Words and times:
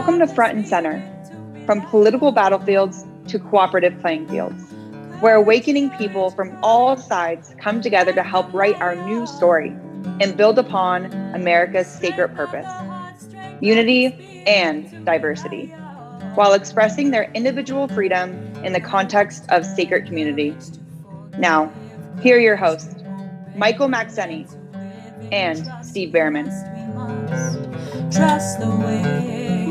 Welcome 0.00 0.18
to 0.20 0.26
Front 0.28 0.56
and 0.56 0.66
Center, 0.66 0.98
from 1.66 1.82
political 1.82 2.32
battlefields 2.32 3.04
to 3.26 3.38
cooperative 3.38 4.00
playing 4.00 4.28
fields, 4.28 4.64
where 5.20 5.34
awakening 5.34 5.90
people 5.90 6.30
from 6.30 6.58
all 6.62 6.96
sides 6.96 7.54
come 7.58 7.82
together 7.82 8.10
to 8.14 8.22
help 8.22 8.50
write 8.54 8.80
our 8.80 8.96
new 8.96 9.26
story 9.26 9.76
and 10.22 10.38
build 10.38 10.58
upon 10.58 11.12
America's 11.34 11.86
sacred 11.86 12.34
purpose 12.34 12.66
unity 13.60 14.42
and 14.46 15.04
diversity, 15.04 15.66
while 16.34 16.54
expressing 16.54 17.10
their 17.10 17.30
individual 17.34 17.86
freedom 17.86 18.30
in 18.64 18.72
the 18.72 18.80
context 18.80 19.44
of 19.50 19.66
sacred 19.66 20.06
community. 20.06 20.56
Now, 21.36 21.70
here 22.22 22.38
are 22.38 22.40
your 22.40 22.56
hosts, 22.56 22.94
Michael 23.54 23.88
Maxeni 23.88 24.50
and 25.30 25.70
Steve 25.84 26.10
Bhaerman. 26.10 26.48
Trust 28.10 28.60
the 28.60 28.70
way. 28.70 29.69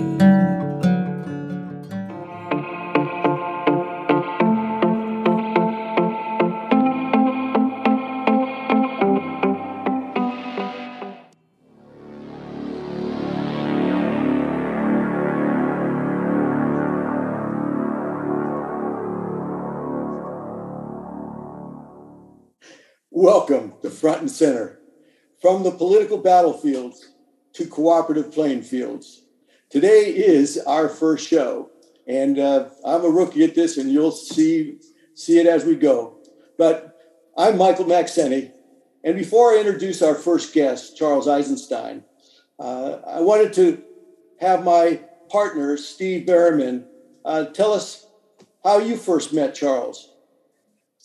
To 23.90 23.96
Front 23.96 24.22
and 24.22 24.32
Center, 24.32 24.80
from 25.42 25.64
the 25.64 25.72
political 25.72 26.20
battlefields 26.20 27.10
to 27.54 27.66
cooperative 27.66 28.32
playing 28.32 28.62
fields. 28.62 29.24
Today 29.72 30.16
is 30.16 30.60
our 30.60 30.88
first 30.88 31.28
show, 31.28 31.72
and 32.08 32.38
uh, 32.38 32.70
I'm 32.86 33.04
a 33.04 33.10
rookie 33.10 33.44
at 33.44 33.56
this, 33.56 33.78
and 33.78 33.92
you'll 33.92 34.12
see 34.12 34.78
see 35.16 35.40
it 35.40 35.48
as 35.48 35.66
we 35.66 35.76
go. 35.76 36.20
But 36.56 37.00
I'm 37.36 37.58
Michael 37.58 37.86
Maxeni, 37.86 38.52
and 39.04 39.18
before 39.18 39.54
I 39.54 39.58
introduce 39.58 40.04
our 40.04 40.16
first 40.16 40.54
guest, 40.54 40.96
Charles 40.96 41.28
Eisenstein, 41.28 42.04
uh, 42.60 43.00
I 43.08 43.22
wanted 43.22 43.54
to 43.54 43.82
have 44.40 44.64
my 44.64 45.02
partner, 45.32 45.78
Steve 45.78 46.28
Bhaerman, 46.28 46.86
uh, 47.26 47.46
tell 47.46 47.74
us 47.74 48.06
how 48.64 48.78
you 48.78 48.98
first 48.98 49.34
met 49.34 49.56
Charles. 49.56 50.09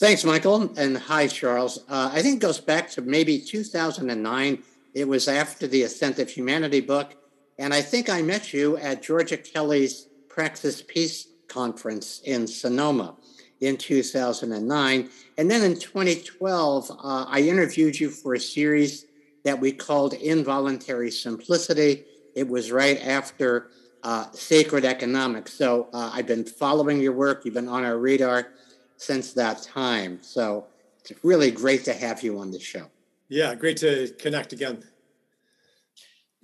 Thanks, 0.01 0.25
Michael. 0.25 0.73
And 0.77 0.99
hi, 0.99 1.29
Charles. 1.29 1.79
Uh, 1.89 2.11
I 2.13 2.21
think 2.21 2.39
it 2.39 2.41
goes 2.41 2.59
back 2.59 2.91
to 2.91 3.01
maybe 3.01 3.39
2009. 3.39 4.61
It 4.93 5.07
was 5.07 5.29
after 5.29 5.69
the 5.69 5.85
Ascent 5.85 6.19
of 6.19 6.29
Humanity 6.29 6.81
book. 6.81 7.15
And 7.61 7.73
I 7.73 7.81
think 7.81 8.11
I 8.11 8.21
met 8.21 8.53
you 8.53 8.77
at 8.79 9.05
Georgia 9.05 9.37
Kelly's 9.37 10.09
Praxis 10.29 10.83
Peace 10.83 11.29
Conference 11.47 12.23
in 12.25 12.49
Sonoma 12.49 13.15
in 13.61 13.77
2009. 13.77 15.11
And 15.39 15.49
then 15.49 15.63
in 15.63 15.79
2012, 15.79 16.91
uh, 16.91 17.27
I 17.29 17.43
interviewed 17.43 18.01
you 18.01 18.11
for 18.11 18.35
a 18.35 18.41
series 18.41 19.07
that 19.45 19.61
we 19.61 19.71
called 19.71 20.15
Involuntary 20.15 21.13
Simplicity. 21.13 22.05
It 22.35 22.49
was 22.49 22.73
right 22.73 23.01
after 23.01 23.71
uh, 24.03 24.27
Sacred 24.33 24.85
Economics. 24.85 25.53
So 25.53 25.87
uh, 25.93 26.11
I've 26.13 26.27
been 26.27 26.45
following 26.45 27.01
your 27.01 27.13
work, 27.13 27.45
you've 27.45 27.55
been 27.55 27.69
on 27.69 27.85
our 27.85 27.97
radar 27.97 28.54
since 28.97 29.33
that 29.35 29.63
time. 29.63 30.19
So 30.23 30.67
it's 31.01 31.13
really 31.23 31.51
great 31.51 31.85
to 31.85 31.93
have 31.93 32.23
you 32.23 32.39
on 32.39 32.51
the 32.51 32.61
show. 32.61 32.87
Yeah, 33.29 33.55
great 33.55 33.77
to 33.79 34.09
connect 34.19 34.53
again. 34.53 34.85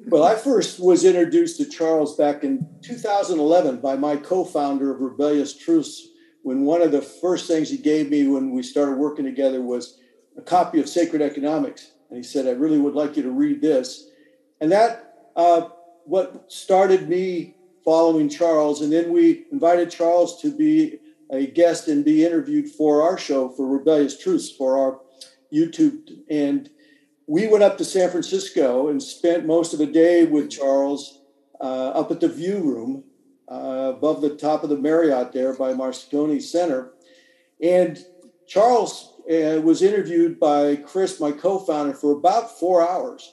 Well, 0.07 0.25
I 0.25 0.35
first 0.35 0.81
was 0.81 1.05
introduced 1.05 1.59
to 1.59 1.69
Charles 1.69 2.17
back 2.17 2.43
in 2.43 2.67
2011 2.83 3.81
by 3.81 3.97
my 3.97 4.17
co 4.17 4.45
founder 4.45 4.91
of 4.91 5.01
Rebellious 5.01 5.57
Truths 5.57 6.09
when 6.43 6.65
one 6.65 6.81
of 6.81 6.91
the 6.91 7.03
first 7.03 7.47
things 7.47 7.69
he 7.69 7.77
gave 7.77 8.09
me 8.09 8.27
when 8.27 8.51
we 8.51 8.63
started 8.63 8.97
working 8.97 9.27
together 9.27 9.61
was 9.61 9.99
a 10.39 10.43
copy 10.43 10.81
of 10.81 10.89
Sacred 10.89 11.21
Economics. 11.21 11.93
And 12.09 12.17
he 12.17 12.23
said, 12.23 12.47
I 12.47 12.53
really 12.53 12.79
would 12.79 12.95
like 12.95 13.17
you 13.17 13.23
to 13.23 13.31
read 13.31 13.61
this. 13.61 14.09
And 14.61 14.73
that, 14.73 15.29
uh, 15.37 15.69
what 16.07 16.51
started 16.51 17.09
me 17.09 17.55
following 17.85 18.29
Charles. 18.29 18.81
And 18.81 18.93
then 18.93 19.13
we 19.13 19.45
invited 19.53 19.91
Charles 19.91 20.41
to 20.41 20.57
be 20.57 20.99
a 21.31 21.47
guest 21.47 21.89
and 21.89 22.05
be 22.05 22.25
interviewed 22.25 22.69
for 22.69 23.03
our 23.03 23.17
show 23.17 23.49
for 23.49 23.67
Rebellious 23.67 24.19
Truths 24.19 24.51
for 24.51 24.79
our 24.79 25.01
YouTube. 25.53 26.09
And 26.29 26.69
we 27.27 27.47
went 27.47 27.63
up 27.63 27.79
to 27.79 27.85
San 27.85 28.11
Francisco 28.11 28.89
and 28.89 29.03
spent 29.03 29.47
most 29.47 29.73
of 29.73 29.79
the 29.79 29.87
day 29.87 30.25
with 30.25 30.51
Charles 30.51 31.23
uh, 31.61 31.91
up 31.91 32.11
at 32.11 32.21
the 32.21 32.29
View 32.29 32.61
Room 32.61 33.05
uh, 33.51 33.93
above 33.97 34.21
the 34.21 34.37
top 34.37 34.65
of 34.65 34.71
the 34.71 34.77
Marriott 34.77 35.33
there 35.33 35.55
by 35.55 35.73
Moscone 35.73 36.43
Center. 36.43 36.93
And 37.63 37.99
Charles 38.49 39.21
uh, 39.31 39.61
was 39.61 39.83
interviewed 39.83 40.41
by 40.41 40.77
Chris, 40.77 41.21
my 41.21 41.31
co 41.31 41.59
founder, 41.59 41.95
for 41.95 42.13
about 42.13 42.59
four 42.59 42.89
hours. 42.89 43.33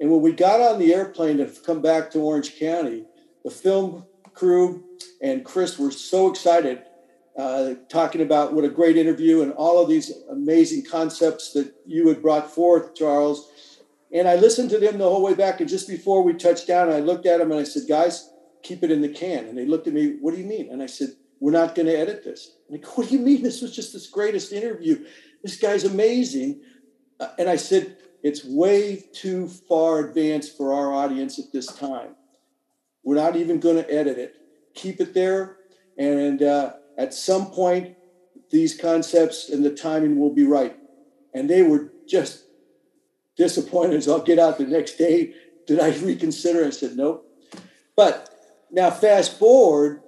And 0.00 0.10
when 0.10 0.20
we 0.20 0.32
got 0.32 0.60
on 0.60 0.78
the 0.78 0.94
airplane 0.94 1.38
to 1.38 1.46
come 1.46 1.80
back 1.80 2.10
to 2.10 2.20
Orange 2.20 2.58
County, 2.58 3.04
the 3.44 3.50
film 3.50 4.04
crew 4.34 4.84
and 5.22 5.44
Chris 5.44 5.78
were 5.78 5.90
so 5.90 6.30
excited 6.30 6.82
uh, 7.38 7.74
talking 7.88 8.20
about 8.20 8.52
what 8.52 8.64
a 8.64 8.68
great 8.68 8.96
interview 8.96 9.42
and 9.42 9.52
all 9.52 9.80
of 9.80 9.88
these 9.88 10.12
amazing 10.28 10.84
concepts 10.84 11.52
that 11.52 11.72
you 11.86 12.08
had 12.08 12.20
brought 12.20 12.50
forth, 12.50 12.96
Charles. 12.96 13.48
And 14.12 14.26
I 14.26 14.34
listened 14.34 14.70
to 14.70 14.78
them 14.78 14.98
the 14.98 15.08
whole 15.08 15.22
way 15.22 15.34
back. 15.34 15.60
And 15.60 15.68
just 15.68 15.88
before 15.88 16.22
we 16.22 16.32
touched 16.34 16.66
down, 16.66 16.90
I 16.90 16.98
looked 16.98 17.26
at 17.26 17.38
them 17.38 17.52
and 17.52 17.60
I 17.60 17.64
said, 17.64 17.84
guys, 17.88 18.30
keep 18.64 18.82
it 18.82 18.90
in 18.90 19.02
the 19.02 19.08
can. 19.08 19.44
And 19.44 19.56
they 19.56 19.66
looked 19.66 19.86
at 19.86 19.92
me, 19.92 20.16
what 20.20 20.34
do 20.34 20.40
you 20.40 20.46
mean? 20.46 20.68
And 20.72 20.82
I 20.82 20.86
said, 20.86 21.10
we're 21.38 21.52
not 21.52 21.76
going 21.76 21.86
to 21.86 21.96
edit 21.96 22.24
this. 22.24 22.56
And 22.68 22.76
they 22.76 22.82
go, 22.82 22.90
what 22.96 23.08
do 23.08 23.16
you 23.16 23.20
mean? 23.20 23.42
This 23.42 23.62
was 23.62 23.74
just 23.74 23.92
this 23.92 24.08
greatest 24.08 24.52
interview. 24.52 25.04
This 25.44 25.58
guy's 25.58 25.84
amazing. 25.84 26.60
Uh, 27.20 27.28
and 27.38 27.48
I 27.48 27.54
said, 27.54 27.98
it's 28.24 28.44
way 28.44 29.04
too 29.12 29.46
far 29.46 30.00
advanced 30.00 30.56
for 30.56 30.72
our 30.72 30.92
audience 30.92 31.38
at 31.38 31.52
this 31.52 31.68
time. 31.68 32.16
We're 33.04 33.14
not 33.14 33.36
even 33.36 33.60
going 33.60 33.76
to 33.76 33.88
edit 33.88 34.18
it. 34.18 34.34
Keep 34.74 35.00
it 35.00 35.14
there. 35.14 35.58
And 35.96 36.42
uh, 36.42 36.72
at 36.98 37.14
some 37.14 37.46
point, 37.46 37.96
these 38.50 38.76
concepts 38.76 39.48
and 39.48 39.64
the 39.64 39.70
timing 39.70 40.18
will 40.18 40.34
be 40.34 40.44
right. 40.44 40.76
And 41.32 41.48
they 41.48 41.62
were 41.62 41.92
just 42.08 42.44
disappointed. 43.36 44.02
So 44.02 44.14
I'll 44.14 44.22
get 44.22 44.40
out 44.40 44.58
the 44.58 44.66
next 44.66 44.96
day. 44.96 45.32
Did 45.66 45.78
I 45.78 45.96
reconsider? 45.98 46.66
I 46.66 46.70
said, 46.70 46.96
nope. 46.96 47.24
But 47.94 48.28
now, 48.70 48.90
fast 48.90 49.38
forward, 49.38 50.02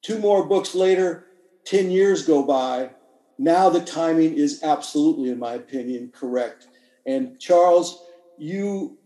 two 0.00 0.18
more 0.18 0.46
books 0.46 0.74
later, 0.74 1.26
10 1.66 1.90
years 1.90 2.26
go 2.26 2.42
by. 2.42 2.90
Now 3.38 3.68
the 3.68 3.80
timing 3.80 4.34
is 4.34 4.62
absolutely, 4.62 5.30
in 5.30 5.38
my 5.38 5.54
opinion, 5.54 6.10
correct. 6.14 6.68
And 7.06 7.38
Charles, 7.38 8.02
you, 8.38 8.98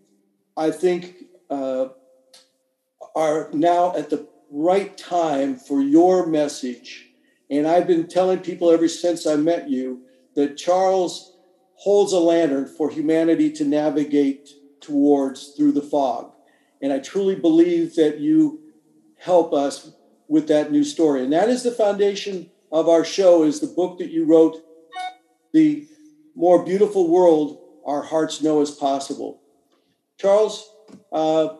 I 0.56 0.71
think, 0.71 1.17
uh, 1.50 1.88
are 3.15 3.50
now 3.53 3.97
at 3.97 4.11
the 4.11 4.28
right 4.51 4.97
time 4.97 5.57
for 5.57 5.81
your 5.81 6.27
message. 6.27 7.09
And 7.51 7.67
I've 7.67 7.87
been 7.87 8.09
telling 8.09 8.41
people 8.41 8.71
ever 8.71 8.89
since 8.89 9.27
I 9.27 9.37
met 9.37 9.69
you 9.69 10.03
that 10.34 10.57
Charles 10.57 11.37
holds 11.77 12.12
a 12.12 12.19
lantern 12.19 12.67
for 12.67 12.91
humanity 12.91 13.51
to 13.53 13.65
navigate 13.65 14.51
towards 14.81 15.49
through 15.49 15.73
the 15.73 15.83
fog. 15.83 16.33
And 16.81 16.93
I 16.93 16.99
truly 16.99 17.35
believe 17.35 17.95
that 17.97 18.19
you 18.19 18.61
help 19.19 19.53
us 19.53 19.93
with 20.29 20.49
that 20.49 20.73
new 20.73 20.85
story. 20.85 21.23
And 21.23 21.32
that 21.32 21.49
is 21.49 21.62
the 21.62 21.70
foundation 21.70 22.50
of 22.73 22.88
our 22.88 23.05
show 23.05 23.44
is 23.44 23.61
the 23.61 23.67
book 23.67 23.99
that 23.99 24.11
you 24.11 24.25
wrote, 24.25 24.62
The 25.53 25.87
More 26.35 26.65
Beautiful 26.65 27.09
World 27.09 27.59
Our 27.87 28.03
Hearts 28.03 28.43
Know 28.43 28.61
Is 28.61 28.70
Possible. 28.70 29.41
Charles, 30.19 30.69
uh, 31.12 31.56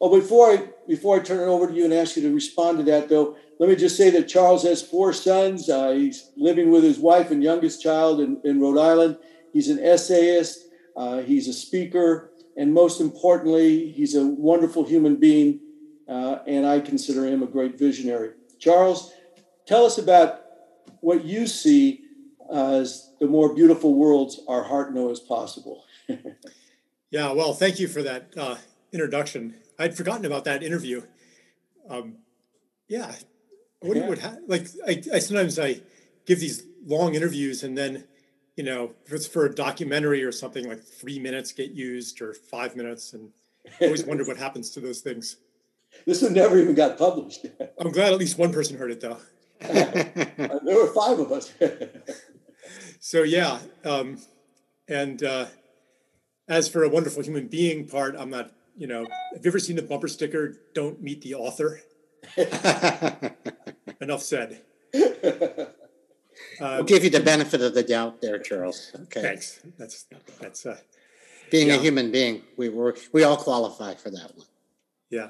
oh, 0.00 0.20
before 0.20 0.50
I 0.50 0.68
before 0.88 1.16
I 1.16 1.20
turn 1.20 1.40
it 1.40 1.50
over 1.50 1.66
to 1.66 1.72
you 1.72 1.84
and 1.84 1.94
ask 1.94 2.16
you 2.16 2.22
to 2.22 2.34
respond 2.34 2.78
to 2.78 2.84
that, 2.84 3.08
though, 3.08 3.36
let 3.58 3.68
me 3.68 3.76
just 3.76 3.96
say 3.96 4.10
that 4.10 4.28
Charles 4.28 4.62
has 4.64 4.82
four 4.82 5.12
sons. 5.12 5.68
Uh, 5.68 5.90
he's 5.90 6.30
living 6.36 6.70
with 6.70 6.82
his 6.82 6.98
wife 6.98 7.30
and 7.30 7.42
youngest 7.42 7.82
child 7.82 8.20
in, 8.20 8.40
in 8.44 8.60
Rhode 8.60 8.78
Island. 8.78 9.18
He's 9.52 9.68
an 9.68 9.78
essayist, 9.78 10.66
uh, 10.96 11.18
he's 11.18 11.46
a 11.48 11.52
speaker, 11.52 12.32
and 12.56 12.72
most 12.72 13.00
importantly, 13.00 13.92
he's 13.92 14.14
a 14.14 14.26
wonderful 14.26 14.84
human 14.84 15.16
being. 15.16 15.60
Uh, 16.08 16.38
and 16.46 16.66
I 16.66 16.80
consider 16.80 17.26
him 17.26 17.42
a 17.42 17.46
great 17.46 17.78
visionary. 17.78 18.32
Charles, 18.58 19.12
tell 19.64 19.84
us 19.84 19.96
about 19.96 20.42
what 21.00 21.24
you 21.24 21.46
see 21.46 22.02
as 22.52 23.12
the 23.20 23.26
more 23.26 23.54
beautiful 23.54 23.94
worlds 23.94 24.40
our 24.48 24.64
heart 24.64 24.92
knows 24.92 25.20
possible. 25.20 25.84
yeah, 27.10 27.30
well, 27.30 27.52
thank 27.52 27.78
you 27.78 27.86
for 27.86 28.02
that 28.02 28.32
uh, 28.36 28.56
introduction. 28.92 29.54
I'd 29.80 29.96
forgotten 29.96 30.26
about 30.26 30.44
that 30.44 30.62
interview. 30.62 31.02
Um, 31.88 32.18
yeah, 32.88 33.12
what 33.80 33.96
yeah. 33.96 34.08
would 34.08 34.18
ha- 34.18 34.36
like? 34.46 34.66
I, 34.86 35.02
I 35.14 35.18
sometimes 35.18 35.58
I 35.58 35.80
give 36.26 36.38
these 36.38 36.64
long 36.86 37.14
interviews, 37.14 37.62
and 37.62 37.76
then 37.76 38.04
you 38.56 38.64
know, 38.64 38.92
if 39.06 39.12
it's 39.12 39.26
for 39.26 39.46
a 39.46 39.54
documentary 39.54 40.22
or 40.22 40.32
something, 40.32 40.68
like 40.68 40.82
three 40.82 41.18
minutes 41.18 41.52
get 41.52 41.70
used 41.70 42.20
or 42.20 42.34
five 42.34 42.76
minutes, 42.76 43.14
and 43.14 43.30
I 43.80 43.86
always 43.86 44.04
wonder 44.04 44.24
what 44.24 44.36
happens 44.36 44.70
to 44.72 44.80
those 44.80 45.00
things. 45.00 45.36
This 46.06 46.22
one 46.22 46.34
never 46.34 46.56
even 46.56 46.76
got 46.76 46.96
published. 46.96 47.46
I'm 47.80 47.90
glad 47.90 48.12
at 48.12 48.18
least 48.18 48.38
one 48.38 48.52
person 48.52 48.78
heard 48.78 48.92
it, 48.92 49.00
though. 49.00 49.16
there 49.60 50.60
were 50.64 50.86
five 50.94 51.18
of 51.18 51.32
us. 51.32 51.52
so 53.00 53.24
yeah, 53.24 53.58
um, 53.84 54.18
and 54.86 55.20
uh, 55.24 55.46
as 56.48 56.68
for 56.68 56.84
a 56.84 56.88
wonderful 56.88 57.24
human 57.24 57.48
being 57.48 57.88
part, 57.88 58.14
I'm 58.16 58.30
not. 58.30 58.52
You 58.80 58.86
know, 58.86 59.06
have 59.34 59.44
you 59.44 59.50
ever 59.50 59.58
seen 59.58 59.76
the 59.76 59.82
bumper 59.82 60.08
sticker? 60.08 60.56
Don't 60.72 61.02
meet 61.02 61.20
the 61.20 61.34
author. 61.34 61.82
Enough 64.00 64.22
said. 64.22 64.62
Um, 64.94 66.76
we'll 66.76 66.84
give 66.84 67.04
you 67.04 67.10
the 67.10 67.20
benefit 67.20 67.60
of 67.60 67.74
the 67.74 67.82
doubt 67.82 68.22
there, 68.22 68.38
Charles. 68.38 68.90
Okay. 69.02 69.20
Thanks. 69.20 69.60
That's 69.78 70.06
that's 70.40 70.64
uh, 70.64 70.78
being 71.50 71.68
yeah. 71.68 71.74
a 71.74 71.78
human 71.78 72.10
being. 72.10 72.40
We 72.56 72.70
were 72.70 72.96
we 73.12 73.22
all 73.22 73.36
qualify 73.36 73.96
for 73.96 74.08
that 74.10 74.34
one. 74.34 74.46
Yeah. 75.10 75.28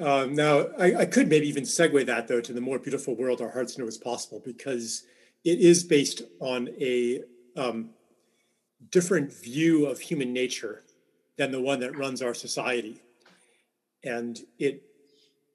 Um, 0.00 0.34
now, 0.34 0.66
I, 0.76 0.96
I, 0.96 1.06
could 1.06 1.28
maybe 1.28 1.48
even 1.48 1.62
segue 1.62 2.04
that 2.06 2.26
though 2.26 2.40
to 2.40 2.52
the 2.52 2.60
more 2.60 2.80
beautiful 2.80 3.14
world 3.14 3.40
our 3.40 3.50
hearts 3.50 3.78
know 3.78 3.86
is 3.86 3.96
possible 3.96 4.42
because 4.44 5.04
it 5.44 5.60
is 5.60 5.84
based 5.84 6.22
on 6.40 6.68
a 6.80 7.20
um, 7.56 7.90
different 8.90 9.32
view 9.32 9.86
of 9.86 10.00
human 10.00 10.32
nature 10.32 10.82
than 11.36 11.50
the 11.50 11.60
one 11.60 11.80
that 11.80 11.96
runs 11.96 12.22
our 12.22 12.34
society, 12.34 13.00
and 14.04 14.40
it 14.58 14.82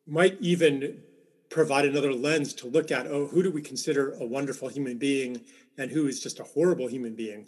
might 0.05 0.37
even 0.39 1.01
provide 1.49 1.85
another 1.85 2.13
lens 2.13 2.53
to 2.53 2.67
look 2.67 2.91
at 2.91 3.07
oh 3.07 3.27
who 3.27 3.41
do 3.41 3.51
we 3.51 3.61
consider 3.61 4.13
a 4.13 4.25
wonderful 4.25 4.67
human 4.67 4.97
being 4.97 5.39
and 5.77 5.91
who 5.91 6.07
is 6.07 6.21
just 6.21 6.39
a 6.39 6.43
horrible 6.43 6.87
human 6.87 7.15
being 7.15 7.45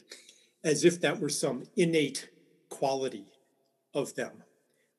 as 0.64 0.86
if 0.86 1.02
that 1.02 1.20
were 1.20 1.30
some 1.30 1.64
innate 1.76 2.30
quality 2.70 3.26
of 3.94 4.14
them 4.16 4.44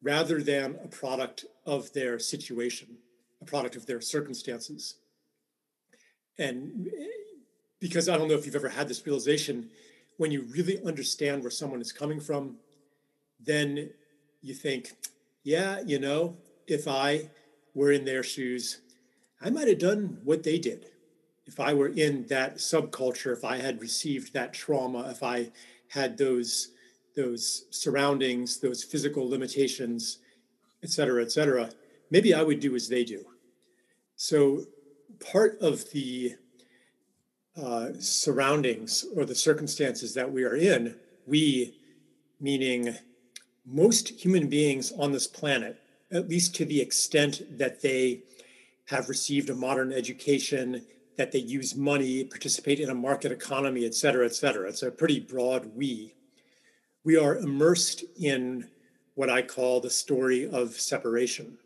rather 0.03 0.43
than 0.43 0.79
a 0.85 0.88
product 0.88 1.47
of 1.65 1.93
their 1.93 2.19
situation 2.19 2.88
a 3.41 3.44
product 3.44 3.75
of 3.75 3.87
their 3.87 4.00
circumstances. 4.03 4.97
And 6.38 6.91
because 7.81 8.09
i 8.09 8.17
don't 8.17 8.29
know 8.29 8.35
if 8.35 8.44
you've 8.44 8.56
ever 8.56 8.69
had 8.69 8.88
this 8.88 9.05
realization 9.06 9.71
when 10.19 10.31
you 10.31 10.43
really 10.50 10.83
understand 10.85 11.43
where 11.43 11.50
someone 11.50 11.81
is 11.81 11.93
coming 11.93 12.21
from 12.21 12.56
then 13.44 13.90
you 14.42 14.54
think 14.54 14.92
yeah 15.44 15.81
you 15.87 15.98
know 15.98 16.37
if 16.66 16.87
i 16.87 17.28
were 17.75 17.92
in 17.92 18.04
their 18.04 18.22
shoes 18.22 18.81
I 19.42 19.50
might 19.50 19.69
have 19.69 19.78
done 19.78 20.19
what 20.22 20.42
they 20.42 20.58
did. 20.58 20.87
If 21.46 21.58
I 21.58 21.72
were 21.72 21.88
in 21.88 22.26
that 22.26 22.56
subculture, 22.56 23.32
if 23.32 23.44
I 23.44 23.56
had 23.56 23.81
received 23.81 24.34
that 24.34 24.52
trauma, 24.52 25.08
if 25.10 25.22
I 25.22 25.50
had 25.88 26.19
those 26.19 26.69
those 27.16 27.64
surroundings, 27.70 28.60
those 28.60 28.84
physical 28.84 29.28
limitations, 29.28 30.19
et 30.82 30.90
cetera, 30.90 31.22
et 31.22 31.32
cetera, 31.32 31.69
maybe 32.10 32.32
I 32.32 32.42
would 32.42 32.60
do 32.60 32.76
as 32.76 32.88
they 32.88 33.02
do. 33.02 33.25
So 34.14 34.64
part 35.19 35.58
of 35.60 35.90
the 35.90 36.37
uh, 37.60 37.88
surroundings 37.98 39.04
or 39.16 39.25
the 39.25 39.34
circumstances 39.34 40.14
that 40.14 40.31
we 40.31 40.44
are 40.44 40.54
in, 40.54 40.94
we, 41.26 41.75
meaning 42.38 42.94
most 43.70 44.08
human 44.08 44.49
beings 44.49 44.93
on 44.99 45.12
this 45.12 45.26
planet, 45.26 45.81
at 46.12 46.28
least 46.28 46.55
to 46.56 46.64
the 46.64 46.81
extent 46.81 47.58
that 47.58 47.81
they 47.82 48.22
have 48.87 49.08
received 49.08 49.49
a 49.49 49.55
modern 49.55 49.93
education, 49.93 50.84
that 51.17 51.31
they 51.31 51.38
use 51.38 51.76
money, 51.76 52.25
participate 52.25 52.81
in 52.81 52.90
a 52.90 52.94
market 52.94 53.31
economy, 53.31 53.84
et 53.84 53.94
cetera, 53.94 54.26
et 54.26 54.34
cetera. 54.34 54.69
It's 54.69 54.82
a 54.82 54.90
pretty 54.90 55.20
broad 55.20 55.76
we. 55.76 56.14
We 57.05 57.17
are 57.17 57.37
immersed 57.37 58.05
in 58.20 58.69
what 59.14 59.31
I 59.31 59.43
call 59.43 59.81
the 59.81 59.90
story 59.90 60.49
of 60.49 60.81
separation 60.81 61.58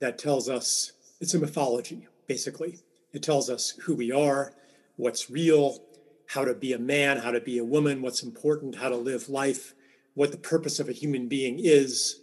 that 0.00 0.18
tells 0.18 0.48
us 0.48 0.92
it's 1.20 1.34
a 1.34 1.38
mythology, 1.38 2.06
basically. 2.28 2.78
It 3.12 3.22
tells 3.22 3.50
us 3.50 3.70
who 3.82 3.94
we 3.94 4.12
are, 4.12 4.52
what's 4.96 5.30
real, 5.30 5.82
how 6.26 6.44
to 6.44 6.54
be 6.54 6.72
a 6.72 6.78
man, 6.78 7.18
how 7.18 7.30
to 7.30 7.40
be 7.40 7.58
a 7.58 7.64
woman, 7.64 8.02
what's 8.02 8.22
important, 8.22 8.76
how 8.76 8.88
to 8.88 8.96
live 8.96 9.28
life, 9.28 9.74
what 10.14 10.32
the 10.32 10.38
purpose 10.38 10.80
of 10.80 10.88
a 10.88 10.92
human 10.92 11.28
being 11.28 11.58
is. 11.58 12.20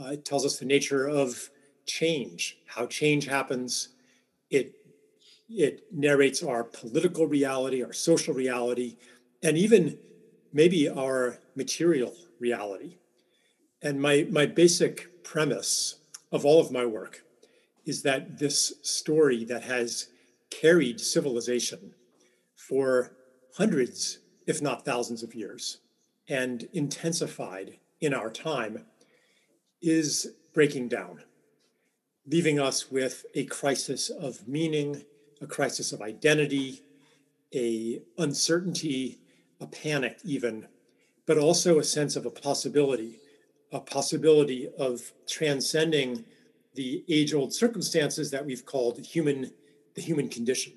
Uh, 0.00 0.12
it 0.12 0.24
tells 0.24 0.44
us 0.44 0.58
the 0.58 0.64
nature 0.64 1.06
of 1.08 1.50
change, 1.86 2.58
how 2.66 2.86
change 2.86 3.26
happens. 3.26 3.88
It, 4.50 4.74
it 5.48 5.84
narrates 5.92 6.42
our 6.42 6.64
political 6.64 7.26
reality, 7.26 7.82
our 7.82 7.92
social 7.92 8.34
reality, 8.34 8.96
and 9.42 9.58
even 9.58 9.98
maybe 10.52 10.88
our 10.88 11.38
material 11.56 12.14
reality. 12.38 12.96
And 13.82 14.00
my, 14.00 14.26
my 14.30 14.46
basic 14.46 15.24
premise 15.24 15.96
of 16.30 16.44
all 16.44 16.60
of 16.60 16.70
my 16.70 16.86
work 16.86 17.24
is 17.84 18.02
that 18.02 18.38
this 18.38 18.74
story 18.82 19.44
that 19.44 19.64
has 19.64 20.08
carried 20.50 21.00
civilization 21.00 21.94
for 22.54 23.12
hundreds, 23.56 24.18
if 24.46 24.62
not 24.62 24.84
thousands 24.84 25.22
of 25.22 25.34
years, 25.34 25.78
and 26.28 26.68
intensified 26.72 27.78
in 28.00 28.14
our 28.14 28.30
time, 28.30 28.86
is 29.80 30.28
breaking 30.52 30.88
down 30.88 31.22
leaving 32.26 32.60
us 32.60 32.90
with 32.90 33.24
a 33.34 33.44
crisis 33.44 34.10
of 34.10 34.46
meaning, 34.46 35.04
a 35.40 35.46
crisis 35.46 35.92
of 35.92 36.00
identity, 36.00 36.82
a 37.54 38.00
uncertainty, 38.18 39.18
a 39.60 39.66
panic 39.66 40.18
even, 40.24 40.68
but 41.26 41.38
also 41.38 41.78
a 41.78 41.84
sense 41.84 42.16
of 42.16 42.26
a 42.26 42.30
possibility, 42.30 43.18
a 43.72 43.80
possibility 43.80 44.68
of 44.78 45.12
transcending 45.28 46.24
the 46.74 47.04
age-old 47.08 47.52
circumstances 47.52 48.30
that 48.30 48.46
we've 48.46 48.64
called 48.64 49.04
human, 49.04 49.50
the 49.94 50.02
human 50.02 50.28
condition. 50.28 50.72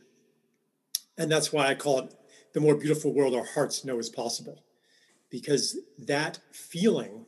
And 1.18 1.32
that's 1.32 1.54
why 1.54 1.68
I 1.68 1.76
call 1.76 2.00
it 2.00 2.14
the 2.54 2.60
more 2.60 2.76
beautiful 2.76 3.14
world 3.14 3.36
our 3.36 3.46
hearts 3.46 3.86
know 3.86 4.00
is 4.00 4.10
possible, 4.10 4.64
because 5.36 5.78
that 5.98 6.40
feeling 6.54 7.26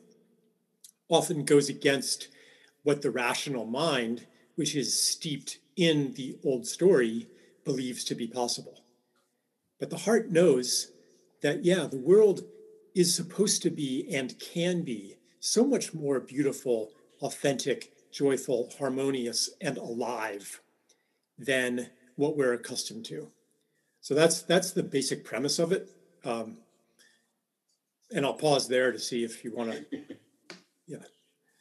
often 1.10 1.44
goes 1.44 1.68
against 1.68 2.28
what 2.82 3.02
the 3.02 3.10
rational 3.10 3.66
mind, 3.66 4.26
which 4.56 4.74
is 4.74 4.98
steeped 4.98 5.58
in 5.76 6.14
the 6.14 6.38
old 6.42 6.66
story, 6.66 7.28
believes 7.66 8.04
to 8.04 8.14
be 8.14 8.26
possible. 8.26 8.82
But 9.78 9.90
the 9.90 9.98
heart 9.98 10.30
knows 10.30 10.90
that, 11.42 11.66
yeah, 11.66 11.84
the 11.84 11.98
world 11.98 12.44
is 12.94 13.14
supposed 13.14 13.60
to 13.64 13.70
be 13.70 14.08
and 14.10 14.40
can 14.40 14.80
be 14.80 15.18
so 15.38 15.66
much 15.66 15.92
more 15.92 16.18
beautiful, 16.18 16.92
authentic, 17.20 17.92
joyful, 18.10 18.72
harmonious, 18.78 19.50
and 19.60 19.76
alive 19.76 20.62
than 21.38 21.90
what 22.16 22.38
we're 22.38 22.54
accustomed 22.54 23.04
to. 23.04 23.28
So 24.00 24.14
that's 24.14 24.40
that's 24.40 24.72
the 24.72 24.82
basic 24.82 25.26
premise 25.26 25.58
of 25.58 25.72
it. 25.72 25.90
Um, 26.24 26.56
and 28.12 28.24
I'll 28.24 28.34
pause 28.34 28.68
there 28.68 28.92
to 28.92 28.98
see 28.98 29.24
if 29.24 29.44
you 29.44 29.54
want 29.54 29.72
to. 29.72 29.84
Yeah. 30.90 31.04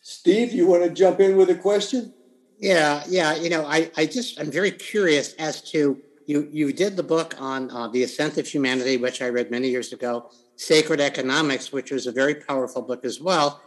Steve, 0.01 0.53
you 0.53 0.65
want 0.67 0.83
to 0.83 0.89
jump 0.89 1.19
in 1.19 1.35
with 1.35 1.49
a 1.49 1.55
question? 1.55 2.13
Yeah, 2.59 3.03
yeah. 3.09 3.35
You 3.35 3.49
know, 3.49 3.65
I, 3.65 3.91
I 3.97 4.05
just, 4.05 4.39
I'm 4.39 4.49
very 4.49 4.71
curious 4.71 5.33
as 5.33 5.61
to 5.71 6.01
you. 6.25 6.47
You 6.49 6.71
did 6.71 6.95
the 6.95 7.03
book 7.03 7.35
on 7.37 7.69
uh, 7.71 7.89
the 7.89 8.03
ascent 8.03 8.37
of 8.37 8.47
humanity, 8.47 8.95
which 8.95 9.21
I 9.21 9.27
read 9.27 9.51
many 9.51 9.67
years 9.67 9.91
ago. 9.91 10.29
Sacred 10.55 11.01
Economics, 11.01 11.73
which 11.73 11.91
was 11.91 12.07
a 12.07 12.11
very 12.13 12.35
powerful 12.35 12.81
book 12.81 13.03
as 13.03 13.19
well. 13.19 13.61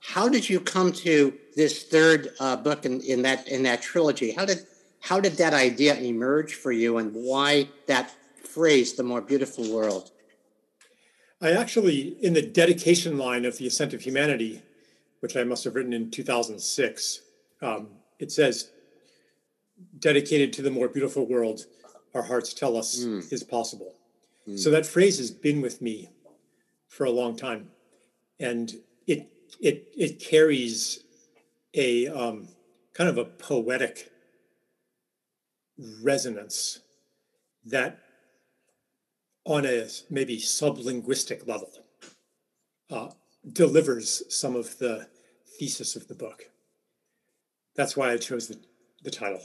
How 0.00 0.28
did 0.28 0.48
you 0.48 0.60
come 0.60 0.92
to 0.92 1.34
this 1.56 1.82
third 1.82 2.30
uh, 2.38 2.54
book 2.54 2.86
in, 2.86 3.00
in 3.00 3.22
that 3.22 3.48
in 3.48 3.64
that 3.64 3.82
trilogy? 3.82 4.30
How 4.30 4.44
did 4.44 4.66
how 5.00 5.20
did 5.20 5.32
that 5.38 5.54
idea 5.54 5.96
emerge 5.96 6.54
for 6.54 6.72
you, 6.72 6.98
and 6.98 7.12
why 7.12 7.68
that 7.86 8.14
phrase, 8.44 8.94
"the 8.94 9.02
more 9.02 9.20
beautiful 9.20 9.70
world"? 9.70 10.12
I 11.40 11.52
actually, 11.52 12.16
in 12.22 12.34
the 12.34 12.42
dedication 12.42 13.16
line 13.16 13.44
of 13.44 13.56
the 13.56 13.66
Ascent 13.66 13.94
of 13.94 14.02
Humanity, 14.02 14.62
which 15.20 15.36
I 15.36 15.44
must 15.44 15.64
have 15.64 15.74
written 15.74 15.92
in 15.92 16.10
2006. 16.10 17.20
Um, 17.62 17.88
it 18.18 18.32
says, 18.32 18.70
dedicated 19.98 20.52
to 20.54 20.62
the 20.62 20.70
more 20.70 20.88
beautiful 20.88 21.26
world 21.26 21.66
our 22.14 22.22
hearts 22.22 22.52
tell 22.52 22.76
us 22.76 23.04
mm. 23.04 23.32
is 23.32 23.42
possible. 23.42 23.94
Mm. 24.48 24.58
So 24.58 24.70
that 24.70 24.84
phrase 24.84 25.18
has 25.18 25.30
been 25.30 25.60
with 25.60 25.80
me 25.80 26.10
for 26.88 27.04
a 27.04 27.10
long 27.10 27.36
time. 27.36 27.70
And 28.38 28.72
it, 29.06 29.30
it, 29.60 29.88
it 29.96 30.20
carries 30.20 31.04
a 31.74 32.08
um, 32.08 32.48
kind 32.94 33.08
of 33.08 33.16
a 33.16 33.24
poetic 33.24 34.10
resonance 36.02 36.80
that 37.64 38.00
on 39.44 39.64
a 39.66 39.86
maybe 40.10 40.36
sublinguistic 40.38 41.46
level 41.46 41.70
uh, 42.90 43.08
delivers 43.52 44.22
some 44.28 44.56
of 44.56 44.78
the 44.78 45.06
thesis 45.58 45.96
of 45.96 46.08
the 46.08 46.14
book. 46.14 46.44
That's 47.76 47.96
why 47.96 48.12
I 48.12 48.16
chose 48.16 48.48
the, 48.48 48.58
the 49.02 49.10
title. 49.10 49.40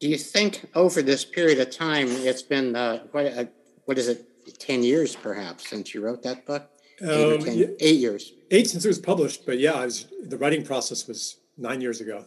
Do 0.00 0.08
you 0.08 0.16
think 0.16 0.68
over 0.74 1.02
this 1.02 1.24
period 1.24 1.58
of 1.58 1.70
time, 1.70 2.06
it's 2.08 2.42
been 2.42 2.76
uh, 2.76 2.98
quite 3.10 3.26
a, 3.26 3.48
what 3.84 3.98
is 3.98 4.08
it, 4.08 4.24
10 4.58 4.82
years 4.82 5.14
perhaps 5.14 5.68
since 5.68 5.92
you 5.92 6.00
wrote 6.00 6.22
that 6.22 6.46
book? 6.46 6.70
Eight, 7.02 7.34
um, 7.34 7.38
10, 7.40 7.58
yeah, 7.58 7.66
eight 7.80 8.00
years. 8.00 8.32
eight 8.50 8.68
since 8.70 8.84
it 8.84 8.88
was 8.88 8.98
published, 8.98 9.44
but 9.44 9.58
yeah, 9.58 9.72
I 9.72 9.84
was, 9.84 10.06
the 10.22 10.38
writing 10.38 10.64
process 10.64 11.06
was 11.06 11.38
nine 11.56 11.80
years 11.80 12.00
ago. 12.00 12.24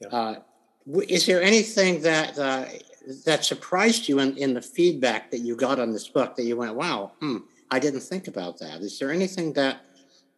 Yeah. 0.00 0.08
Uh, 0.08 0.34
is 1.08 1.26
there 1.26 1.42
anything 1.42 2.00
that 2.02 2.38
uh, 2.38 2.64
that 3.24 3.44
surprised 3.44 4.08
you 4.08 4.18
in, 4.18 4.36
in 4.36 4.54
the 4.54 4.62
feedback 4.62 5.30
that 5.30 5.38
you 5.38 5.56
got 5.56 5.78
on 5.78 5.92
this 5.92 6.08
book 6.08 6.36
that 6.36 6.44
you 6.44 6.56
went, 6.56 6.74
"Wow, 6.74 7.12
hmm, 7.20 7.38
I 7.70 7.78
didn't 7.78 8.00
think 8.00 8.28
about 8.28 8.58
that." 8.58 8.80
Is 8.80 8.98
there 8.98 9.10
anything 9.10 9.52
that 9.54 9.82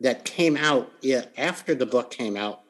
that 0.01 0.25
came 0.25 0.57
out 0.57 0.93
after 1.37 1.75
the 1.75 1.87
book 1.87 2.11
came 2.11 2.37
out 2.37 2.61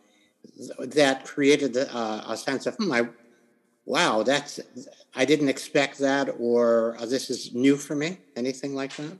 that 0.78 1.24
created 1.24 1.76
uh, 1.76 2.24
a 2.26 2.36
sense 2.36 2.66
of, 2.66 2.74
hmm, 2.76 2.90
I, 2.90 3.08
wow, 3.84 4.22
that's 4.22 4.60
I 5.14 5.24
didn't 5.24 5.48
expect 5.48 5.98
that, 5.98 6.28
or 6.38 6.96
uh, 6.98 7.06
this 7.06 7.30
is 7.30 7.54
new 7.54 7.76
for 7.76 7.94
me? 7.94 8.18
Anything 8.36 8.74
like 8.74 8.94
that? 8.96 9.18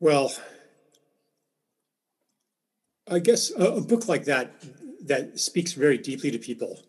Well, 0.00 0.34
I 3.08 3.18
guess 3.18 3.50
a, 3.52 3.64
a 3.64 3.80
book 3.80 4.08
like 4.08 4.24
that 4.24 4.52
that 5.06 5.38
speaks 5.38 5.72
very 5.72 5.98
deeply 5.98 6.30
to 6.30 6.38
people 6.38 6.80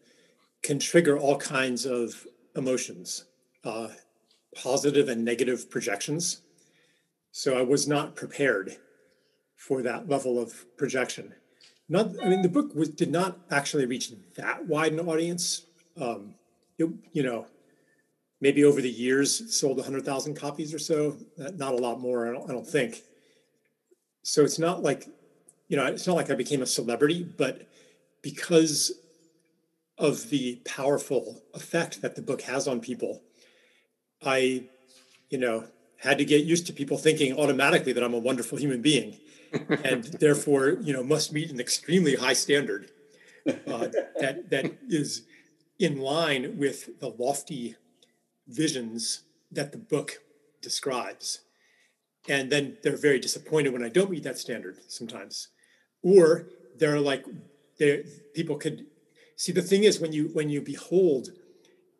can 0.65 0.79
trigger 0.79 1.15
all 1.15 1.37
kinds 1.37 1.85
of 1.85 2.25
emotions, 2.55 3.25
uh, 3.63 3.89
positive 4.55 5.09
and 5.09 5.23
negative 5.23 5.69
projections. 5.69 6.41
So 7.31 7.55
I 7.55 7.61
was 7.61 7.87
not 7.87 8.15
prepared 8.15 8.77
for 9.55 9.83
that 9.83 10.09
level 10.09 10.41
of 10.41 10.65
projection. 10.75 11.35
Not, 11.87 12.09
I 12.23 12.29
mean, 12.29 12.41
the 12.41 12.49
book 12.49 12.73
was 12.73 12.89
did 12.89 13.11
not 13.11 13.37
actually 13.51 13.85
reach 13.85 14.11
that 14.37 14.65
wide 14.65 14.91
an 14.91 15.01
audience. 15.01 15.67
Um, 16.01 16.33
it, 16.79 16.89
you 17.13 17.21
know, 17.21 17.45
maybe 18.41 18.63
over 18.63 18.81
the 18.81 18.89
years 18.89 19.55
sold 19.55 19.77
100,000 19.77 20.33
copies 20.33 20.73
or 20.73 20.79
so, 20.79 21.15
not 21.37 21.73
a 21.73 21.77
lot 21.77 21.99
more, 21.99 22.27
I 22.27 22.33
don't, 22.33 22.49
I 22.49 22.53
don't 22.53 22.67
think. 22.67 23.03
So 24.23 24.43
it's 24.43 24.57
not 24.57 24.81
like, 24.81 25.07
you 25.67 25.77
know, 25.77 25.85
it's 25.85 26.07
not 26.07 26.15
like 26.15 26.31
I 26.31 26.35
became 26.35 26.63
a 26.63 26.65
celebrity, 26.65 27.21
but 27.23 27.67
because 28.23 28.91
of 29.97 30.29
the 30.29 30.61
powerful 30.65 31.41
effect 31.53 32.01
that 32.01 32.15
the 32.15 32.21
book 32.21 32.41
has 32.41 32.67
on 32.67 32.79
people, 32.79 33.21
I, 34.25 34.63
you 35.29 35.37
know, 35.37 35.65
had 35.97 36.17
to 36.17 36.25
get 36.25 36.43
used 36.43 36.67
to 36.67 36.73
people 36.73 36.97
thinking 36.97 37.37
automatically 37.37 37.93
that 37.93 38.03
I'm 38.03 38.13
a 38.13 38.19
wonderful 38.19 38.57
human 38.57 38.81
being 38.81 39.17
and 39.83 40.03
therefore, 40.03 40.77
you 40.81 40.93
know, 40.93 41.03
must 41.03 41.33
meet 41.33 41.49
an 41.49 41.59
extremely 41.59 42.15
high 42.15 42.33
standard 42.33 42.91
uh, 43.47 43.87
that 44.19 44.49
that 44.49 44.73
is 44.89 45.23
in 45.79 45.99
line 45.99 46.57
with 46.57 46.99
the 46.99 47.09
lofty 47.09 47.75
visions 48.47 49.23
that 49.51 49.71
the 49.71 49.77
book 49.77 50.21
describes. 50.61 51.41
And 52.27 52.51
then 52.51 52.77
they're 52.81 52.97
very 52.97 53.19
disappointed 53.19 53.71
when 53.71 53.83
I 53.83 53.89
don't 53.89 54.09
meet 54.09 54.23
that 54.23 54.39
standard 54.39 54.79
sometimes. 54.87 55.49
Or 56.01 56.47
they're 56.77 56.99
like, 56.99 57.25
they're, 57.77 58.03
people 58.33 58.55
could 58.57 58.85
see 59.35 59.51
the 59.51 59.61
thing 59.61 59.83
is 59.83 59.99
when 59.99 60.13
you 60.13 60.29
when 60.33 60.49
you 60.49 60.61
behold 60.61 61.29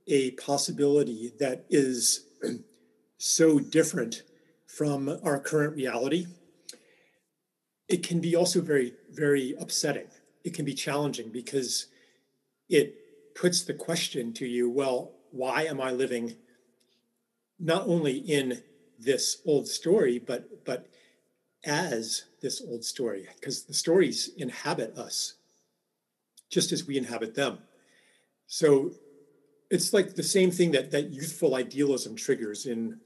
a 0.08 0.32
possibility 0.32 1.34
that 1.40 1.66
is 1.70 2.26
so 3.18 3.60
different 3.60 4.24
from 4.68 5.20
our 5.24 5.40
current 5.40 5.76
reality, 5.76 6.28
it 7.88 8.04
can 8.04 8.20
be 8.20 8.36
also 8.36 8.62
very, 8.62 8.94
very 9.12 9.56
upsetting. 9.60 10.08
It 10.44 10.54
can 10.54 10.66
be 10.66 10.74
challenging 10.74 11.30
because 11.30 11.88
it 12.70 12.96
puts 13.36 13.64
the 13.64 13.74
question 13.74 14.34
to 14.34 14.46
you 14.46 14.70
well, 14.70 15.12
why 15.32 15.64
am 15.64 15.82
I 15.82 15.92
living 15.92 16.36
not 17.60 17.88
only 17.88 18.18
in 18.18 18.62
this 19.00 19.42
old 19.46 19.68
story, 19.68 20.20
but, 20.20 20.66
but 20.66 20.88
as 21.66 22.26
this 22.42 22.62
old 22.62 22.84
story? 22.84 23.28
Because 23.36 23.64
the 23.64 23.74
stories 23.74 24.32
inhabit 24.38 24.98
us 24.98 25.36
just 26.50 26.72
as 26.72 26.86
we 26.86 26.98
inhabit 26.98 27.36
them. 27.36 27.60
So 28.48 28.92
it's 29.70 29.94
like 29.94 30.16
the 30.16 30.24
same 30.24 30.52
thing 30.52 30.72
that, 30.72 30.92
that 30.92 31.12
youthful 31.12 31.56
idealism 31.56 32.16
triggers 32.16 32.66
in 32.66 33.00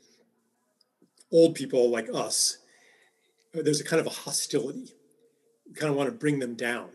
old 1.31 1.55
people 1.55 1.89
like 1.89 2.09
us. 2.13 2.57
There's 3.53 3.81
a 3.81 3.85
kind 3.85 3.99
of 3.99 4.07
a 4.07 4.11
hostility. 4.11 4.93
We 5.67 5.73
kind 5.73 5.89
of 5.89 5.95
want 5.95 6.09
to 6.09 6.15
bring 6.15 6.39
them 6.39 6.55
down 6.55 6.89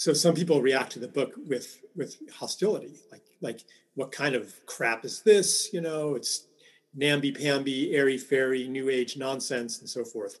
so 0.00 0.14
some 0.14 0.34
people 0.34 0.62
react 0.62 0.92
to 0.92 0.98
the 0.98 1.08
book 1.08 1.34
with 1.46 1.82
with 1.94 2.16
hostility 2.32 2.94
like 3.12 3.22
like 3.42 3.60
what 3.96 4.10
kind 4.10 4.34
of 4.34 4.54
crap 4.64 5.04
is 5.04 5.20
this 5.22 5.68
you 5.74 5.80
know 5.82 6.14
it's 6.14 6.46
namby-pamby 6.94 7.94
airy 7.94 8.16
fairy 8.16 8.66
new 8.66 8.88
age 8.88 9.18
nonsense 9.18 9.80
and 9.80 9.88
so 9.88 10.02
forth 10.02 10.40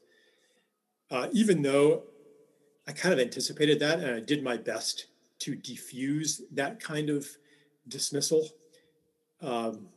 uh, 1.10 1.28
even 1.32 1.60
though 1.60 2.04
i 2.88 2.92
kind 2.92 3.12
of 3.12 3.20
anticipated 3.20 3.78
that 3.78 4.00
and 4.00 4.10
i 4.10 4.20
did 4.20 4.42
my 4.42 4.56
best 4.56 5.08
to 5.40 5.56
defuse 5.56 6.40
that 6.52 6.80
kind 6.80 7.10
of 7.10 7.26
dismissal 7.88 8.48
um, 9.42 9.88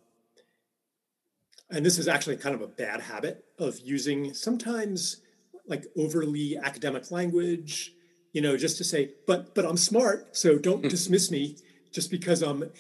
and 1.70 1.86
this 1.86 1.98
is 1.98 2.08
actually 2.08 2.38
kind 2.38 2.56
of 2.56 2.62
a 2.62 2.68
bad 2.68 3.02
habit 3.02 3.46
of 3.60 3.80
using 3.80 4.34
sometimes 4.34 5.22
like 5.68 5.86
overly 5.96 6.58
academic 6.58 7.12
language 7.12 7.94
you 8.34 8.42
know, 8.42 8.58
just 8.58 8.78
to 8.80 8.84
say, 8.84 9.12
but 9.26 9.56
but 9.56 9.66
I'm 9.66 9.78
smart, 9.78 10.36
so 10.36 10.58
don't 10.58 10.82
hmm. 10.82 10.88
dismiss 10.90 11.32
me 11.32 11.56
just 11.92 12.12
because 12.12 12.42
I'm 12.42 12.72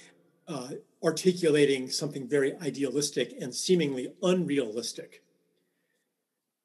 uh, 0.48 0.70
articulating 1.03 1.89
something 1.89 2.27
very 2.27 2.55
idealistic 2.58 3.36
and 3.39 3.53
seemingly 3.53 4.13
unrealistic. 4.22 5.22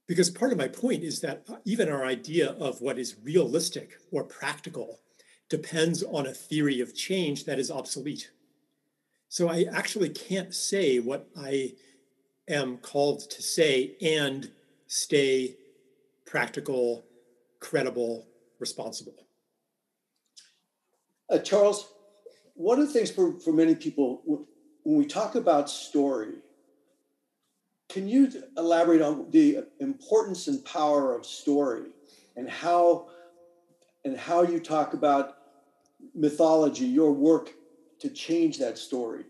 Because 0.06 0.30
part 0.30 0.52
of 0.52 0.58
my 0.58 0.68
point 0.68 1.04
is 1.04 1.20
that 1.20 1.46
even 1.66 1.90
our 1.90 2.04
idea 2.04 2.52
of 2.52 2.80
what 2.80 2.98
is 2.98 3.16
realistic 3.22 3.98
or 4.10 4.24
practical 4.24 5.00
depends 5.48 6.02
on 6.02 6.26
a 6.26 6.32
theory 6.32 6.80
of 6.80 6.94
change 6.94 7.44
that 7.44 7.58
is 7.58 7.70
obsolete. 7.70 8.30
So 9.28 9.48
I 9.48 9.66
actually 9.72 10.08
can't 10.10 10.54
say 10.54 10.98
what 10.98 11.28
I 11.36 11.74
am 12.48 12.78
called 12.78 13.28
to 13.30 13.42
say 13.42 13.96
and 14.00 14.50
stay 14.86 15.56
practical, 16.24 17.04
credible, 17.60 18.26
responsible. 18.58 19.14
Uh, 21.30 21.38
Charles, 21.38 21.92
one 22.54 22.80
of 22.80 22.86
the 22.86 22.92
things 22.92 23.10
for, 23.10 23.38
for 23.40 23.52
many 23.52 23.74
people, 23.74 24.22
when 24.82 24.96
we 24.96 25.06
talk 25.06 25.34
about 25.34 25.68
story, 25.68 26.34
can 27.88 28.08
you 28.08 28.30
elaborate 28.56 29.00
on 29.00 29.30
the 29.30 29.64
importance 29.80 30.48
and 30.48 30.64
power 30.64 31.14
of 31.14 31.24
story 31.24 31.90
and 32.36 32.48
how 32.48 33.08
and 34.04 34.16
how 34.16 34.42
you 34.42 34.60
talk 34.60 34.94
about 34.94 35.37
mythology, 36.14 36.86
your 36.86 37.12
work 37.12 37.52
to 38.00 38.08
change 38.08 38.58
that 38.58 38.78
story? 38.78 39.24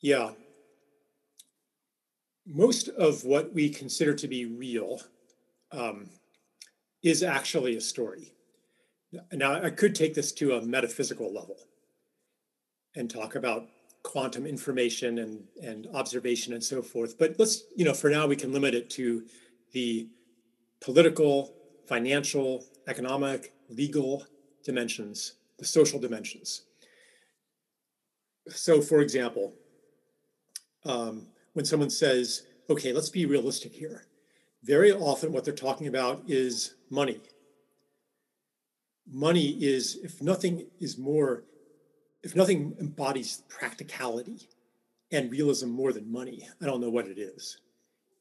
Yeah. 0.00 0.30
Most 2.46 2.88
of 2.88 3.24
what 3.24 3.52
we 3.52 3.68
consider 3.68 4.14
to 4.14 4.28
be 4.28 4.46
real 4.46 5.00
um, 5.72 6.10
is 7.02 7.22
actually 7.22 7.76
a 7.76 7.80
story. 7.80 8.32
Now, 9.32 9.62
I 9.62 9.70
could 9.70 9.94
take 9.94 10.14
this 10.14 10.32
to 10.32 10.54
a 10.54 10.62
metaphysical 10.62 11.32
level 11.32 11.56
and 12.94 13.10
talk 13.10 13.34
about 13.34 13.68
quantum 14.02 14.46
information 14.46 15.18
and, 15.18 15.44
and 15.62 15.88
observation 15.92 16.54
and 16.54 16.62
so 16.62 16.80
forth. 16.80 17.18
But 17.18 17.34
let's, 17.38 17.64
you 17.76 17.84
know, 17.84 17.92
for 17.92 18.10
now, 18.10 18.26
we 18.26 18.36
can 18.36 18.52
limit 18.52 18.74
it 18.74 18.88
to 18.90 19.24
the 19.72 20.08
political, 20.80 21.52
financial, 21.86 22.64
economic, 22.86 23.52
legal 23.70 24.24
dimensions, 24.64 25.34
the 25.58 25.64
social 25.64 25.98
dimensions. 25.98 26.62
So, 28.48 28.80
for 28.80 29.00
example, 29.00 29.54
um, 30.84 31.26
when 31.52 31.64
someone 31.64 31.90
says, 31.90 32.46
okay, 32.68 32.92
let's 32.92 33.10
be 33.10 33.26
realistic 33.26 33.72
here, 33.72 34.06
very 34.62 34.92
often 34.92 35.32
what 35.32 35.44
they're 35.44 35.54
talking 35.54 35.86
about 35.86 36.22
is 36.28 36.74
money. 36.90 37.20
Money 39.10 39.50
is, 39.62 39.98
if 40.02 40.22
nothing 40.22 40.66
is 40.80 40.98
more, 40.98 41.44
if 42.22 42.36
nothing 42.36 42.76
embodies 42.80 43.42
practicality 43.48 44.48
and 45.10 45.30
realism 45.30 45.70
more 45.70 45.92
than 45.92 46.10
money, 46.10 46.48
I 46.60 46.66
don't 46.66 46.80
know 46.80 46.90
what 46.90 47.08
it 47.08 47.18
is. 47.18 47.58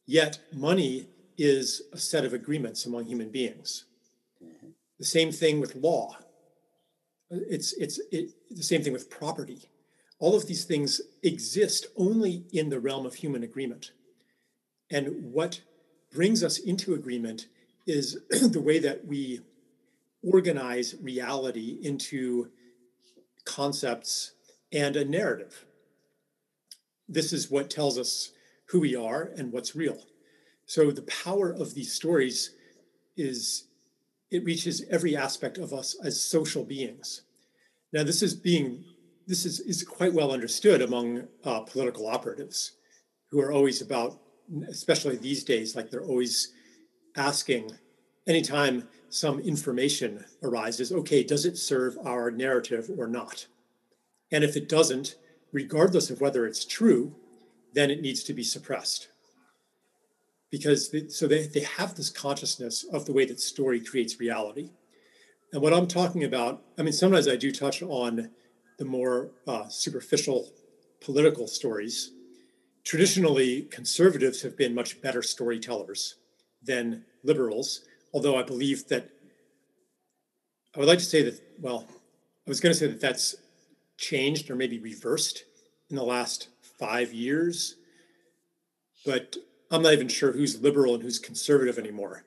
Yet, 0.05 0.39
money 0.53 1.07
is 1.37 1.83
a 1.93 1.97
set 1.97 2.25
of 2.25 2.33
agreements 2.33 2.85
among 2.85 3.05
human 3.05 3.29
beings. 3.29 3.85
The 4.99 5.05
same 5.05 5.31
thing 5.31 5.59
with 5.59 5.75
law. 5.75 6.17
It's, 7.31 7.73
it's 7.73 7.99
it, 8.11 8.31
the 8.51 8.63
same 8.63 8.83
thing 8.83 8.93
with 8.93 9.09
property. 9.09 9.69
All 10.19 10.35
of 10.35 10.47
these 10.47 10.65
things 10.65 10.99
exist 11.23 11.87
only 11.95 12.43
in 12.51 12.69
the 12.69 12.79
realm 12.79 13.05
of 13.05 13.15
human 13.15 13.43
agreement. 13.43 13.91
And 14.91 15.31
what 15.31 15.61
brings 16.11 16.43
us 16.43 16.57
into 16.57 16.93
agreement 16.93 17.47
is 17.87 18.19
the 18.29 18.61
way 18.61 18.79
that 18.79 19.05
we 19.05 19.41
organize 20.23 20.95
reality 21.01 21.79
into 21.81 22.49
concepts 23.45 24.33
and 24.71 24.95
a 24.95 25.05
narrative. 25.05 25.65
This 27.07 27.31
is 27.33 27.49
what 27.49 27.69
tells 27.69 27.97
us 27.97 28.31
who 28.65 28.81
we 28.81 28.95
are 28.95 29.31
and 29.35 29.51
what's 29.51 29.75
real. 29.75 29.97
So 30.65 30.91
the 30.91 31.03
power 31.03 31.51
of 31.51 31.73
these 31.73 31.93
stories 31.93 32.51
is 33.17 33.65
it 34.31 34.43
reaches 34.43 34.85
every 34.89 35.15
aspect 35.15 35.57
of 35.57 35.73
us 35.73 35.95
as 36.03 36.21
social 36.21 36.63
beings. 36.63 37.21
Now, 37.91 38.03
this 38.03 38.21
is 38.21 38.35
being 38.35 38.85
this 39.29 39.45
is, 39.45 39.59
is 39.59 39.83
quite 39.83 40.11
well 40.11 40.31
understood 40.31 40.81
among 40.81 41.27
uh, 41.43 41.59
political 41.61 42.07
operatives 42.07 42.71
who 43.29 43.39
are 43.39 43.51
always 43.51 43.79
about, 43.79 44.19
especially 44.67 45.17
these 45.17 45.43
days, 45.43 45.75
like 45.75 45.91
they're 45.91 46.03
always 46.03 46.51
asking 47.15 47.71
anytime 48.27 48.87
some 49.09 49.39
information 49.39 50.25
arises, 50.41 50.91
okay, 50.91 51.23
does 51.23 51.45
it 51.45 51.57
serve 51.57 51.95
our 52.03 52.31
narrative 52.31 52.89
or 52.97 53.07
not? 53.07 53.45
And 54.31 54.43
if 54.43 54.57
it 54.57 54.67
doesn't, 54.67 55.15
regardless 55.51 56.09
of 56.09 56.21
whether 56.21 56.47
it's 56.47 56.65
true, 56.65 57.13
then 57.73 57.91
it 57.91 58.01
needs 58.01 58.23
to 58.23 58.33
be 58.33 58.43
suppressed. 58.43 59.09
Because 60.51 60.89
they, 60.89 61.07
so 61.09 61.27
they, 61.27 61.47
they 61.47 61.61
have 61.61 61.95
this 61.95 62.09
consciousness 62.09 62.83
of 62.91 63.05
the 63.05 63.13
way 63.13 63.25
that 63.25 63.39
story 63.39 63.79
creates 63.79 64.19
reality. 64.19 64.71
And 65.53 65.61
what 65.61 65.73
I'm 65.73 65.87
talking 65.87 66.23
about, 66.23 66.63
I 66.77 66.81
mean, 66.81 66.93
sometimes 66.93 67.27
I 67.27 67.35
do 67.35 67.51
touch 67.51 67.81
on 67.81 68.31
the 68.77 68.85
more 68.85 69.31
uh, 69.47 69.67
superficial 69.67 70.51
political 71.01 71.47
stories. 71.47 72.11
Traditionally, 72.83 73.63
conservatives 73.63 74.41
have 74.41 74.57
been 74.57 74.73
much 74.73 75.01
better 75.01 75.21
storytellers 75.21 76.15
than 76.63 77.05
liberals, 77.23 77.81
although 78.13 78.37
I 78.37 78.43
believe 78.43 78.87
that 78.87 79.09
I 80.75 80.79
would 80.79 80.87
like 80.87 80.99
to 80.99 81.05
say 81.05 81.23
that, 81.23 81.39
well, 81.59 81.85
I 81.89 82.49
was 82.49 82.59
going 82.59 82.73
to 82.73 82.79
say 82.79 82.87
that 82.87 83.01
that's 83.01 83.35
changed 83.97 84.49
or 84.49 84.55
maybe 84.55 84.79
reversed 84.79 85.43
in 85.89 85.95
the 85.95 86.03
last 86.03 86.49
five 86.79 87.11
years, 87.11 87.75
but 89.05 89.35
I'm 89.71 89.83
not 89.83 89.93
even 89.93 90.07
sure 90.07 90.31
who's 90.31 90.61
liberal 90.61 90.95
and 90.95 91.03
who's 91.03 91.19
conservative 91.19 91.77
anymore 91.77 92.25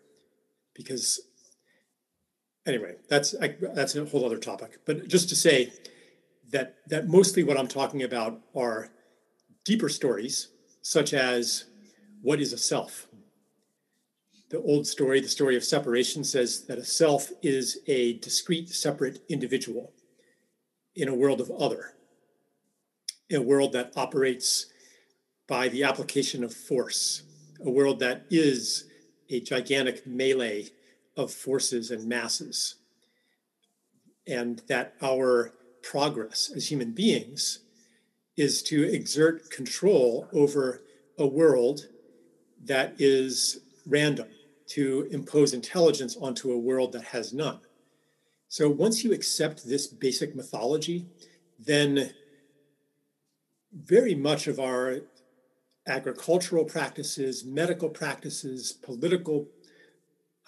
because 0.74 1.20
anyway, 2.66 2.96
that's 3.08 3.34
I, 3.40 3.56
that's 3.74 3.96
a 3.96 4.04
whole 4.04 4.24
other 4.24 4.38
topic. 4.38 4.80
But 4.86 5.08
just 5.08 5.28
to 5.30 5.36
say, 5.36 5.72
that 6.52 6.76
that 6.86 7.08
mostly 7.08 7.42
what 7.42 7.58
I'm 7.58 7.66
talking 7.66 8.02
about 8.02 8.40
are 8.54 8.90
deeper 9.64 9.88
stories, 9.88 10.48
such 10.82 11.12
as 11.12 11.64
what 12.20 12.40
is 12.40 12.52
a 12.52 12.58
self. 12.58 13.08
The 14.50 14.60
old 14.60 14.86
story, 14.86 15.20
the 15.20 15.28
story 15.28 15.56
of 15.56 15.64
separation, 15.64 16.24
says 16.24 16.66
that 16.66 16.78
a 16.78 16.84
self 16.84 17.32
is 17.42 17.78
a 17.86 18.18
discrete, 18.18 18.68
separate 18.68 19.20
individual 19.28 19.92
in 20.94 21.08
a 21.08 21.14
world 21.14 21.40
of 21.40 21.50
other, 21.50 21.94
a 23.32 23.40
world 23.40 23.72
that 23.72 23.92
operates 23.96 24.66
by 25.48 25.68
the 25.68 25.82
application 25.84 26.44
of 26.44 26.52
force, 26.52 27.22
a 27.64 27.70
world 27.70 27.98
that 28.00 28.26
is 28.30 28.84
a 29.30 29.40
gigantic 29.40 30.06
melee 30.06 30.68
of 31.16 31.32
forces 31.32 31.90
and 31.90 32.06
masses, 32.08 32.76
and 34.26 34.62
that 34.68 34.94
our 35.02 35.52
progress 35.82 36.50
as 36.54 36.70
human 36.70 36.92
beings 36.92 37.60
is 38.36 38.62
to 38.62 38.84
exert 38.84 39.50
control 39.50 40.28
over 40.32 40.82
a 41.18 41.26
world 41.26 41.88
that 42.64 42.94
is 42.98 43.60
random, 43.86 44.28
to 44.68 45.08
impose 45.10 45.52
intelligence 45.52 46.16
onto 46.16 46.52
a 46.52 46.58
world 46.58 46.92
that 46.92 47.04
has 47.04 47.32
none. 47.32 47.60
So 48.48 48.68
once 48.68 49.02
you 49.02 49.12
accept 49.12 49.66
this 49.66 49.86
basic 49.86 50.34
mythology, 50.34 51.06
then 51.58 52.12
very 53.72 54.14
much 54.14 54.46
of 54.46 54.60
our 54.60 55.00
agricultural 55.86 56.64
practices, 56.64 57.44
medical 57.44 57.88
practices, 57.88 58.72
political 58.72 59.48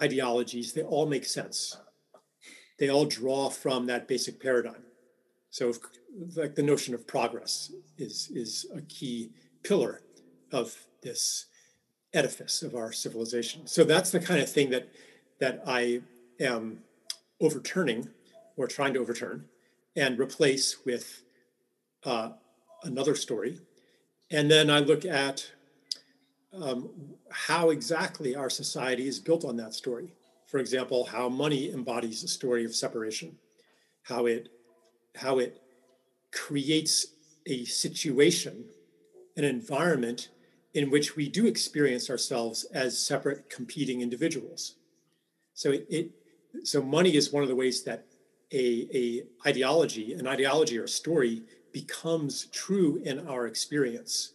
ideologies, 0.00 0.72
they 0.72 0.82
all 0.82 1.06
make 1.06 1.24
sense. 1.24 1.76
They 2.78 2.88
all 2.88 3.06
draw 3.06 3.50
from 3.50 3.86
that 3.86 4.08
basic 4.08 4.40
paradigm. 4.40 4.82
So, 5.50 5.72
like 6.34 6.54
the 6.54 6.62
notion 6.62 6.94
of 6.94 7.06
progress 7.06 7.72
is 7.96 8.30
is 8.34 8.66
a 8.74 8.82
key 8.82 9.30
pillar 9.62 10.02
of 10.50 10.74
this 11.02 11.46
edifice 12.12 12.62
of 12.62 12.74
our 12.74 12.92
civilization. 12.92 13.66
So 13.66 13.84
that's 13.84 14.10
the 14.10 14.20
kind 14.20 14.40
of 14.40 14.50
thing 14.50 14.70
that 14.70 14.88
that 15.40 15.62
I 15.66 16.02
am 16.40 16.80
overturning 17.40 18.08
or 18.56 18.66
trying 18.66 18.94
to 18.94 19.00
overturn 19.00 19.46
and 19.96 20.18
replace 20.18 20.84
with 20.84 21.22
uh, 22.04 22.30
another 22.82 23.14
story. 23.14 23.60
And 24.34 24.50
then 24.50 24.68
I 24.68 24.80
look 24.80 25.04
at 25.04 25.48
um, 26.52 26.90
how 27.30 27.70
exactly 27.70 28.34
our 28.34 28.50
society 28.50 29.06
is 29.06 29.20
built 29.20 29.44
on 29.44 29.56
that 29.58 29.74
story. 29.74 30.12
For 30.46 30.58
example, 30.58 31.04
how 31.04 31.28
money 31.28 31.70
embodies 31.70 32.24
a 32.24 32.28
story 32.28 32.64
of 32.64 32.74
separation, 32.74 33.38
how 34.02 34.26
it 34.26 34.48
how 35.14 35.38
it 35.38 35.62
creates 36.32 37.06
a 37.46 37.64
situation, 37.64 38.64
an 39.36 39.44
environment 39.44 40.30
in 40.74 40.90
which 40.90 41.14
we 41.14 41.28
do 41.28 41.46
experience 41.46 42.10
ourselves 42.10 42.64
as 42.74 42.98
separate 42.98 43.48
competing 43.48 44.00
individuals. 44.00 44.74
So 45.54 45.70
it, 45.70 45.86
it 45.88 46.10
so 46.64 46.82
money 46.82 47.14
is 47.14 47.32
one 47.32 47.44
of 47.44 47.48
the 47.48 47.54
ways 47.54 47.84
that 47.84 48.04
a, 48.52 48.88
a 48.92 49.22
ideology, 49.48 50.14
an 50.14 50.26
ideology 50.26 50.76
or 50.76 50.84
a 50.84 50.88
story 50.88 51.44
becomes 51.74 52.46
true 52.46 53.02
in 53.04 53.26
our 53.28 53.46
experience 53.46 54.32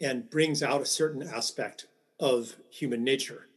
and 0.00 0.30
brings 0.30 0.62
out 0.62 0.80
a 0.80 0.86
certain 0.86 1.22
aspect 1.22 1.86
of 2.20 2.56
human 2.70 3.04
nature 3.04 3.48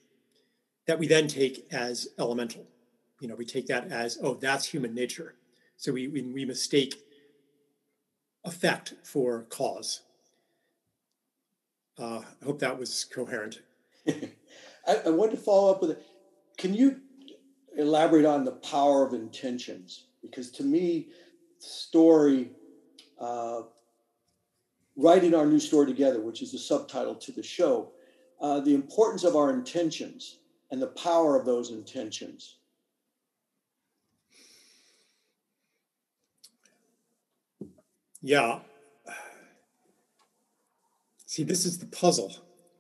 that 0.88 1.00
we 1.00 1.08
then 1.08 1.28
take 1.28 1.68
as 1.72 2.10
elemental. 2.20 2.66
You 3.22 3.28
know, 3.28 3.36
we 3.36 3.46
take 3.46 3.68
that 3.68 3.92
as, 3.92 4.18
oh, 4.22 4.34
that's 4.34 4.66
human 4.66 4.96
nature. 4.96 5.36
So 5.78 5.94
we, 5.94 6.08
we, 6.08 6.24
we 6.24 6.44
mistake 6.44 6.96
effect 8.44 8.96
for 9.04 9.44
cause. 9.44 10.02
Uh, 12.00 12.22
I 12.42 12.46
hope 12.46 12.60
that 12.60 12.80
was 12.80 13.06
coherent. 13.06 13.62
I, 14.08 14.96
I 15.06 15.10
want 15.10 15.32
to 15.32 15.38
follow 15.38 15.72
up 15.72 15.82
with 15.82 15.92
it. 15.92 16.04
Can 16.58 16.74
you 16.74 17.00
elaborate 17.78 18.26
on 18.26 18.44
the 18.44 18.54
power 18.54 19.06
of 19.06 19.14
intentions? 19.14 20.06
Because 20.24 20.50
to 20.52 20.64
me, 20.64 21.10
story, 21.60 22.52
uh, 23.22 23.62
writing 24.98 25.34
our 25.36 25.46
new 25.46 25.60
story 25.60 25.86
together, 25.86 26.20
which 26.20 26.42
is 26.42 26.52
the 26.52 26.58
subtitle 26.58 27.16
to 27.16 27.32
the 27.32 27.44
show, 27.44 27.92
uh, 28.42 28.60
the 28.60 28.74
importance 28.74 29.24
of 29.24 29.36
our 29.36 29.52
intentions 29.52 30.40
and 30.72 30.82
the 30.82 30.88
power 30.88 31.40
of 31.40 31.46
those 31.46 31.70
intentions. 31.70 32.58
Yeah. 38.22 38.60
See, 41.26 41.44
this 41.44 41.66
is 41.66 41.80
the 41.80 41.86
puzzle. 41.86 42.36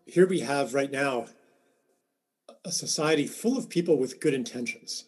Here 0.06 0.28
we 0.28 0.42
have 0.42 0.74
right 0.74 0.92
now 0.92 1.28
a 2.66 2.72
society 2.72 3.26
full 3.26 3.58
of 3.58 3.70
people 3.70 3.98
with 3.98 4.20
good 4.20 4.34
intentions. 4.34 5.06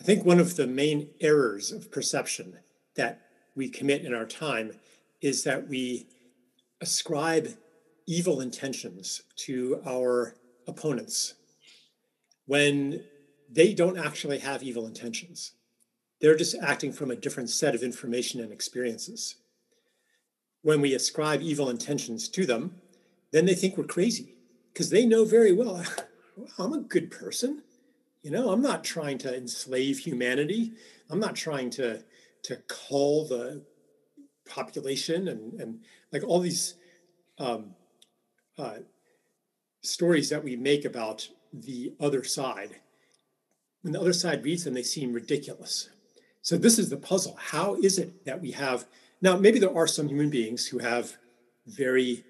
I 0.00 0.04
think 0.04 0.24
one 0.24 0.38
of 0.38 0.56
the 0.56 0.66
main 0.66 1.10
errors 1.20 1.70
of 1.70 1.90
perception 1.90 2.58
that 2.96 3.20
we 3.54 3.68
commit 3.68 4.04
in 4.04 4.14
our 4.14 4.26
time 4.26 4.72
is 5.20 5.44
that 5.44 5.68
we 5.68 6.06
ascribe 6.80 7.48
evil 8.06 8.40
intentions 8.40 9.22
to 9.36 9.80
our 9.86 10.34
opponents 10.66 11.34
when 12.46 13.04
they 13.50 13.72
don't 13.72 13.98
actually 13.98 14.38
have 14.38 14.62
evil 14.62 14.86
intentions. 14.86 15.52
They're 16.20 16.36
just 16.36 16.56
acting 16.60 16.92
from 16.92 17.10
a 17.10 17.16
different 17.16 17.50
set 17.50 17.74
of 17.74 17.82
information 17.82 18.40
and 18.40 18.52
experiences 18.52 19.36
when 20.62 20.80
we 20.80 20.94
ascribe 20.94 21.42
evil 21.42 21.68
intentions 21.68 22.28
to 22.28 22.46
them, 22.46 22.76
then 23.32 23.44
they 23.44 23.54
think 23.54 23.76
we're 23.76 23.84
crazy 23.84 24.34
because 24.72 24.90
they 24.90 25.04
know 25.04 25.24
very 25.24 25.52
well 25.52 25.84
I'm 26.58 26.72
a 26.72 26.80
good 26.80 27.10
person. 27.10 27.62
You 28.22 28.30
know, 28.30 28.50
I'm 28.50 28.62
not 28.62 28.84
trying 28.84 29.18
to 29.18 29.36
enslave 29.36 29.98
humanity. 29.98 30.72
I'm 31.10 31.20
not 31.20 31.36
trying 31.36 31.68
to 31.70 32.02
to 32.42 32.56
cull 32.68 33.26
the 33.26 33.62
population 34.48 35.28
and 35.28 35.60
and 35.60 35.80
like 36.12 36.24
all 36.24 36.40
these 36.40 36.74
um, 37.38 37.74
uh, 38.58 38.78
stories 39.80 40.28
that 40.30 40.44
we 40.44 40.56
make 40.56 40.84
about 40.84 41.28
the 41.52 41.92
other 42.00 42.24
side. 42.24 42.76
When 43.82 43.92
the 43.92 44.00
other 44.00 44.12
side 44.12 44.44
reads 44.44 44.64
them, 44.64 44.74
they 44.74 44.82
seem 44.82 45.12
ridiculous. 45.12 45.90
So 46.40 46.56
this 46.56 46.78
is 46.78 46.88
the 46.88 46.96
puzzle. 46.96 47.36
How 47.38 47.74
is 47.76 47.98
it 47.98 48.24
that 48.24 48.40
we 48.40 48.52
have 48.52 48.86
now, 49.22 49.36
maybe 49.36 49.60
there 49.60 49.74
are 49.74 49.86
some 49.86 50.08
human 50.08 50.30
beings 50.30 50.66
who 50.66 50.78
have 50.78 51.16
very 51.64 52.24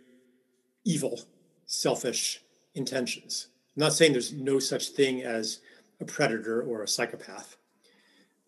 evil, 0.84 1.22
selfish 1.64 2.42
intentions. 2.74 3.48
I'm 3.74 3.80
not 3.80 3.94
saying 3.94 4.12
there's 4.12 4.34
no 4.34 4.58
such 4.58 4.88
thing 4.88 5.22
as 5.22 5.60
a 6.00 6.04
predator 6.04 6.62
or 6.62 6.82
a 6.82 6.88
psychopath. 6.88 7.56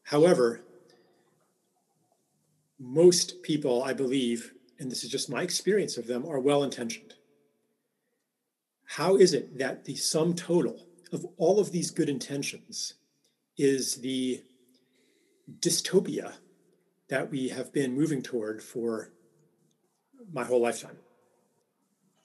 However, 0.03 0.61
most 2.79 3.43
people, 3.43 3.83
I 3.83 3.93
believe, 3.93 4.53
and 4.79 4.91
this 4.91 5.05
is 5.05 5.11
just 5.11 5.31
my 5.31 5.43
experience 5.43 5.97
of 5.97 6.07
them, 6.07 6.27
are 6.27 6.41
well 6.41 6.63
intentioned. 6.65 7.15
how 8.87 9.17
is 9.17 9.33
it 9.33 9.59
that 9.59 9.85
the 9.85 9.97
sum 9.97 10.35
total 10.35 10.87
of 11.13 11.25
all 11.37 11.59
of 11.59 11.73
these 11.73 11.91
good 11.91 12.09
intentions 12.09 12.95
is 13.57 13.97
the 13.97 14.43
dystopia 15.61 16.35
that 17.09 17.31
we 17.31 17.49
have 17.49 17.73
been 17.73 17.95
moving 17.95 18.23
toward 18.23 18.63
for 18.63 19.11
my 20.33 20.45
whole 20.45 20.61
lifetime? 20.61 20.99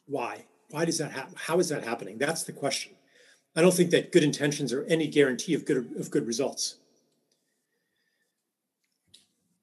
Why? 0.06 0.46
Why 0.70 0.86
does 0.86 0.98
that 1.00 1.12
happen? 1.12 1.36
How 1.38 1.60
is 1.60 1.70
that 1.70 1.84
happening? 1.84 2.18
That's 2.18 2.44
the 2.44 2.52
question. 2.52 2.94
I 3.56 3.62
don't 3.62 3.74
think 3.74 3.92
that 3.92 4.12
good 4.12 4.24
intentions 4.24 4.72
are 4.74 4.84
any 4.86 5.08
guarantee 5.08 5.54
of 5.54 5.66
good 5.66 5.78
of 6.00 6.12
good 6.12 6.28
results. 6.28 6.79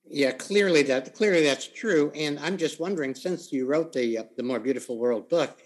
Yeah, 0.08 0.30
clearly 0.32 0.82
that 0.84 1.14
clearly 1.14 1.42
that's 1.42 1.66
true. 1.66 2.12
And 2.14 2.38
I'm 2.38 2.56
just 2.56 2.78
wondering, 2.78 3.14
since 3.14 3.52
you 3.52 3.66
wrote 3.66 3.92
the 3.92 4.18
uh, 4.18 4.24
the 4.36 4.42
More 4.42 4.60
Beautiful 4.60 4.98
World 4.98 5.28
book, 5.28 5.58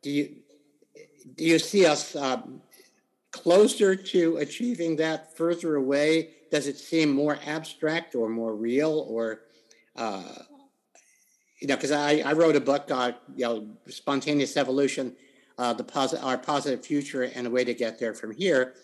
do 0.00 0.10
you 0.10 0.36
do 1.36 1.44
you 1.44 1.58
see 1.58 1.84
us 1.86 2.16
um, 2.16 2.62
closer 3.32 3.94
to 3.94 4.38
achieving 4.38 4.96
that? 4.96 5.36
Further 5.36 5.76
away? 5.76 6.30
Does 6.50 6.66
it 6.66 6.78
seem 6.78 7.12
more 7.12 7.38
abstract 7.46 8.14
or 8.14 8.28
more 8.28 8.54
real, 8.54 9.06
or 9.08 9.42
uh, 9.96 10.22
you 11.60 11.68
know? 11.68 11.76
Because 11.76 11.92
I, 11.92 12.18
I 12.20 12.32
wrote 12.32 12.56
a 12.56 12.60
book, 12.60 12.90
uh, 12.90 13.12
you 13.36 13.44
know, 13.44 13.66
spontaneous 13.88 14.56
evolution, 14.56 15.14
uh, 15.58 15.74
the 15.74 15.84
posit- 15.84 16.22
our 16.22 16.38
positive 16.38 16.84
future, 16.84 17.24
and 17.24 17.46
a 17.46 17.50
way 17.50 17.64
to 17.64 17.74
get 17.74 17.98
there 17.98 18.14
from 18.14 18.32
here, 18.34 18.74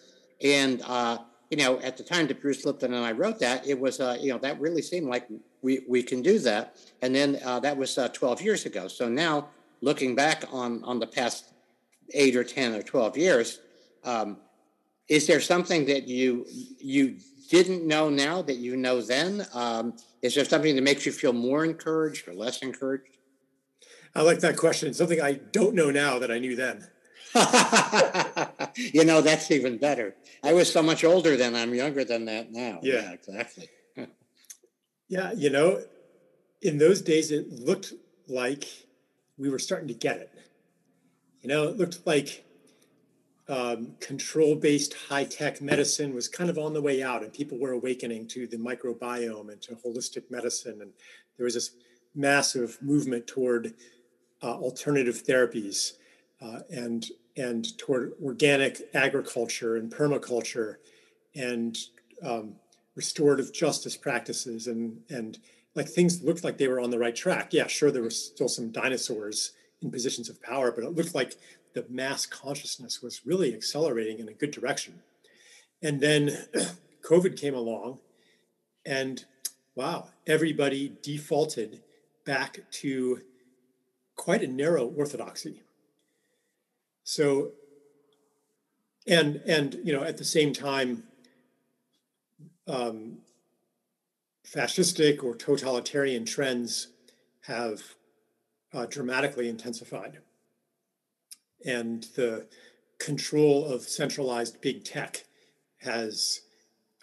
and 0.42 0.82
uh, 0.86 1.18
you 1.50 1.56
know, 1.56 1.80
at 1.80 1.96
the 1.96 2.02
time 2.02 2.26
that 2.26 2.40
Bruce 2.40 2.64
Lipton 2.64 2.92
and 2.92 3.04
I 3.04 3.12
wrote 3.12 3.38
that, 3.40 3.66
it 3.66 3.78
was, 3.78 4.00
uh, 4.00 4.18
you 4.20 4.32
know, 4.32 4.38
that 4.38 4.60
really 4.60 4.82
seemed 4.82 5.06
like 5.06 5.26
we, 5.62 5.80
we 5.88 6.02
can 6.02 6.20
do 6.20 6.38
that. 6.40 6.76
And 7.00 7.14
then 7.14 7.38
uh, 7.44 7.60
that 7.60 7.76
was 7.76 7.96
uh, 7.96 8.08
12 8.08 8.42
years 8.42 8.66
ago. 8.66 8.88
So 8.88 9.08
now, 9.08 9.48
looking 9.80 10.14
back 10.14 10.44
on, 10.52 10.84
on 10.84 10.98
the 10.98 11.06
past 11.06 11.52
eight 12.12 12.36
or 12.36 12.44
10 12.44 12.74
or 12.74 12.82
12 12.82 13.16
years, 13.16 13.60
um, 14.04 14.38
is 15.08 15.26
there 15.26 15.40
something 15.40 15.86
that 15.86 16.06
you 16.06 16.46
you 16.78 17.16
didn't 17.48 17.86
know 17.86 18.10
now 18.10 18.42
that 18.42 18.56
you 18.56 18.76
know 18.76 19.00
then? 19.00 19.46
Um, 19.54 19.94
is 20.20 20.34
there 20.34 20.44
something 20.44 20.76
that 20.76 20.82
makes 20.82 21.06
you 21.06 21.12
feel 21.12 21.32
more 21.32 21.64
encouraged 21.64 22.28
or 22.28 22.34
less 22.34 22.58
encouraged? 22.58 23.16
I 24.14 24.22
like 24.22 24.40
that 24.40 24.56
question. 24.56 24.92
Something 24.92 25.20
I 25.20 25.32
don't 25.32 25.74
know 25.74 25.90
now 25.90 26.18
that 26.18 26.30
I 26.30 26.38
knew 26.38 26.56
then. 26.56 26.86
you 28.76 29.04
know, 29.04 29.20
that's 29.20 29.50
even 29.50 29.78
better. 29.78 30.14
I 30.42 30.52
was 30.52 30.72
so 30.72 30.82
much 30.82 31.04
older 31.04 31.36
then. 31.36 31.54
I'm 31.54 31.74
younger 31.74 32.04
than 32.04 32.24
that 32.26 32.52
now. 32.52 32.80
Yeah, 32.82 33.02
yeah 33.02 33.12
exactly. 33.12 33.68
yeah, 35.08 35.32
you 35.32 35.50
know, 35.50 35.82
in 36.62 36.78
those 36.78 37.02
days, 37.02 37.30
it 37.30 37.50
looked 37.50 37.92
like 38.28 38.64
we 39.36 39.48
were 39.50 39.58
starting 39.58 39.88
to 39.88 39.94
get 39.94 40.18
it. 40.18 40.30
You 41.42 41.48
know, 41.48 41.68
it 41.68 41.76
looked 41.76 42.06
like 42.06 42.44
um, 43.48 43.94
control 44.00 44.54
based 44.54 44.94
high 45.08 45.24
tech 45.24 45.62
medicine 45.62 46.14
was 46.14 46.28
kind 46.28 46.50
of 46.50 46.58
on 46.58 46.74
the 46.74 46.82
way 46.82 47.02
out, 47.02 47.22
and 47.22 47.32
people 47.32 47.58
were 47.58 47.72
awakening 47.72 48.26
to 48.28 48.46
the 48.46 48.56
microbiome 48.56 49.50
and 49.50 49.62
to 49.62 49.76
holistic 49.76 50.30
medicine. 50.30 50.82
And 50.82 50.92
there 51.36 51.44
was 51.44 51.54
this 51.54 51.70
massive 52.14 52.78
movement 52.82 53.26
toward 53.26 53.74
uh, 54.42 54.54
alternative 54.54 55.22
therapies 55.24 55.92
uh, 56.40 56.60
and 56.70 57.06
and 57.38 57.78
toward 57.78 58.12
organic 58.22 58.82
agriculture 58.94 59.76
and 59.76 59.90
permaculture 59.90 60.76
and 61.34 61.78
um, 62.22 62.54
restorative 62.96 63.52
justice 63.52 63.96
practices 63.96 64.66
and 64.66 65.00
and 65.08 65.38
like 65.74 65.88
things 65.88 66.22
looked 66.22 66.42
like 66.42 66.58
they 66.58 66.66
were 66.66 66.80
on 66.80 66.90
the 66.90 66.98
right 66.98 67.14
track. 67.14 67.52
Yeah, 67.52 67.68
sure, 67.68 67.90
there 67.90 68.02
were 68.02 68.10
still 68.10 68.48
some 68.48 68.70
dinosaurs 68.70 69.52
in 69.80 69.90
positions 69.90 70.28
of 70.28 70.42
power, 70.42 70.72
but 70.72 70.82
it 70.82 70.96
looked 70.96 71.14
like 71.14 71.36
the 71.74 71.86
mass 71.88 72.26
consciousness 72.26 73.00
was 73.00 73.24
really 73.24 73.54
accelerating 73.54 74.18
in 74.18 74.28
a 74.28 74.32
good 74.32 74.50
direction. 74.50 75.00
And 75.80 76.00
then 76.00 76.36
COVID 77.08 77.38
came 77.38 77.54
along, 77.54 78.00
and 78.84 79.24
wow, 79.76 80.08
everybody 80.26 80.96
defaulted 81.02 81.82
back 82.24 82.58
to 82.70 83.20
quite 84.16 84.42
a 84.42 84.48
narrow 84.48 84.86
orthodoxy. 84.86 85.62
So, 87.10 87.52
and 89.06 89.36
and 89.46 89.78
you 89.82 89.94
know, 89.94 90.02
at 90.02 90.18
the 90.18 90.26
same 90.26 90.52
time, 90.52 91.04
um, 92.66 93.20
fascistic 94.46 95.24
or 95.24 95.34
totalitarian 95.34 96.26
trends 96.26 96.88
have 97.46 97.80
uh, 98.74 98.84
dramatically 98.84 99.48
intensified, 99.48 100.18
and 101.64 102.02
the 102.14 102.46
control 102.98 103.64
of 103.64 103.84
centralized 103.84 104.60
big 104.60 104.84
tech 104.84 105.24
has 105.78 106.42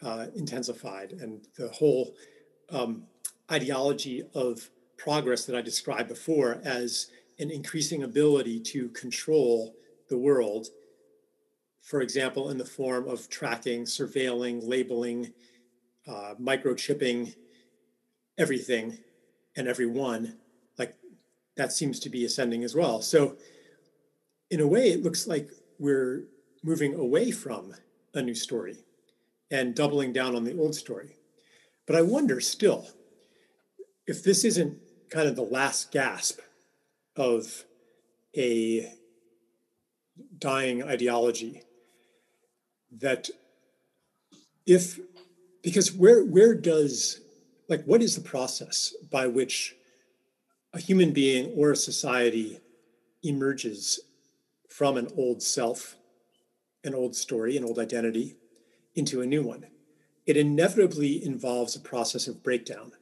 uh, 0.04 0.28
intensified, 0.36 1.14
and 1.14 1.48
the 1.58 1.70
whole 1.70 2.14
um, 2.70 3.08
ideology 3.52 4.22
of 4.36 4.70
progress 4.98 5.46
that 5.46 5.56
I 5.56 5.62
described 5.62 6.10
before 6.10 6.62
as 6.64 7.10
an 7.40 7.50
increasing 7.50 8.04
ability 8.04 8.60
to 8.60 8.90
control 8.90 9.74
the 10.10 10.18
world, 10.18 10.68
for 11.82 12.02
example, 12.02 12.50
in 12.50 12.58
the 12.58 12.66
form 12.66 13.08
of 13.08 13.30
tracking, 13.30 13.84
surveilling, 13.84 14.60
labeling, 14.64 15.34
uh, 16.08 16.36
microchipping 16.40 17.36
everything 18.38 18.98
and 19.56 19.68
everyone, 19.68 20.38
like 20.78 20.96
that 21.58 21.72
seems 21.72 22.00
to 22.02 22.10
be 22.10 22.26
ascending 22.26 22.64
as 22.64 22.76
well. 22.76 23.02
So, 23.02 23.38
in 24.52 24.60
a 24.60 24.68
way, 24.68 24.92
it 24.92 25.04
looks 25.04 25.28
like 25.28 25.50
we're 25.80 26.26
moving 26.64 26.96
away 26.96 27.32
from 27.32 27.74
a 28.14 28.22
new 28.22 28.36
story 28.36 28.78
and 29.52 29.76
doubling 29.76 30.14
down 30.14 30.36
on 30.36 30.44
the 30.44 30.58
old 30.58 30.76
story. 30.76 31.18
But 31.86 31.96
I 31.96 32.02
wonder 32.02 32.40
still 32.42 32.88
if 34.08 34.24
this 34.24 34.44
isn't 34.44 34.78
kind 35.10 35.28
of 35.28 35.36
the 35.36 35.44
last 35.44 35.92
gasp 35.92 36.40
of 37.16 37.64
a 38.36 38.92
dying 40.40 40.84
ideology 40.84 41.64
that 42.92 43.30
if 44.66 45.00
because 45.62 45.92
where 45.92 46.24
where 46.24 46.54
does 46.54 47.22
like 47.70 47.84
what 47.86 48.02
is 48.02 48.16
the 48.16 48.22
process 48.22 48.94
by 49.12 49.28
which 49.28 49.76
a 50.74 50.80
human 50.80 51.12
being 51.12 51.52
or 51.56 51.72
a 51.72 51.76
society 51.76 52.60
emerges 53.24 54.00
from 54.70 54.98
an 54.98 55.08
old 55.18 55.42
self 55.42 55.96
an 56.84 56.94
old 56.94 57.16
story 57.16 57.58
an 57.58 57.64
old 57.64 57.80
identity 57.80 58.36
into 58.96 59.22
a 59.22 59.26
new 59.26 59.44
one? 59.44 59.66
It 60.26 60.38
inevitably 60.38 61.24
involves 61.24 61.76
a 61.76 61.80
process 61.80 62.28
of 62.28 62.44
breakdown 62.44 62.94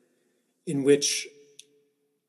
in 0.66 0.84
which 0.84 1.28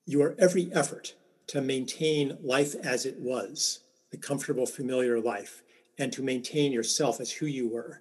your 0.06 0.34
every 0.38 0.70
effort 0.72 1.14
to 1.48 1.60
maintain 1.60 2.38
life 2.42 2.74
as 2.74 3.04
it 3.04 3.18
was 3.18 3.80
the 4.14 4.20
comfortable, 4.20 4.64
familiar 4.64 5.18
life 5.18 5.62
and 5.98 6.12
to 6.12 6.22
maintain 6.22 6.70
yourself 6.70 7.20
as 7.20 7.32
who 7.32 7.46
you 7.46 7.68
were 7.68 8.00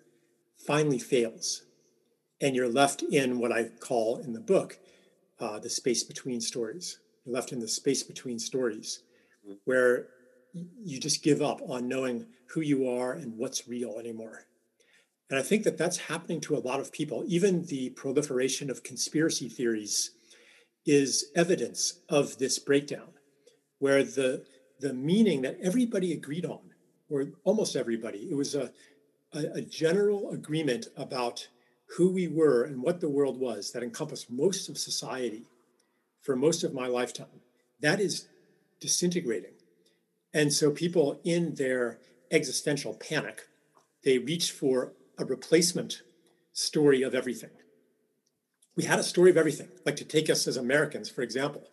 finally 0.57 0.99
fails. 0.99 1.63
And 2.39 2.55
you're 2.55 2.69
left 2.69 3.01
in 3.01 3.39
what 3.39 3.51
I 3.51 3.69
call 3.79 4.17
in 4.17 4.33
the 4.33 4.39
book 4.39 4.77
uh, 5.39 5.57
the 5.57 5.71
space 5.71 6.03
between 6.03 6.39
stories. 6.39 6.99
You're 7.25 7.33
left 7.33 7.51
in 7.51 7.59
the 7.59 7.67
space 7.67 8.03
between 8.03 8.37
stories 8.37 9.01
mm-hmm. 9.43 9.55
where 9.65 10.09
you 10.53 10.99
just 10.99 11.23
give 11.23 11.41
up 11.41 11.61
on 11.67 11.87
knowing 11.87 12.27
who 12.49 12.61
you 12.61 12.87
are 12.87 13.13
and 13.13 13.35
what's 13.35 13.67
real 13.67 13.97
anymore. 13.97 14.45
And 15.31 15.39
I 15.39 15.41
think 15.41 15.63
that 15.63 15.79
that's 15.79 15.97
happening 15.97 16.41
to 16.41 16.55
a 16.55 16.59
lot 16.59 16.79
of 16.79 16.91
people. 16.91 17.23
Even 17.25 17.65
the 17.65 17.89
proliferation 17.91 18.69
of 18.69 18.83
conspiracy 18.83 19.49
theories 19.49 20.11
is 20.85 21.31
evidence 21.35 22.01
of 22.07 22.37
this 22.37 22.59
breakdown, 22.59 23.13
where 23.79 24.03
the 24.03 24.45
the 24.79 24.93
meaning 24.93 25.41
that 25.43 25.57
everybody 25.61 26.13
agreed 26.13 26.45
on, 26.45 26.59
or 27.09 27.27
almost 27.43 27.75
everybody. 27.75 28.27
It 28.29 28.35
was 28.35 28.55
a, 28.55 28.71
a, 29.33 29.39
a 29.55 29.61
general 29.61 30.31
agreement 30.31 30.87
about 30.97 31.47
who 31.97 32.11
we 32.11 32.27
were 32.27 32.63
and 32.63 32.81
what 32.81 32.99
the 32.99 33.09
world 33.09 33.39
was 33.39 33.71
that 33.71 33.83
encompassed 33.83 34.31
most 34.31 34.69
of 34.69 34.77
society 34.77 35.43
for 36.21 36.35
most 36.35 36.63
of 36.63 36.73
my 36.73 36.87
lifetime. 36.87 37.41
That 37.81 37.99
is 37.99 38.27
disintegrating. 38.79 39.53
And 40.33 40.51
so 40.51 40.71
people 40.71 41.19
in 41.23 41.55
their 41.55 41.99
existential 42.31 42.95
panic, 42.95 43.43
they 44.03 44.17
reach 44.17 44.51
for 44.51 44.93
a 45.19 45.25
replacement 45.25 46.01
story 46.53 47.03
of 47.03 47.13
everything. 47.13 47.51
We 48.75 48.85
had 48.85 48.97
a 48.97 49.03
story 49.03 49.29
of 49.29 49.37
everything, 49.37 49.69
like 49.85 49.97
to 49.97 50.05
take 50.05 50.29
us 50.29 50.47
as 50.47 50.57
Americans, 50.57 51.09
for 51.09 51.21
example. 51.21 51.69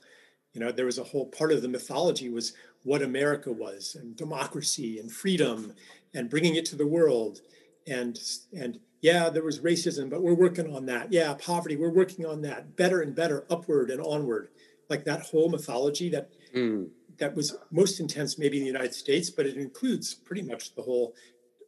You 0.53 0.61
know, 0.61 0.73
there 0.73 0.87
was 0.87 0.99
a 0.99 1.05
whole 1.05 1.27
part 1.27 1.53
of 1.53 1.63
the 1.63 1.69
mythology 1.69 2.29
was 2.29 2.53
what 2.83 3.03
America 3.03 3.53
was 3.53 3.95
and 3.95 4.17
democracy 4.17 4.99
and 4.99 5.11
freedom 5.11 5.75
and 6.15 6.31
bringing 6.31 6.57
it 6.57 6.65
to 6.67 6.77
the 6.77 6.87
world. 6.87 7.41
And, 7.87 8.19
and 8.53 8.81
yeah, 9.01 9.31
there 9.31 9.45
was 9.45 9.61
racism, 9.61 10.11
but 10.11 10.23
we're 10.23 10.35
working 10.35 10.75
on 10.75 10.87
that. 10.87 11.13
Yeah, 11.13 11.35
poverty, 11.35 11.77
we're 11.77 11.91
working 11.93 12.27
on 12.27 12.43
that. 12.43 12.77
Better 12.77 13.01
and 13.01 13.15
better, 13.15 13.47
upward 13.49 13.91
and 13.91 14.01
onward. 14.01 14.49
Like 14.89 15.05
that 15.05 15.23
whole 15.23 15.49
mythology 15.49 16.09
that 16.11 16.31
mm. 16.55 16.89
that 17.19 17.37
was 17.37 17.57
most 17.71 18.01
intense 18.01 18.39
maybe 18.39 18.59
in 18.59 18.65
the 18.65 18.71
United 18.71 18.95
States, 18.95 19.31
but 19.31 19.47
it 19.47 19.57
includes 19.57 20.15
pretty 20.15 20.43
much 20.43 20.75
the 20.75 20.83
whole 20.83 21.15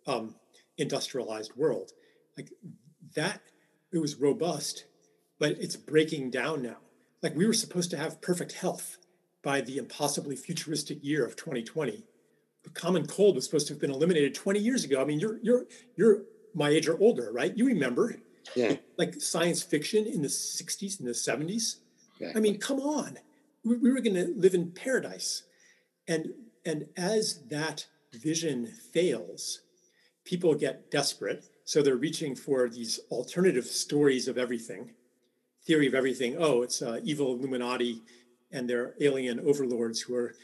um, 0.06 0.34
industrialized 0.76 1.52
world. 1.56 1.92
Like 2.36 2.50
that, 3.14 3.40
it 3.92 3.98
was 3.98 4.16
robust, 4.16 4.86
but 5.38 5.52
it's 5.52 5.76
breaking 5.76 6.30
down 6.30 6.62
now. 6.62 6.78
Like 7.22 7.36
we 7.36 7.46
were 7.46 7.52
supposed 7.52 7.90
to 7.92 7.96
have 7.96 8.20
perfect 8.20 8.52
health 8.52 8.98
by 9.42 9.60
the 9.60 9.78
impossibly 9.78 10.36
futuristic 10.36 11.02
year 11.02 11.24
of 11.24 11.36
2020. 11.36 12.04
The 12.64 12.70
common 12.70 13.06
cold 13.06 13.34
was 13.34 13.44
supposed 13.44 13.66
to 13.68 13.74
have 13.74 13.80
been 13.80 13.90
eliminated 13.90 14.34
20 14.34 14.58
years 14.58 14.84
ago. 14.84 15.00
I 15.00 15.04
mean, 15.04 15.20
you're 15.20 15.38
you're 15.42 15.66
you're 15.96 16.22
my 16.54 16.68
age 16.68 16.88
or 16.88 16.98
older, 17.00 17.32
right? 17.32 17.56
You 17.56 17.66
remember, 17.66 18.16
yeah, 18.54 18.76
like 18.98 19.20
science 19.20 19.62
fiction 19.62 20.06
in 20.06 20.22
the 20.22 20.28
60s 20.28 20.98
and 20.98 21.08
the 21.08 21.12
70s. 21.12 21.76
Yeah. 22.20 22.32
I 22.36 22.40
mean, 22.40 22.58
come 22.58 22.78
on, 22.78 23.18
we, 23.64 23.76
we 23.76 23.90
were 23.90 24.00
going 24.00 24.14
to 24.14 24.32
live 24.36 24.54
in 24.54 24.70
paradise, 24.70 25.42
and 26.06 26.34
and 26.64 26.86
as 26.96 27.42
that 27.48 27.86
vision 28.12 28.66
fails, 28.66 29.62
people 30.24 30.54
get 30.54 30.90
desperate. 30.90 31.44
So 31.64 31.82
they're 31.82 31.96
reaching 31.96 32.34
for 32.34 32.68
these 32.68 33.00
alternative 33.10 33.66
stories 33.66 34.28
of 34.28 34.36
everything, 34.36 34.90
theory 35.66 35.86
of 35.86 35.94
everything. 35.94 36.36
Oh, 36.38 36.62
it's 36.62 36.82
uh, 36.82 37.00
evil 37.04 37.34
Illuminati 37.34 38.02
and 38.50 38.68
their 38.68 38.94
alien 39.00 39.40
overlords 39.40 40.00
who 40.00 40.14
are 40.14 40.34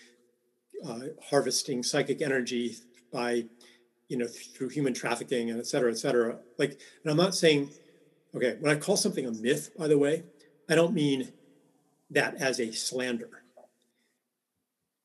uh, 0.86 1.00
harvesting 1.28 1.82
psychic 1.82 2.22
energy 2.22 2.76
by, 3.12 3.44
you 4.08 4.16
know, 4.16 4.26
th- 4.26 4.50
through 4.54 4.68
human 4.68 4.94
trafficking 4.94 5.50
and 5.50 5.58
et 5.58 5.66
cetera, 5.66 5.90
et 5.90 5.98
cetera. 5.98 6.38
Like, 6.58 6.78
and 7.02 7.10
I'm 7.10 7.16
not 7.16 7.34
saying, 7.34 7.70
okay, 8.34 8.56
when 8.60 8.70
I 8.70 8.78
call 8.78 8.96
something 8.96 9.26
a 9.26 9.32
myth, 9.32 9.70
by 9.76 9.88
the 9.88 9.98
way, 9.98 10.22
I 10.68 10.74
don't 10.74 10.94
mean 10.94 11.32
that 12.10 12.36
as 12.36 12.60
a 12.60 12.72
slander. 12.72 13.42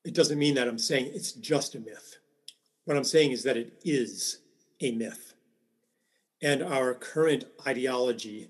It 0.06 0.13
doesn't 0.13 0.38
mean 0.38 0.56
that 0.56 0.67
I'm 0.67 0.78
saying 0.78 1.12
it's 1.13 1.32
just 1.32 1.76
a 1.76 1.80
myth. 1.80 2.17
What 2.86 2.97
I'm 2.97 3.04
saying 3.06 3.32
is 3.32 3.43
that 3.43 3.58
it 3.58 3.73
is 3.84 4.39
a 4.82 4.91
myth. 4.91 5.34
And 6.41 6.62
our 6.62 6.93
current 6.93 7.45
ideology, 7.65 8.49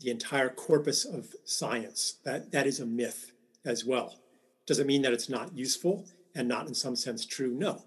the 0.00 0.10
entire 0.10 0.48
corpus 0.48 1.04
of 1.04 1.34
science, 1.44 2.16
that, 2.24 2.52
that 2.52 2.66
is 2.66 2.80
a 2.80 2.86
myth 2.86 3.32
as 3.64 3.84
well. 3.84 4.18
Does 4.66 4.78
it 4.78 4.86
mean 4.86 5.02
that 5.02 5.12
it's 5.12 5.28
not 5.28 5.56
useful 5.56 6.06
and 6.34 6.48
not 6.48 6.68
in 6.68 6.74
some 6.74 6.96
sense 6.96 7.26
true? 7.26 7.50
No. 7.50 7.84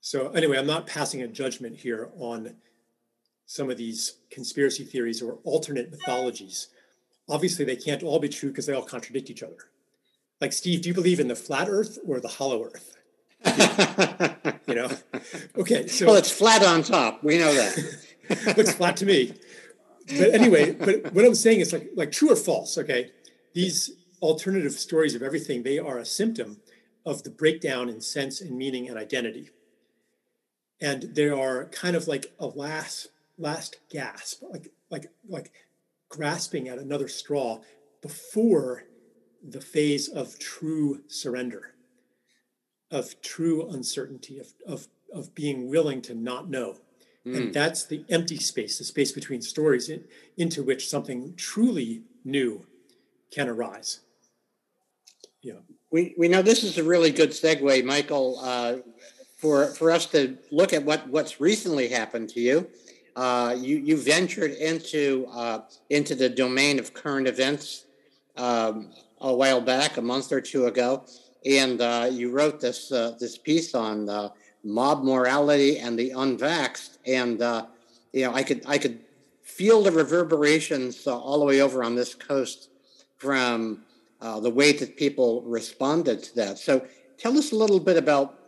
So, 0.00 0.30
anyway, 0.30 0.58
I'm 0.58 0.66
not 0.66 0.86
passing 0.86 1.22
a 1.22 1.28
judgment 1.28 1.76
here 1.76 2.10
on 2.18 2.56
some 3.46 3.70
of 3.70 3.76
these 3.76 4.16
conspiracy 4.30 4.84
theories 4.84 5.22
or 5.22 5.38
alternate 5.44 5.90
mythologies. 5.90 6.68
Obviously, 7.28 7.64
they 7.64 7.76
can't 7.76 8.02
all 8.02 8.18
be 8.18 8.28
true 8.28 8.50
because 8.50 8.66
they 8.66 8.74
all 8.74 8.82
contradict 8.82 9.30
each 9.30 9.42
other. 9.42 9.56
Like, 10.40 10.52
Steve, 10.52 10.82
do 10.82 10.88
you 10.88 10.94
believe 10.94 11.20
in 11.20 11.28
the 11.28 11.36
flat 11.36 11.68
earth 11.68 11.98
or 12.06 12.18
the 12.18 12.28
hollow 12.28 12.64
earth? 12.64 12.96
you 14.66 14.74
know? 14.74 14.90
Okay. 15.56 15.86
So 15.86 16.06
well, 16.06 16.16
it's 16.16 16.32
flat 16.32 16.64
on 16.64 16.82
top. 16.82 17.22
We 17.22 17.38
know 17.38 17.54
that. 17.54 17.96
looks 18.56 18.74
flat 18.74 18.96
to 18.98 19.06
me. 19.06 19.34
But 20.18 20.34
anyway, 20.34 20.72
but 20.72 21.12
what 21.12 21.24
I'm 21.24 21.34
saying 21.34 21.60
is 21.60 21.72
like 21.72 21.90
like 21.94 22.12
true 22.12 22.30
or 22.30 22.36
false. 22.36 22.76
Okay, 22.78 23.10
these 23.54 23.90
alternative 24.20 24.72
stories 24.72 25.14
of 25.14 25.22
everything 25.22 25.62
they 25.62 25.78
are 25.78 25.98
a 25.98 26.04
symptom 26.04 26.60
of 27.04 27.22
the 27.24 27.30
breakdown 27.30 27.88
in 27.88 28.00
sense 28.00 28.40
and 28.40 28.56
meaning 28.56 28.88
and 28.88 28.98
identity, 28.98 29.50
and 30.80 31.14
they 31.14 31.28
are 31.28 31.66
kind 31.66 31.96
of 31.96 32.08
like 32.08 32.32
a 32.38 32.46
last 32.46 33.08
last 33.38 33.76
gasp, 33.90 34.42
like 34.50 34.68
like 34.90 35.06
like 35.28 35.52
grasping 36.08 36.68
at 36.68 36.78
another 36.78 37.08
straw 37.08 37.60
before 38.00 38.84
the 39.42 39.60
phase 39.60 40.08
of 40.08 40.38
true 40.38 41.00
surrender 41.08 41.72
of 42.92 43.20
true 43.22 43.68
uncertainty, 43.70 44.38
of, 44.38 44.52
of, 44.66 44.86
of 45.12 45.34
being 45.34 45.68
willing 45.68 46.02
to 46.02 46.14
not 46.14 46.48
know. 46.48 46.76
Mm. 47.26 47.36
And 47.36 47.54
that's 47.54 47.84
the 47.84 48.04
empty 48.08 48.36
space, 48.36 48.78
the 48.78 48.84
space 48.84 49.12
between 49.12 49.42
stories 49.42 49.88
in, 49.88 50.04
into 50.36 50.62
which 50.62 50.88
something 50.88 51.34
truly 51.36 52.02
new 52.24 52.66
can 53.30 53.48
arise. 53.48 54.00
Yeah. 55.40 55.60
We, 55.90 56.14
we 56.16 56.28
know 56.28 56.42
this 56.42 56.64
is 56.64 56.78
a 56.78 56.84
really 56.84 57.10
good 57.10 57.30
segue, 57.30 57.84
Michael, 57.84 58.38
uh, 58.42 58.76
for, 59.36 59.66
for 59.66 59.90
us 59.90 60.06
to 60.06 60.36
look 60.50 60.72
at 60.72 60.84
what, 60.84 61.06
what's 61.08 61.40
recently 61.40 61.88
happened 61.88 62.28
to 62.30 62.40
you. 62.40 62.68
Uh, 63.14 63.54
you, 63.58 63.76
you 63.76 63.96
ventured 63.96 64.52
into, 64.52 65.26
uh, 65.30 65.60
into 65.90 66.14
the 66.14 66.28
domain 66.28 66.78
of 66.78 66.94
current 66.94 67.28
events 67.28 67.84
um, 68.36 68.90
a 69.20 69.32
while 69.32 69.60
back, 69.60 69.96
a 69.96 70.02
month 70.02 70.32
or 70.32 70.40
two 70.40 70.66
ago 70.66 71.04
and 71.44 71.80
uh, 71.80 72.08
you 72.10 72.30
wrote 72.30 72.60
this 72.60 72.92
uh, 72.92 73.14
this 73.18 73.36
piece 73.38 73.74
on 73.74 74.08
uh, 74.08 74.28
mob 74.64 75.02
morality 75.02 75.78
and 75.78 75.98
the 75.98 76.10
unvaxxed, 76.10 76.98
and 77.06 77.40
uh, 77.42 77.66
you 78.12 78.24
know 78.24 78.34
I 78.34 78.42
could 78.42 78.62
I 78.66 78.78
could 78.78 79.00
feel 79.42 79.82
the 79.82 79.92
reverberations 79.92 81.06
uh, 81.06 81.18
all 81.18 81.38
the 81.40 81.44
way 81.44 81.60
over 81.60 81.82
on 81.84 81.94
this 81.94 82.14
coast 82.14 82.70
from 83.18 83.84
uh, 84.20 84.40
the 84.40 84.50
way 84.50 84.72
that 84.72 84.96
people 84.96 85.42
responded 85.42 86.22
to 86.22 86.34
that. 86.36 86.58
So 86.58 86.86
tell 87.18 87.36
us 87.36 87.52
a 87.52 87.56
little 87.56 87.80
bit 87.80 87.96
about 87.96 88.38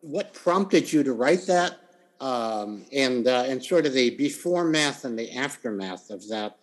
what 0.00 0.34
prompted 0.34 0.92
you 0.92 1.02
to 1.02 1.12
write 1.12 1.46
that, 1.46 1.78
um, 2.20 2.84
and 2.92 3.26
and 3.26 3.64
sort 3.64 3.86
of 3.86 3.92
the 3.92 4.10
before 4.10 4.64
math 4.64 5.04
and 5.04 5.18
the 5.18 5.32
aftermath 5.32 6.10
of 6.10 6.26
that 6.28 6.58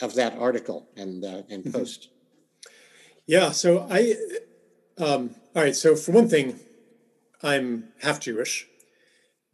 of 0.00 0.14
that 0.14 0.36
article 0.38 0.88
and 0.96 1.24
and 1.24 1.64
mm-hmm. 1.64 1.70
post. 1.72 2.08
Yeah, 3.26 3.50
so 3.50 3.86
I 3.90 4.14
um, 4.98 5.34
all 5.54 5.62
right. 5.62 5.76
So, 5.76 5.96
for 5.96 6.12
one 6.12 6.28
thing, 6.28 6.58
I'm 7.42 7.88
half 8.02 8.20
Jewish, 8.20 8.66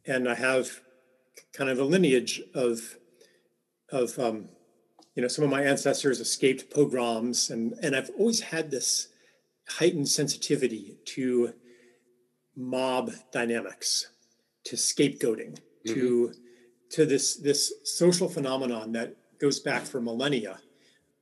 and 0.06 0.28
I 0.28 0.34
have 0.34 0.80
kind 1.52 1.70
of 1.70 1.78
a 1.78 1.84
lineage 1.84 2.42
of 2.54 2.96
of 3.90 4.18
um, 4.18 4.48
you 5.14 5.22
know 5.22 5.28
some 5.28 5.44
of 5.44 5.50
my 5.50 5.62
ancestors 5.62 6.20
escaped 6.20 6.70
pogroms, 6.70 7.50
and 7.50 7.74
and 7.82 7.94
I've 7.94 8.10
always 8.18 8.40
had 8.40 8.70
this 8.70 9.08
heightened 9.68 10.08
sensitivity 10.08 10.96
to 11.06 11.54
mob 12.56 13.12
dynamics, 13.32 14.08
to 14.64 14.76
scapegoating, 14.76 15.58
mm-hmm. 15.86 15.94
to 15.94 16.32
to 16.90 17.06
this 17.06 17.36
this 17.36 17.72
social 17.84 18.28
phenomenon 18.28 18.92
that 18.92 19.16
goes 19.40 19.60
back 19.60 19.82
for 19.82 20.00
millennia, 20.00 20.58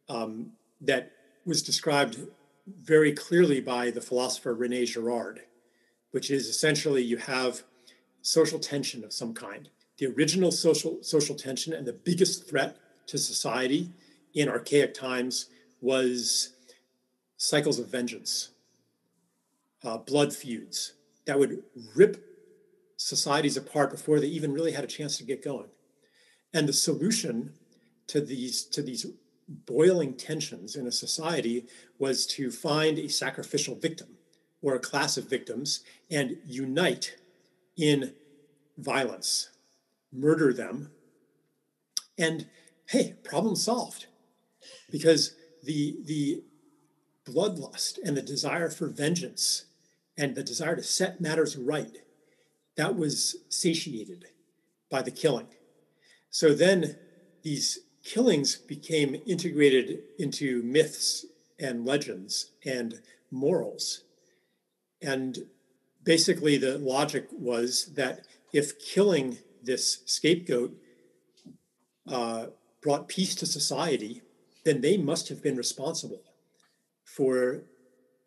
um, 0.09 0.53
that 0.81 1.13
was 1.45 1.63
described 1.63 2.19
very 2.67 3.13
clearly 3.13 3.61
by 3.61 3.91
the 3.91 4.01
philosopher 4.01 4.55
Rene 4.55 4.85
Girard, 4.85 5.41
which 6.13 6.31
is 6.31 6.47
essentially 6.47 7.03
you 7.03 7.17
have 7.17 7.65
social 8.23 8.59
tension 8.59 9.03
of 9.05 9.13
some 9.13 9.35
kind. 9.35 9.69
The 9.99 10.07
original 10.07 10.53
social, 10.53 11.03
social 11.03 11.35
tension 11.35 11.73
and 11.73 11.87
the 11.87 11.93
biggest 11.93 12.49
threat 12.49 12.77
to 13.09 13.19
society 13.19 13.91
in 14.35 14.49
archaic 14.49 14.95
times 14.95 15.47
was 15.81 16.55
cycles 17.37 17.79
of 17.79 17.89
vengeance, 17.89 18.51
uh, 19.83 19.99
blood 19.99 20.33
feuds 20.33 20.93
that 21.27 21.39
would 21.39 21.63
rip 21.97 22.25
societies 22.97 23.57
apart 23.57 23.91
before 23.91 24.21
they 24.21 24.29
even 24.29 24.53
really 24.53 24.73
had 24.73 24.85
a 24.85 24.89
chance 24.89 25.19
to 25.19 25.25
get 25.25 25.43
going. 25.43 25.69
And 26.55 26.69
the 26.69 26.73
solution 26.73 27.55
to 28.09 28.21
these 28.21 28.65
to 28.67 28.83
these 28.83 29.07
boiling 29.49 30.15
tensions 30.15 30.77
in 30.77 30.87
a 30.87 30.93
society 30.93 31.67
was 31.99 32.27
to 32.27 32.51
find 32.51 32.99
a 32.99 33.09
sacrificial 33.09 33.75
victim 33.75 34.17
or 34.63 34.75
a 34.75 34.81
class 34.81 35.17
of 35.17 35.29
victims 35.29 35.81
and 36.11 36.39
unite 36.47 37.17
in 37.77 38.15
violence, 38.79 39.51
murder 40.13 40.53
them, 40.53 40.91
and 42.19 42.47
hey, 42.87 43.15
problem 43.25 43.57
solved. 43.57 44.07
Because 44.91 45.35
the, 45.65 45.97
the 46.05 46.43
bloodlust 47.25 47.99
and 48.05 48.17
the 48.17 48.23
desire 48.23 48.71
for 48.71 48.89
vengeance 48.89 49.65
and 50.17 50.35
the 50.35 50.45
desire 50.45 50.77
to 50.77 50.83
set 50.83 51.21
matters 51.21 51.57
right, 51.57 51.99
that 52.77 52.97
was 52.97 53.37
satiated 53.49 54.27
by 54.91 55.03
the 55.03 55.11
killing. 55.11 55.49
So 56.31 56.55
then 56.55 56.97
these 57.43 57.81
killings 58.05 58.57
became 58.57 59.23
integrated 59.27 60.01
into 60.19 60.63
myths 60.63 61.27
and 61.59 61.87
legends 61.87 62.51
and 62.65 63.01
morals. 63.31 64.03
And 65.03 65.47
basically, 66.05 66.57
the 66.57 66.79
logic 66.79 67.27
was 67.33 67.87
that 67.95 68.27
if 68.53 68.79
killing 68.79 69.39
this 69.63 70.03
scapegoat 70.07 70.75
uh, 72.11 72.47
brought 72.81 73.09
peace 73.09 73.35
to 73.37 73.47
society, 73.47 74.23
then 74.65 74.81
they 74.81 74.97
must 74.97 75.29
have 75.29 75.43
been 75.43 75.57
responsible 75.57 76.23
for 77.05 77.63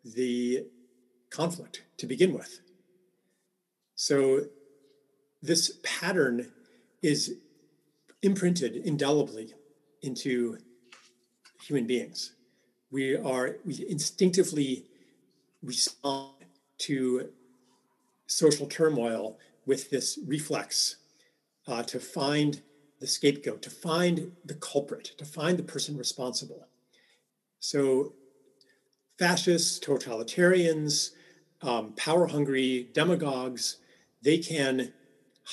the 0.04 0.66
conflict 1.30 1.82
to 1.98 2.06
begin 2.06 2.32
with. 2.32 2.60
So, 3.94 4.46
this 5.42 5.78
pattern 5.82 6.52
is 7.02 7.36
imprinted 8.22 8.76
indelibly 8.76 9.54
into 10.02 10.58
human 11.62 11.86
beings. 11.86 12.32
We 12.90 13.16
are 13.16 13.56
we 13.64 13.84
instinctively 13.88 14.84
respond 15.62 16.35
to 16.78 17.30
social 18.26 18.66
turmoil 18.66 19.38
with 19.64 19.90
this 19.90 20.18
reflex 20.26 20.96
uh, 21.66 21.82
to 21.84 21.98
find 21.98 22.62
the 23.00 23.06
scapegoat, 23.06 23.62
to 23.62 23.70
find 23.70 24.32
the 24.44 24.54
culprit, 24.54 25.12
to 25.18 25.24
find 25.24 25.58
the 25.58 25.62
person 25.62 25.96
responsible. 25.96 26.66
So, 27.60 28.14
fascists, 29.18 29.78
totalitarians, 29.78 31.10
um, 31.62 31.92
power 31.94 32.26
hungry 32.26 32.88
demagogues, 32.92 33.76
they 34.22 34.38
can 34.38 34.92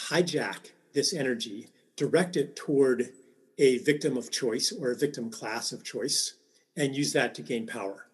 hijack 0.07 0.71
this 0.93 1.13
energy, 1.13 1.69
direct 1.95 2.37
it 2.37 2.55
toward 2.55 3.09
a 3.57 3.77
victim 3.79 4.17
of 4.17 4.31
choice 4.31 4.71
or 4.71 4.91
a 4.91 4.95
victim 4.95 5.29
class 5.29 5.71
of 5.71 5.83
choice, 5.83 6.35
and 6.75 6.95
use 6.95 7.13
that 7.13 7.35
to 7.35 7.41
gain 7.41 7.67
power. 7.67 8.07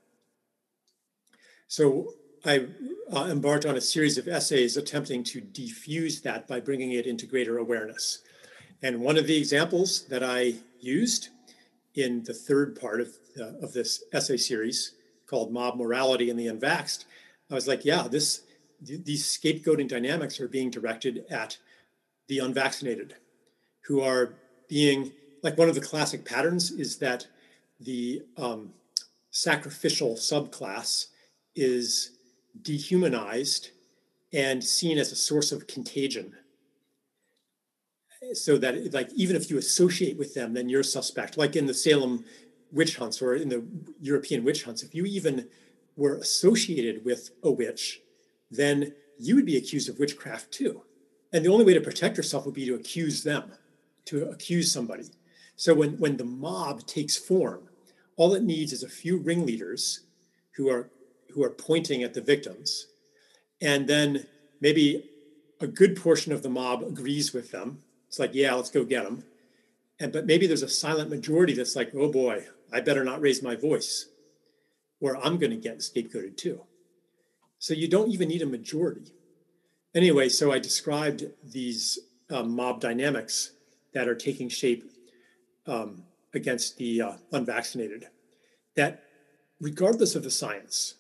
So 1.68 2.14
I 2.46 2.68
uh, 3.12 3.28
embarked 3.30 3.66
on 3.66 3.76
a 3.76 3.82
series 3.82 4.18
of 4.18 4.28
essays 4.28 4.78
attempting 4.78 5.24
to 5.26 5.42
defuse 5.42 6.22
that 6.24 6.48
by 6.48 6.60
bringing 6.60 6.94
it 6.94 7.06
into 7.06 7.26
greater 7.26 7.58
awareness. 7.58 8.20
And 8.82 9.02
one 9.02 9.18
of 9.18 9.28
the 9.28 9.38
examples 9.38 10.06
that 10.06 10.24
I 10.24 10.56
used 10.80 11.30
in 11.96 12.24
the 12.24 12.34
third 12.34 12.80
part 12.80 13.02
of, 13.02 13.10
of 13.62 13.74
this 13.74 14.04
essay 14.14 14.38
series 14.38 14.94
called 15.28 15.52
Mob 15.52 15.76
Morality 15.76 16.30
and 16.30 16.40
the 16.40 16.48
Unvaxxed, 16.48 17.06
I 17.52 17.56
was 17.56 17.68
like, 17.68 17.84
yeah, 17.84 18.08
this 18.08 18.42
th- 18.86 19.04
these 19.04 19.26
scapegoating 19.26 19.88
dynamics 19.88 20.40
are 20.40 20.48
being 20.48 20.70
directed 20.70 21.26
at 21.30 21.58
the 22.28 22.40
unvaccinated 22.40 23.16
who 23.82 24.02
are 24.02 24.36
being 24.68 25.12
like 25.42 25.58
one 25.58 25.68
of 25.68 25.76
the 25.76 25.82
classic 25.82 26.24
patterns 26.24 26.72
is 26.72 26.98
that 26.98 27.28
the 27.80 28.22
um, 28.38 28.72
sacrificial 29.32 30.16
subclass 30.16 31.08
is 31.56 32.12
dehumanized 32.62 33.70
and 34.34 34.64
seen 34.64 34.98
as 34.98 35.12
a 35.12 35.16
source 35.16 35.52
of 35.52 35.68
contagion. 35.68 36.34
So 38.34 38.58
that 38.58 38.94
like 38.94 39.10
even 39.14 39.36
if 39.36 39.50
you 39.50 39.58
associate 39.58 40.18
with 40.18 40.34
them 40.34 40.54
then 40.54 40.70
you're 40.70 40.84
suspect. 40.84 41.38
Like 41.38 41.56
in 41.56 41.66
the 41.66 41.74
salem 41.74 42.26
witch 42.72 42.98
hunts 42.98 43.22
or 43.22 43.34
in 43.36 43.50
the 43.50 43.66
european 44.00 44.44
witch 44.44 44.64
hunts 44.64 44.84
if 44.84 44.94
you 44.94 45.04
even 45.06 45.48
were 45.96 46.18
associated 46.18 47.04
with 47.04 47.32
a 47.42 47.50
witch 47.50 48.02
then 48.52 48.94
you 49.18 49.36
would 49.36 49.46
be 49.46 49.58
accused 49.58 49.90
of 49.90 49.98
witchcraft 50.00 50.52
too. 50.52 50.84
And 51.34 51.44
the 51.44 51.50
only 51.50 51.66
way 51.66 51.74
to 51.74 51.82
protect 51.82 52.18
yourself 52.18 52.46
would 52.46 52.56
be 52.56 52.66
to 52.66 52.76
accuse 52.76 53.24
them 53.24 53.52
to 54.06 54.30
accuse 54.30 54.72
somebody. 54.72 55.06
So 55.56 55.74
when 55.74 55.98
when 55.98 56.18
the 56.18 56.26
mob 56.26 56.86
takes 56.86 57.18
form 57.18 57.70
all 58.20 58.36
it 58.36 58.44
needs 58.44 58.74
is 58.74 58.84
a 58.84 58.90
few 58.90 59.18
ringleaders 59.18 60.02
who 60.52 60.70
are 60.70 60.92
who 61.34 61.44
are 61.44 61.50
pointing 61.50 62.04
at 62.04 62.14
the 62.14 62.22
victims. 62.22 62.88
And 63.62 63.88
then 63.88 64.26
maybe 64.62 65.10
a 65.60 65.68
good 65.68 65.96
portion 65.96 66.32
of 66.32 66.44
the 66.44 66.50
mob 66.50 66.84
agrees 66.84 67.34
with 67.34 67.52
them. 67.52 67.82
It's 68.08 68.20
like, 68.20 68.34
yeah, 68.34 68.54
let's 68.54 68.72
go 68.72 68.84
get 68.84 69.04
them. 69.04 69.24
And 70.00 70.12
but 70.14 70.26
maybe 70.26 70.48
there's 70.48 70.64
a 70.64 70.70
silent 70.70 71.10
majority 71.10 71.54
that's 71.54 71.76
like, 71.76 71.92
oh 71.94 72.12
boy, 72.12 72.46
I 72.72 72.80
better 72.82 73.04
not 73.04 73.22
raise 73.22 73.44
my 73.44 73.56
voice, 73.56 74.08
or 75.02 75.18
I'm 75.18 75.38
going 75.38 75.52
to 75.52 75.58
get 75.58 75.80
scapegoated 75.80 76.38
too. 76.38 76.62
So 77.58 77.74
you 77.74 77.88
don't 77.88 78.12
even 78.12 78.30
need 78.30 78.42
a 78.42 78.46
majority. 78.46 79.14
Anyway, 79.94 80.30
so 80.30 80.52
I 80.52 80.60
described 80.60 81.26
these 81.44 82.00
um, 82.30 82.56
mob 82.56 82.80
dynamics 82.80 83.52
that 83.94 84.08
are 84.08 84.16
taking 84.16 84.48
shape 84.48 84.90
um, 85.68 86.04
against 86.34 86.78
the 86.78 87.02
uh, 87.02 87.14
unvaccinated. 87.32 88.08
That 88.76 89.04
regardless 89.60 90.16
of 90.16 90.24
the 90.24 90.32
science, 90.32 90.96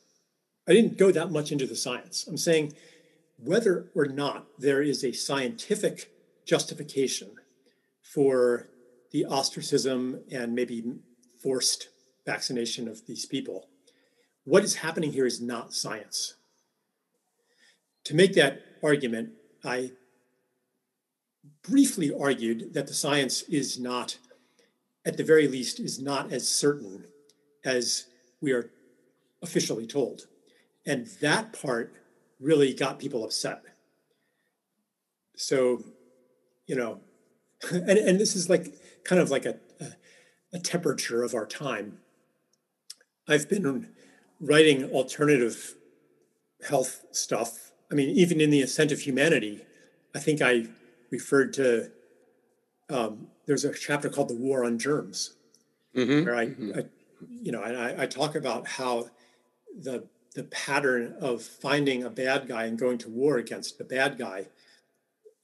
I 0.68 0.74
didn't 0.74 0.98
go 0.98 1.12
that 1.12 1.32
much 1.32 1.52
into 1.52 1.66
the 1.66 1.76
science. 1.76 2.28
I'm 2.28 2.38
saying 2.38 2.74
whether 3.38 3.88
or 3.96 4.06
not 4.06 4.46
there 4.58 4.82
is 4.82 5.04
a 5.04 5.12
scientific 5.12 6.12
justification 6.46 7.32
for 8.02 8.70
the 9.12 9.26
ostracism 9.26 10.22
and 10.32 10.54
maybe 10.54 10.84
forced 11.42 11.90
vaccination 12.26 12.88
of 12.88 13.06
these 13.08 13.26
people, 13.26 13.68
what 14.44 14.64
is 14.64 14.76
happening 14.76 15.12
here 15.12 15.26
is 15.26 15.42
not 15.42 15.74
science. 15.74 16.36
To 18.06 18.16
make 18.16 18.34
that 18.34 18.62
argument, 18.84 19.32
I 19.64 19.92
briefly 21.64 22.12
argued 22.12 22.74
that 22.74 22.88
the 22.88 22.94
science 22.94 23.44
is 23.44 23.80
not, 23.80 24.18
at 25.06 25.18
the 25.18 25.24
very 25.24 25.48
least, 25.48 25.80
is 25.80 26.00
not 26.00 26.32
as 26.32 26.48
certain 26.48 27.06
as 27.64 28.06
we 28.42 28.52
are 28.52 28.72
officially 29.42 29.86
told. 29.86 30.28
And 30.90 31.06
that 31.22 31.54
part 31.54 31.94
really 32.40 32.74
got 32.74 32.98
people 32.98 33.24
upset. 33.24 33.62
So, 35.36 35.84
you 36.66 36.76
know, 36.76 37.02
and, 37.72 37.92
and 37.92 38.20
this 38.20 38.36
is 38.36 38.50
like 38.50 38.74
kind 39.04 39.22
of 39.22 39.30
like 39.30 39.46
a, 39.46 39.60
a, 39.80 39.86
a 40.54 40.60
temperature 40.60 41.22
of 41.22 41.36
our 41.36 41.46
time. 41.46 42.00
I've 43.28 43.48
been 43.48 43.94
writing 44.42 44.86
alternative 44.86 45.76
health 46.68 47.06
stuff. 47.12 47.72
I 47.92 47.94
mean, 47.96 48.10
even 48.10 48.42
in 48.42 48.50
the 48.50 48.64
ascent 48.64 48.92
of 48.92 49.02
humanity, 49.02 49.62
I 50.16 50.20
think 50.20 50.42
I 50.42 50.66
referred 51.12 51.54
to 51.54 51.92
um, 52.90 53.28
there's 53.46 53.64
a 53.64 53.72
chapter 53.72 54.10
called 54.10 54.30
the 54.30 54.36
war 54.36 54.64
on 54.66 54.80
germs, 54.80 55.36
mm-hmm. 55.96 56.26
where 56.26 56.36
I, 56.36 56.48
mm-hmm. 56.48 56.80
I, 56.80 56.86
you 57.30 57.52
know, 57.52 57.62
and 57.62 57.78
I, 57.78 58.04
I 58.04 58.06
talk 58.08 58.34
about 58.34 58.66
how 58.68 59.12
the 59.80 60.08
the 60.36 60.44
pattern 60.44 61.16
of 61.20 61.42
finding 61.42 62.04
a 62.04 62.10
bad 62.10 62.48
guy 62.48 62.66
and 62.66 62.78
going 62.78 62.98
to 63.00 63.10
war 63.10 63.38
against 63.38 63.78
the 63.78 63.84
bad 63.84 64.18
guy 64.18 64.48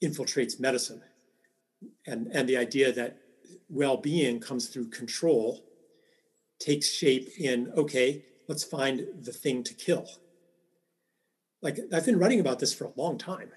infiltrates 0.02 0.60
medicine. 0.60 1.02
And, 2.06 2.28
and 2.28 2.48
the 2.48 2.56
idea 2.56 2.92
that 2.92 3.18
well 3.68 3.96
being 3.96 4.40
comes 4.40 4.68
through 4.68 4.90
control 4.90 5.64
takes 6.58 6.90
shape 6.90 7.28
in 7.38 7.72
okay, 7.76 8.24
let's 8.48 8.64
find 8.64 9.06
the 9.22 9.32
thing 9.32 9.62
to 9.64 9.74
kill. 9.74 10.06
Like 11.62 11.78
I've 11.92 12.06
been 12.06 12.18
writing 12.18 12.40
about 12.40 12.58
this 12.58 12.72
for 12.72 12.84
a 12.84 12.92
long 12.96 13.18
time, 13.18 13.50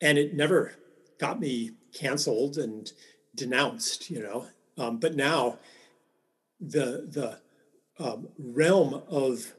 and 0.00 0.18
it 0.18 0.34
never 0.34 0.72
got 1.18 1.40
me 1.40 1.72
canceled 1.94 2.58
and 2.58 2.90
denounced, 3.34 4.10
you 4.10 4.20
know. 4.22 4.46
Um, 4.76 4.98
but 4.98 5.14
now 5.14 5.58
the 6.60 7.08
the 7.08 7.40
um, 8.02 8.28
realm 8.38 9.02
of 9.08 9.54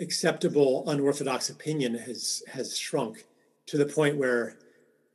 acceptable 0.00 0.84
unorthodox 0.88 1.50
opinion 1.50 1.94
has 1.94 2.42
has 2.52 2.76
shrunk 2.76 3.24
to 3.66 3.76
the 3.76 3.86
point 3.86 4.16
where 4.16 4.56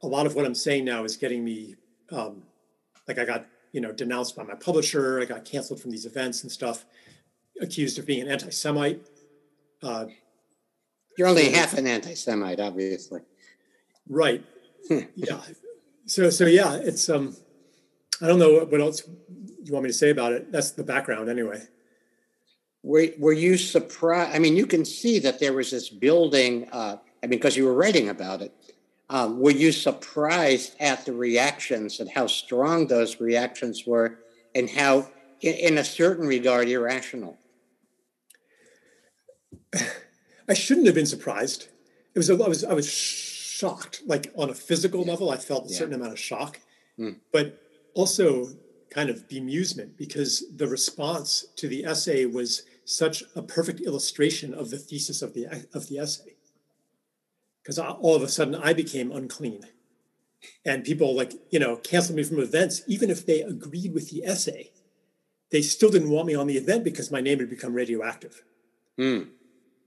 a 0.03 0.07
lot 0.07 0.25
of 0.25 0.35
what 0.35 0.45
I'm 0.45 0.55
saying 0.55 0.85
now 0.85 1.03
is 1.03 1.17
getting 1.17 1.43
me 1.43 1.75
um, 2.11 2.43
like 3.07 3.19
I 3.19 3.25
got 3.25 3.47
you 3.71 3.81
know 3.81 3.91
denounced 3.91 4.35
by 4.35 4.43
my 4.43 4.55
publisher, 4.55 5.19
I 5.21 5.25
got 5.25 5.43
canceled 5.45 5.81
from 5.81 5.91
these 5.91 6.05
events 6.05 6.43
and 6.43 6.51
stuff, 6.51 6.85
accused 7.61 7.99
of 7.99 8.05
being 8.05 8.21
an 8.21 8.29
anti-Semite. 8.29 9.01
Uh, 9.81 10.05
You're 11.17 11.27
only 11.27 11.51
half 11.51 11.73
an 11.73 11.87
anti-Semite, 11.87 12.59
obviously. 12.59 13.21
Right. 14.07 14.43
Yeah. 15.15 15.39
So 16.05 16.29
so 16.29 16.45
yeah, 16.45 16.75
it's 16.75 17.09
um, 17.09 17.35
I 18.21 18.27
don't 18.27 18.37
know 18.37 18.65
what 18.65 18.79
else 18.79 19.01
you 19.63 19.73
want 19.73 19.83
me 19.83 19.89
to 19.89 19.97
say 19.97 20.11
about 20.11 20.31
it. 20.31 20.51
That's 20.51 20.69
the 20.69 20.83
background 20.83 21.27
anyway 21.27 21.63
were, 22.85 23.07
were 23.17 23.33
you 23.33 23.57
surprised? 23.57 24.35
I 24.35 24.39
mean, 24.39 24.55
you 24.55 24.67
can 24.67 24.85
see 24.85 25.17
that 25.19 25.39
there 25.39 25.53
was 25.53 25.71
this 25.71 25.89
building, 25.89 26.69
uh, 26.71 26.97
I 27.23 27.27
mean, 27.27 27.39
because 27.39 27.57
you 27.57 27.65
were 27.65 27.73
writing 27.73 28.09
about 28.09 28.43
it. 28.43 28.53
Um, 29.09 29.39
were 29.39 29.51
you 29.51 29.71
surprised 29.71 30.75
at 30.79 31.03
the 31.03 31.13
reactions 31.13 31.99
and 31.99 32.09
how 32.09 32.27
strong 32.27 32.85
those 32.85 33.19
reactions 33.19 33.87
were 33.87 34.19
and 34.53 34.69
how, 34.69 35.09
in, 35.41 35.55
in 35.55 35.77
a 35.79 35.83
certain 35.83 36.27
regard, 36.27 36.69
irrational? 36.69 37.39
I 40.47 40.53
shouldn't 40.53 40.85
have 40.85 40.95
been 40.95 41.07
surprised. 41.07 41.69
It 42.13 42.19
was, 42.19 42.29
I 42.29 42.35
was, 42.35 42.63
I 42.63 42.73
was 42.73 42.87
shocked. 42.87 44.03
Like 44.05 44.31
on 44.37 44.51
a 44.51 44.53
physical 44.53 45.01
level, 45.01 45.31
I 45.31 45.37
felt 45.37 45.65
a 45.65 45.73
certain 45.73 45.95
amount 45.95 46.13
of 46.13 46.19
shock, 46.19 46.59
mm. 46.99 47.15
but 47.31 47.59
also 47.95 48.49
kind 48.91 49.09
of 49.09 49.27
bemusement 49.27 49.97
because 49.97 50.45
the 50.55 50.67
response 50.67 51.47
to 51.55 51.67
the 51.67 51.83
essay 51.83 52.25
was 52.25 52.63
such 52.85 53.23
a 53.35 53.41
perfect 53.41 53.81
illustration 53.81 54.53
of 54.53 54.69
the 54.69 54.77
thesis 54.77 55.21
of 55.21 55.33
the 55.33 55.67
of 55.73 55.87
the 55.87 55.97
essay. 55.97 56.35
Because 57.61 57.79
all 57.79 58.15
of 58.15 58.21
a 58.21 58.27
sudden 58.27 58.55
i 58.55 58.73
became 58.73 59.11
unclean. 59.11 59.63
And 60.63 60.83
people 60.83 61.15
like 61.15 61.33
you 61.49 61.59
know 61.59 61.77
canceled 61.77 62.17
me 62.17 62.23
from 62.23 62.39
events. 62.39 62.83
Even 62.87 63.09
if 63.09 63.25
they 63.25 63.41
agreed 63.41 63.93
with 63.93 64.11
the 64.11 64.23
essay 64.23 64.71
they 65.51 65.61
still 65.61 65.89
didn't 65.89 66.09
want 66.09 66.27
me 66.27 66.35
on 66.35 66.47
the 66.47 66.57
event 66.57 66.83
because 66.83 67.11
my 67.11 67.21
name 67.21 67.39
had 67.39 67.49
become 67.49 67.73
radioactive. 67.73 68.43
Mm. 68.99 69.27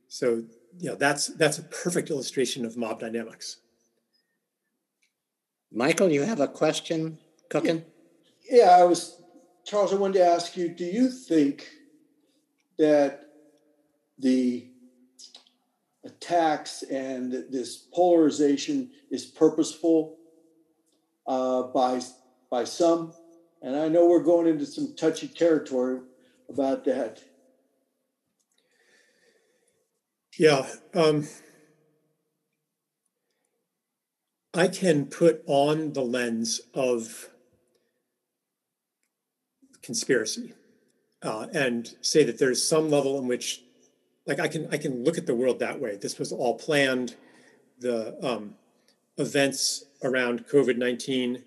so 0.08 0.44
you 0.78 0.90
know 0.90 0.94
that's 0.94 1.28
that's 1.28 1.58
a 1.58 1.62
perfect 1.62 2.10
illustration 2.10 2.64
of 2.66 2.76
mob 2.76 3.00
dynamics. 3.00 3.58
Michael 5.72 6.10
you 6.10 6.22
have 6.22 6.40
a 6.40 6.48
question 6.48 7.18
cooking? 7.50 7.84
Yeah 8.50 8.70
i 8.70 8.84
was 8.84 9.20
charles 9.64 9.92
i 9.92 9.96
wanted 9.96 10.18
to 10.18 10.24
ask 10.24 10.56
you 10.56 10.68
do 10.68 10.84
you 10.84 11.10
think 11.10 11.68
that 12.78 13.28
the 14.18 14.68
attacks 16.04 16.82
and 16.84 17.32
this 17.50 17.76
polarization 17.76 18.90
is 19.10 19.24
purposeful 19.26 20.16
uh, 21.26 21.62
by 21.64 22.00
by 22.50 22.64
some, 22.64 23.12
and 23.60 23.76
I 23.76 23.88
know 23.88 24.06
we're 24.06 24.22
going 24.22 24.46
into 24.46 24.64
some 24.64 24.94
touchy 24.96 25.28
territory 25.28 26.00
about 26.48 26.84
that. 26.86 27.22
Yeah. 30.38 30.66
Um, 30.94 31.28
I 34.54 34.68
can 34.68 35.06
put 35.06 35.42
on 35.46 35.92
the 35.92 36.00
lens 36.00 36.60
of 36.72 37.28
conspiracy 39.82 40.54
uh, 41.22 41.46
and 41.52 41.94
say 42.00 42.24
that 42.24 42.38
there's 42.38 42.66
some 42.66 42.90
level 42.90 43.18
in 43.18 43.26
which, 43.26 43.62
like, 44.26 44.40
I 44.40 44.48
can 44.48 44.68
I 44.70 44.78
can 44.78 45.04
look 45.04 45.18
at 45.18 45.26
the 45.26 45.34
world 45.34 45.58
that 45.58 45.80
way. 45.80 45.96
This 45.96 46.18
was 46.18 46.32
all 46.32 46.56
planned. 46.58 47.16
The 47.80 48.16
um, 48.24 48.54
events 49.16 49.84
around 50.02 50.46
COVID 50.46 50.76
nineteen 50.76 51.44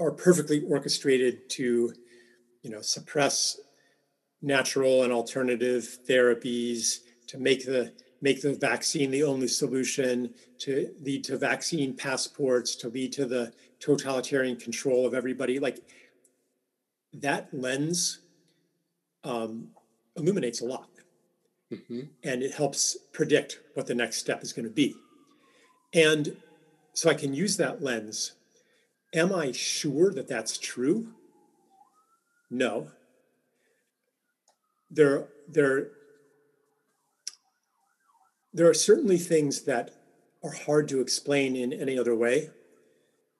are 0.00 0.10
perfectly 0.10 0.62
orchestrated 0.62 1.48
to, 1.50 1.92
you 2.62 2.70
know, 2.70 2.82
suppress 2.82 3.60
natural 4.40 5.02
and 5.02 5.12
alternative 5.12 5.98
therapies 6.08 7.00
to 7.26 7.38
make 7.38 7.64
the 7.66 7.92
make 8.20 8.42
the 8.42 8.54
vaccine 8.54 9.10
the 9.10 9.22
only 9.22 9.48
solution, 9.48 10.34
to 10.58 10.92
lead 11.02 11.22
to 11.24 11.36
vaccine 11.36 11.94
passports, 11.94 12.74
to 12.74 12.88
lead 12.88 13.12
to 13.12 13.26
the 13.26 13.52
totalitarian 13.78 14.56
control 14.56 15.06
of 15.06 15.14
everybody. 15.14 15.58
Like 15.60 15.78
that 17.12 17.48
lens 17.52 18.20
um, 19.28 19.68
illuminates 20.16 20.62
a 20.62 20.64
lot. 20.64 20.88
Mm-hmm. 21.72 22.00
And 22.24 22.42
it 22.42 22.54
helps 22.54 22.96
predict 23.12 23.60
what 23.74 23.86
the 23.86 23.94
next 23.94 24.16
step 24.16 24.42
is 24.42 24.52
going 24.52 24.64
to 24.64 24.74
be. 24.74 24.94
And 25.92 26.36
so 26.94 27.10
I 27.10 27.14
can 27.14 27.34
use 27.34 27.56
that 27.58 27.82
lens. 27.82 28.32
Am 29.14 29.34
I 29.34 29.52
sure 29.52 30.12
that 30.12 30.28
that's 30.28 30.58
true? 30.58 31.08
No. 32.50 32.88
There, 34.90 35.28
there 35.46 35.88
there 38.54 38.68
are 38.68 38.74
certainly 38.74 39.18
things 39.18 39.62
that 39.62 39.94
are 40.42 40.50
hard 40.50 40.88
to 40.88 41.00
explain 41.00 41.54
in 41.54 41.72
any 41.72 41.98
other 41.98 42.14
way, 42.14 42.48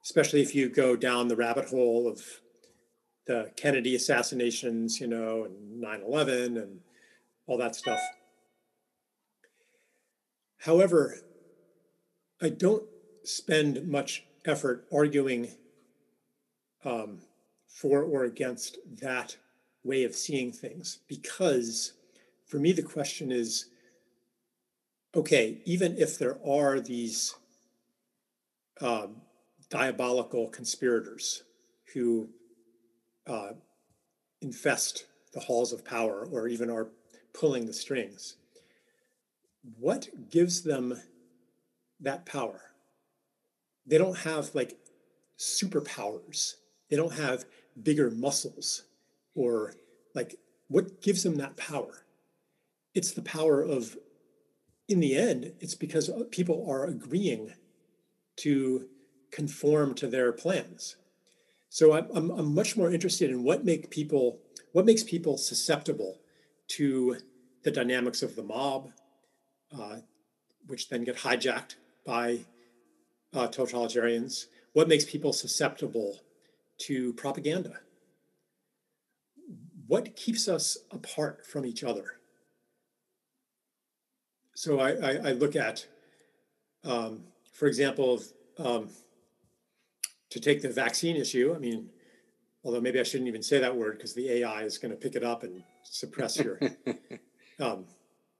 especially 0.04 0.42
if 0.42 0.54
you 0.54 0.68
go 0.68 0.94
down 0.94 1.28
the 1.28 1.34
rabbit 1.34 1.70
hole 1.70 2.06
of 2.06 2.22
the 3.28 3.50
Kennedy 3.56 3.94
assassinations, 3.94 5.00
you 5.00 5.06
know, 5.06 5.44
and 5.44 5.80
9 5.80 6.02
11 6.02 6.56
and 6.56 6.80
all 7.46 7.58
that 7.58 7.76
stuff. 7.76 8.00
However, 10.56 11.18
I 12.42 12.48
don't 12.48 12.84
spend 13.22 13.86
much 13.86 14.24
effort 14.46 14.86
arguing 14.92 15.48
um, 16.84 17.18
for 17.68 18.02
or 18.02 18.24
against 18.24 18.78
that 19.02 19.36
way 19.84 20.04
of 20.04 20.14
seeing 20.14 20.50
things 20.50 20.98
because 21.06 21.92
for 22.46 22.58
me, 22.58 22.72
the 22.72 22.82
question 22.82 23.30
is 23.30 23.66
okay, 25.14 25.60
even 25.64 25.96
if 25.98 26.18
there 26.18 26.38
are 26.46 26.80
these 26.80 27.34
um, 28.80 29.16
diabolical 29.68 30.48
conspirators 30.48 31.42
who 31.92 32.28
uh, 33.28 33.52
infest 34.40 35.06
the 35.32 35.40
halls 35.40 35.72
of 35.72 35.84
power 35.84 36.26
or 36.30 36.48
even 36.48 36.70
are 36.70 36.88
pulling 37.32 37.66
the 37.66 37.72
strings, 37.72 38.36
what 39.78 40.08
gives 40.30 40.62
them 40.62 41.00
that 42.00 42.24
power? 42.24 42.62
They 43.86 43.98
don't 43.98 44.18
have 44.18 44.54
like 44.54 44.78
superpowers. 45.38 46.54
They 46.90 46.96
don't 46.96 47.14
have 47.14 47.44
bigger 47.82 48.10
muscles 48.10 48.84
or 49.34 49.74
like 50.14 50.36
what 50.68 51.00
gives 51.02 51.22
them 51.22 51.36
that 51.36 51.56
power? 51.56 52.04
It's 52.94 53.12
the 53.12 53.22
power 53.22 53.62
of 53.62 53.96
in 54.88 55.00
the 55.00 55.16
end, 55.16 55.52
it's 55.60 55.74
because 55.74 56.10
people 56.30 56.66
are 56.68 56.86
agreeing 56.86 57.52
to 58.36 58.88
conform 59.30 59.94
to 59.94 60.06
their 60.06 60.32
plans. 60.32 60.96
So 61.70 61.92
I'm, 61.92 62.08
I'm, 62.14 62.30
I'm, 62.30 62.54
much 62.54 62.76
more 62.76 62.90
interested 62.90 63.30
in 63.30 63.44
what 63.44 63.64
make 63.64 63.90
people 63.90 64.38
what 64.72 64.86
makes 64.86 65.02
people 65.02 65.36
susceptible 65.36 66.18
to 66.68 67.16
the 67.62 67.70
dynamics 67.70 68.22
of 68.22 68.36
the 68.36 68.42
mob, 68.42 68.90
uh, 69.78 69.98
which 70.66 70.88
then 70.88 71.04
get 71.04 71.16
hijacked 71.16 71.76
by 72.06 72.40
uh, 73.34 73.48
totalitarians. 73.48 74.46
What 74.72 74.88
makes 74.88 75.04
people 75.04 75.32
susceptible 75.32 76.20
to 76.82 77.12
propaganda? 77.14 77.80
What 79.86 80.16
keeps 80.16 80.48
us 80.48 80.78
apart 80.90 81.46
from 81.46 81.64
each 81.64 81.82
other? 81.82 82.18
so 84.58 84.80
I, 84.80 84.90
I, 84.90 85.10
I 85.10 85.32
look 85.34 85.54
at, 85.54 85.86
um, 86.82 87.22
for 87.52 87.68
example, 87.68 88.20
um, 88.58 88.88
to 90.30 90.40
take 90.40 90.62
the 90.62 90.68
vaccine 90.68 91.16
issue. 91.16 91.52
I 91.54 91.58
mean, 91.58 91.90
although 92.64 92.80
maybe 92.80 93.00
I 93.00 93.02
shouldn't 93.02 93.28
even 93.28 93.42
say 93.42 93.58
that 93.58 93.76
word 93.76 93.96
because 93.96 94.14
the 94.14 94.30
AI 94.30 94.62
is 94.62 94.78
going 94.78 94.90
to 94.90 94.96
pick 94.96 95.14
it 95.14 95.24
up 95.24 95.42
and 95.42 95.62
suppress 95.84 96.38
your. 96.38 96.60
um, 97.60 97.86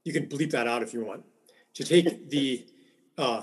you 0.05 0.13
can 0.13 0.27
bleep 0.27 0.51
that 0.53 0.67
out 0.67 0.83
if 0.83 0.93
you 0.93 1.05
want. 1.05 1.25
To 1.75 1.85
take 1.85 2.31
the 2.31 2.67
uh, 3.17 3.43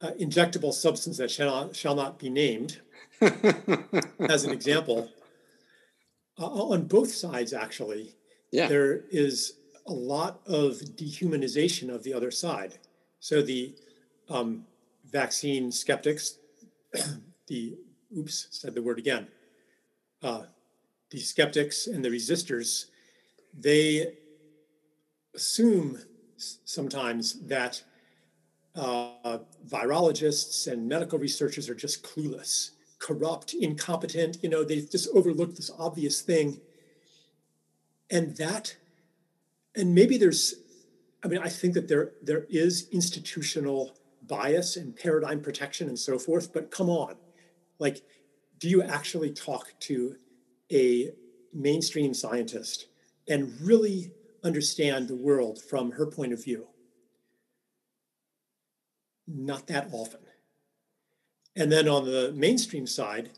uh, 0.00 0.10
injectable 0.20 0.72
substance 0.72 1.18
that 1.18 1.30
shall 1.30 1.66
not, 1.66 1.76
shall 1.76 1.94
not 1.94 2.18
be 2.18 2.30
named 2.30 2.80
as 3.20 4.44
an 4.44 4.52
example, 4.52 5.10
uh, 6.38 6.46
on 6.46 6.86
both 6.86 7.10
sides, 7.10 7.52
actually, 7.52 8.14
yeah. 8.52 8.66
there 8.68 9.04
is 9.10 9.54
a 9.86 9.92
lot 9.92 10.40
of 10.46 10.74
dehumanization 10.96 11.88
of 11.88 12.02
the 12.02 12.12
other 12.12 12.30
side. 12.30 12.78
So 13.20 13.40
the 13.40 13.74
um, 14.28 14.66
vaccine 15.10 15.72
skeptics, 15.72 16.38
the 17.46 17.76
oops, 18.16 18.48
said 18.50 18.74
the 18.74 18.82
word 18.82 18.98
again. 18.98 19.28
Uh, 20.22 20.42
the 21.10 21.18
skeptics 21.18 21.86
and 21.86 22.04
the 22.04 22.08
resistors, 22.08 22.86
they 23.56 24.14
assume 25.34 25.98
sometimes 26.36 27.40
that 27.46 27.82
uh, 28.74 29.38
virologists 29.66 30.70
and 30.70 30.88
medical 30.88 31.18
researchers 31.18 31.68
are 31.68 31.74
just 31.74 32.02
clueless, 32.02 32.70
corrupt, 32.98 33.54
incompetent. 33.54 34.38
You 34.42 34.48
know, 34.48 34.64
they 34.64 34.80
just 34.80 35.08
overlook 35.14 35.56
this 35.56 35.70
obvious 35.78 36.20
thing. 36.20 36.60
And 38.10 38.36
that 38.36 38.76
and 39.76 39.94
maybe 39.94 40.16
there's 40.16 40.54
i 41.22 41.28
mean 41.28 41.38
i 41.38 41.48
think 41.48 41.74
that 41.74 41.86
there 41.86 42.12
there 42.22 42.46
is 42.48 42.88
institutional 42.90 43.96
bias 44.26 44.76
and 44.76 44.96
paradigm 44.96 45.40
protection 45.40 45.88
and 45.88 45.98
so 45.98 46.18
forth 46.18 46.52
but 46.52 46.70
come 46.70 46.88
on 46.88 47.14
like 47.78 48.02
do 48.58 48.68
you 48.68 48.82
actually 48.82 49.30
talk 49.32 49.68
to 49.80 50.16
a 50.72 51.10
mainstream 51.52 52.14
scientist 52.14 52.86
and 53.28 53.52
really 53.60 54.12
understand 54.44 55.08
the 55.08 55.16
world 55.16 55.60
from 55.62 55.92
her 55.92 56.06
point 56.06 56.32
of 56.32 56.42
view 56.42 56.66
not 59.26 59.66
that 59.66 59.88
often 59.92 60.20
and 61.56 61.70
then 61.70 61.88
on 61.88 62.04
the 62.04 62.32
mainstream 62.34 62.86
side 62.86 63.30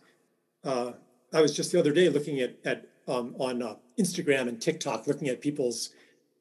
uh, 0.64 0.92
i 1.32 1.40
was 1.40 1.54
just 1.56 1.72
the 1.72 1.78
other 1.78 1.92
day 1.92 2.08
looking 2.08 2.40
at, 2.40 2.56
at 2.64 2.86
um, 3.06 3.34
on 3.38 3.62
uh, 3.62 3.74
instagram 3.98 4.48
and 4.48 4.60
tiktok 4.60 5.06
looking 5.06 5.28
at 5.28 5.40
people's 5.40 5.90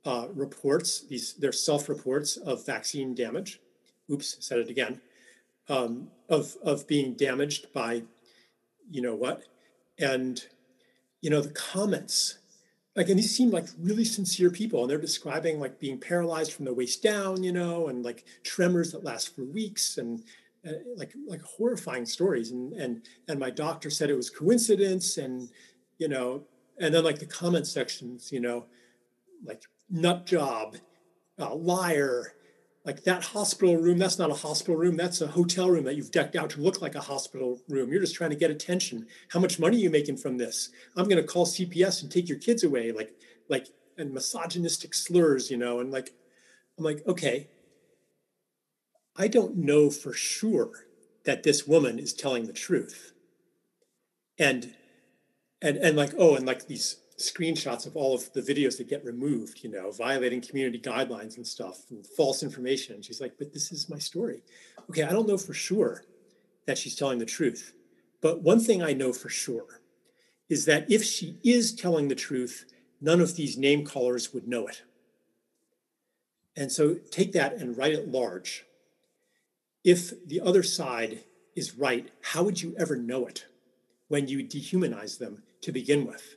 uh, 0.08 0.28
reports, 0.34 1.02
these 1.02 1.34
their 1.34 1.52
self-reports 1.52 2.38
of 2.38 2.66
vaccine 2.66 3.14
damage. 3.14 3.60
Oops, 4.10 4.38
said 4.40 4.58
it 4.58 4.70
again. 4.70 5.02
Um, 5.70 6.10
of 6.30 6.56
of 6.64 6.88
being 6.88 7.14
damaged 7.14 7.72
by, 7.74 8.04
you 8.90 9.02
know 9.02 9.16
what, 9.16 9.44
and 10.00 10.44
you 11.22 11.30
know 11.30 11.42
the 11.42 11.52
comments. 11.52 12.40
Like, 12.96 13.10
and 13.10 13.20
these 13.20 13.36
seem 13.36 13.52
like 13.52 13.68
really 13.78 14.06
sincere 14.06 14.50
people, 14.50 14.82
and 14.82 14.90
they're 14.90 14.98
describing 14.98 15.60
like 15.60 15.80
being 15.80 16.00
paralyzed 16.00 16.54
from 16.54 16.66
the 16.66 16.74
waist 16.74 17.04
down, 17.04 17.44
you 17.44 17.52
know, 17.52 17.90
and 17.90 18.04
like 18.04 18.26
tremors 18.44 18.92
that 18.92 19.04
last 19.04 19.36
for 19.36 19.44
weeks, 19.44 19.98
and 19.98 20.24
uh, 20.68 20.72
like 20.96 21.14
like 21.28 21.42
horrifying 21.42 22.06
stories. 22.06 22.52
And 22.52 22.74
and 22.74 23.02
and 23.28 23.40
my 23.40 23.52
doctor 23.52 23.90
said 23.90 24.10
it 24.10 24.16
was 24.16 24.30
coincidence, 24.30 25.18
and 25.18 25.50
you 26.00 26.08
know, 26.08 26.44
and 26.80 26.94
then 26.94 27.04
like 27.04 27.20
the 27.20 27.26
comment 27.26 27.68
sections, 27.68 28.32
you 28.32 28.40
know, 28.40 28.66
like 29.46 29.64
nut 29.90 30.26
job, 30.26 30.78
uh, 31.40 31.54
liar, 31.54 32.34
like 32.88 33.04
that 33.04 33.22
hospital 33.26 33.76
room, 33.76 33.98
that's 33.98 34.18
not 34.18 34.32
a 34.32 34.36
hospital 34.36 34.78
room. 34.78 34.96
That's 34.96 35.20
a 35.20 35.28
hotel 35.28 35.70
room 35.70 35.84
that 35.84 35.98
you've 35.98 36.10
decked 36.10 36.38
out 36.38 36.50
to 36.52 36.62
look 36.62 36.82
like 36.82 36.96
a 36.96 37.02
hospital 37.02 37.60
room. 37.68 37.92
You're 37.92 38.00
just 38.00 38.16
trying 38.16 38.30
to 38.30 38.36
get 38.38 38.50
attention. 38.50 39.08
How 39.32 39.42
much 39.42 39.60
money 39.60 39.76
are 39.76 39.82
you 39.82 39.90
making 39.90 40.16
from 40.16 40.38
this? 40.38 40.70
I'm 40.96 41.10
going 41.10 41.22
to 41.22 41.28
call 41.28 41.46
CPS 41.46 42.02
and 42.02 42.10
take 42.10 42.30
your 42.30 42.38
kids 42.38 42.64
away. 42.64 42.94
Like, 42.94 43.12
like, 43.50 43.68
and 43.98 44.14
misogynistic 44.14 44.94
slurs, 44.94 45.52
you 45.52 45.58
know, 45.58 45.82
and 45.82 45.92
like, 45.92 46.12
I'm 46.78 46.86
like, 46.86 47.06
okay, 47.06 47.50
I 49.18 49.28
don't 49.28 49.58
know 49.58 49.90
for 49.90 50.14
sure 50.14 50.72
that 51.26 51.44
this 51.44 51.68
woman 51.68 52.00
is 52.00 52.14
telling 52.14 52.48
the 52.48 52.54
truth. 52.54 53.12
And 54.40 54.76
and 55.62 55.76
and 55.78 55.98
like 55.98 56.14
oh 56.18 56.36
and 56.36 56.46
like 56.46 56.68
these 56.68 56.98
screenshots 57.20 57.88
of 57.88 57.96
all 57.96 58.14
of 58.14 58.32
the 58.34 58.42
videos 58.42 58.78
that 58.78 58.88
get 58.88 59.04
removed, 59.04 59.64
you 59.64 59.72
know, 59.72 59.92
violating 59.92 60.40
community 60.40 60.80
guidelines 60.80 61.38
and 61.38 61.48
stuff 61.48 61.82
and 61.90 62.06
false 62.06 62.44
information. 62.44 62.96
And 62.96 63.04
she's 63.04 63.20
like, 63.20 63.34
but 63.40 63.54
this 63.54 63.72
is 63.72 63.90
my 63.90 63.98
story. 63.98 64.44
Okay, 64.90 65.04
I 65.04 65.12
don't 65.12 65.28
know 65.28 65.38
for 65.38 65.54
sure 65.54 66.04
that 66.68 66.78
she's 66.78 66.96
telling 66.96 67.18
the 67.18 67.26
truth. 67.26 67.74
But 68.22 68.42
one 68.42 68.60
thing 68.60 68.84
I 68.84 68.94
know 68.94 69.14
for 69.14 69.30
sure 69.30 69.82
is 70.50 70.66
that 70.66 70.90
if 70.92 71.04
she 71.04 71.40
is 71.44 71.74
telling 71.74 72.08
the 72.08 72.16
truth, 72.16 72.66
none 73.02 73.20
of 73.20 73.36
these 73.36 73.58
name 73.58 73.84
callers 73.86 74.34
would 74.34 74.48
know 74.48 74.68
it. 74.68 74.84
And 76.56 76.72
so 76.72 76.96
take 77.12 77.34
that 77.34 77.54
and 77.54 77.78
write 77.78 77.94
it 77.94 78.10
large. 78.10 78.66
If 79.84 80.26
the 80.28 80.42
other 80.42 80.64
side 80.64 81.24
is 81.56 81.78
right, 81.78 82.10
how 82.22 82.44
would 82.44 82.62
you 82.62 82.76
ever 82.78 82.96
know 82.96 83.26
it 83.26 83.46
when 84.08 84.28
you 84.28 84.44
dehumanize 84.44 85.18
them 85.18 85.44
to 85.62 85.72
begin 85.72 86.06
with? 86.06 86.36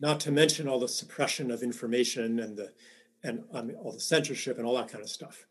Not 0.00 0.20
to 0.20 0.30
mention 0.30 0.68
all 0.68 0.78
the 0.78 0.88
suppression 0.88 1.50
of 1.50 1.62
information 1.62 2.40
and 2.40 2.56
the 2.56 2.72
and 3.22 3.44
um, 3.52 3.72
all 3.82 3.92
the 3.92 4.00
censorship 4.00 4.56
and 4.56 4.66
all 4.66 4.76
that 4.76 4.88
kind 4.88 5.02
of 5.02 5.10
stuff. 5.10 5.46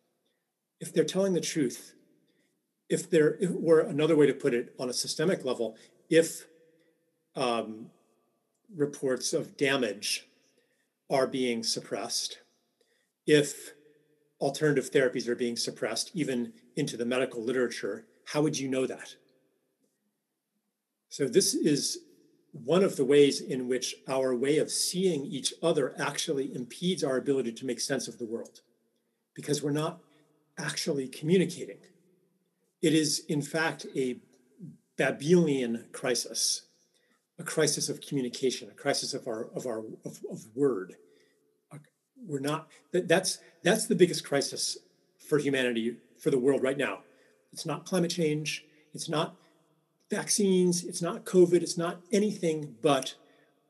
If 0.79 0.93
they're 0.93 1.03
telling 1.03 1.33
the 1.33 1.41
truth, 1.41 1.93
if 2.89 3.09
there 3.09 3.37
were 3.41 3.81
another 3.81 4.15
way 4.15 4.25
to 4.25 4.33
put 4.33 4.53
it 4.53 4.73
on 4.79 4.89
a 4.89 4.93
systemic 4.93 5.45
level, 5.45 5.77
if 6.09 6.47
um, 7.35 7.91
reports 8.75 9.33
of 9.33 9.55
damage 9.55 10.27
are 11.11 11.27
being 11.27 11.63
suppressed, 11.63 12.39
if 13.27 13.73
alternative 14.41 14.89
therapies 14.91 15.27
are 15.27 15.35
being 15.35 15.55
suppressed, 15.55 16.11
even 16.13 16.53
into 16.75 16.97
the 16.97 17.05
medical 17.05 17.43
literature, 17.43 18.05
how 18.25 18.41
would 18.41 18.57
you 18.57 18.67
know 18.67 18.87
that? 18.87 19.15
So, 21.09 21.27
this 21.27 21.53
is 21.53 21.99
one 22.51 22.83
of 22.83 22.95
the 22.95 23.05
ways 23.05 23.41
in 23.41 23.67
which 23.67 23.95
our 24.07 24.35
way 24.35 24.57
of 24.57 24.71
seeing 24.71 25.25
each 25.25 25.53
other 25.61 25.93
actually 25.99 26.53
impedes 26.55 27.03
our 27.03 27.17
ability 27.17 27.51
to 27.53 27.65
make 27.65 27.79
sense 27.79 28.07
of 28.07 28.17
the 28.17 28.25
world 28.25 28.61
because 29.35 29.61
we're 29.61 29.71
not 29.71 29.99
actually 30.57 31.07
communicating. 31.07 31.77
It 32.81 32.93
is, 32.93 33.23
in 33.27 33.41
fact, 33.41 33.85
a 33.95 34.19
Babylonian 34.97 35.85
crisis, 35.91 36.63
a 37.37 37.43
crisis 37.43 37.87
of 37.87 38.01
communication, 38.01 38.69
a 38.69 38.73
crisis 38.73 39.13
of 39.13 39.27
our 39.27 39.49
of 39.55 39.65
our 39.65 39.79
of, 40.05 40.19
of 40.29 40.45
word. 40.55 40.95
We're 42.27 42.39
not 42.39 42.67
that, 42.91 43.07
that's 43.07 43.37
that's 43.63 43.87
the 43.87 43.95
biggest 43.95 44.25
crisis 44.25 44.77
for 45.25 45.37
humanity 45.37 45.95
for 46.19 46.31
the 46.31 46.39
world 46.39 46.61
right 46.61 46.77
now. 46.77 46.99
It's 47.53 47.65
not 47.65 47.85
climate 47.85 48.11
change. 48.11 48.65
It's 48.93 49.07
not 49.07 49.35
vaccines, 50.09 50.83
it's 50.83 51.01
not 51.01 51.25
COVID, 51.25 51.61
it's 51.61 51.77
not 51.77 52.01
anything 52.11 52.75
but 52.81 53.15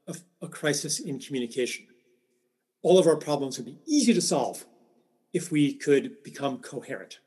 a, 0.08 0.16
a, 0.42 0.48
crisis 0.48 1.00
in 1.00 1.20
communication. 1.20 1.86
All 2.82 2.98
of 2.98 3.08
our 3.08 3.18
problems 3.18 3.58
would 3.58 3.66
be 3.66 3.80
easy 3.86 4.14
to 4.14 4.22
solve 4.22 4.66
if 5.34 5.52
we 5.52 5.74
could 5.74 6.24
become 6.24 6.60
coherent 6.60 7.20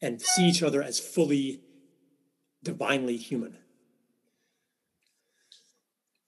and 0.00 0.20
see 0.20 0.48
each 0.48 0.62
other 0.62 0.82
as 0.82 0.98
fully 0.98 1.60
divinely 2.62 3.16
human. 3.16 3.58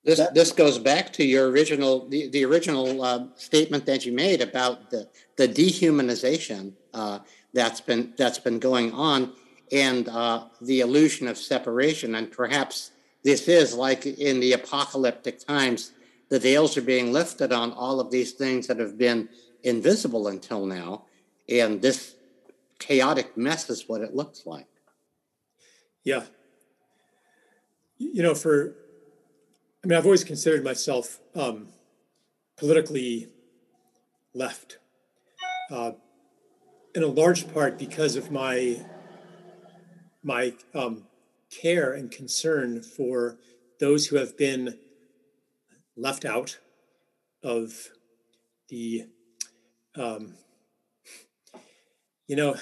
This, 0.05 0.21
this 0.35 0.53
goes 0.53 0.79
back 0.79 1.13
to 1.15 1.25
your 1.25 1.51
original 1.51 2.09
the, 2.09 2.29
the 2.29 2.45
original 2.45 3.03
uh, 3.03 3.27
statement 3.35 3.87
that 3.87 4.07
you 4.07 4.13
made 4.13 4.41
about 4.41 4.91
the, 4.91 5.09
the 5.37 5.49
dehumanization 5.49 6.75
uh, 6.95 7.19
that's 7.53 7.81
been 7.81 8.15
that's 8.17 8.39
been 8.39 8.61
going 8.61 8.93
on 8.93 9.33
and 9.73 10.09
uh, 10.09 10.45
the 10.61 10.81
illusion 10.81 11.29
of 11.29 11.39
separation. 11.39 12.15
And 12.15 12.31
perhaps 12.31 12.93
this 13.23 13.49
is 13.49 13.75
like 13.75 14.07
in 14.07 14.41
the 14.41 14.53
apocalyptic 14.53 15.45
times, 15.45 15.93
the 16.29 16.39
veils 16.39 16.77
are 16.77 16.83
being 16.83 17.13
lifted 17.13 17.53
on 17.53 17.73
all 17.73 18.01
of 18.01 18.11
these 18.11 18.33
things 18.33 18.67
that 18.67 18.79
have 18.79 18.99
been 18.99 19.29
invisible 19.63 20.29
until 20.29 20.67
now. 20.67 21.05
And 21.49 21.81
this 21.81 22.15
chaotic 22.79 23.37
mess 23.37 23.71
is 23.71 23.89
what 23.89 24.01
it 24.01 24.15
looks 24.15 24.47
like. 24.47 24.67
Yeah. 26.05 26.25
You 27.99 28.23
know, 28.23 28.35
for, 28.35 28.75
I 29.83 29.87
mean, 29.87 29.97
I've 29.97 30.05
always 30.05 30.25
considered 30.25 30.63
myself 30.63 31.21
um, 31.35 31.69
politically 32.57 33.29
left, 34.35 34.79
uh, 35.71 35.93
in 36.95 37.03
a 37.03 37.07
large 37.07 37.53
part 37.53 37.79
because 37.79 38.17
of 38.17 38.31
my 38.31 38.81
my 40.27 40.53
um, 40.75 41.05
care 41.51 41.93
and 41.93 42.11
concern 42.11 42.83
for 42.83 43.39
those 43.79 44.09
who 44.09 44.17
have 44.17 44.37
been 44.37 44.77
left 45.97 46.25
out 46.25 46.59
of 47.45 47.91
the, 48.69 49.05
um, 49.95 50.35
you 52.27 52.35
know, 52.35 52.57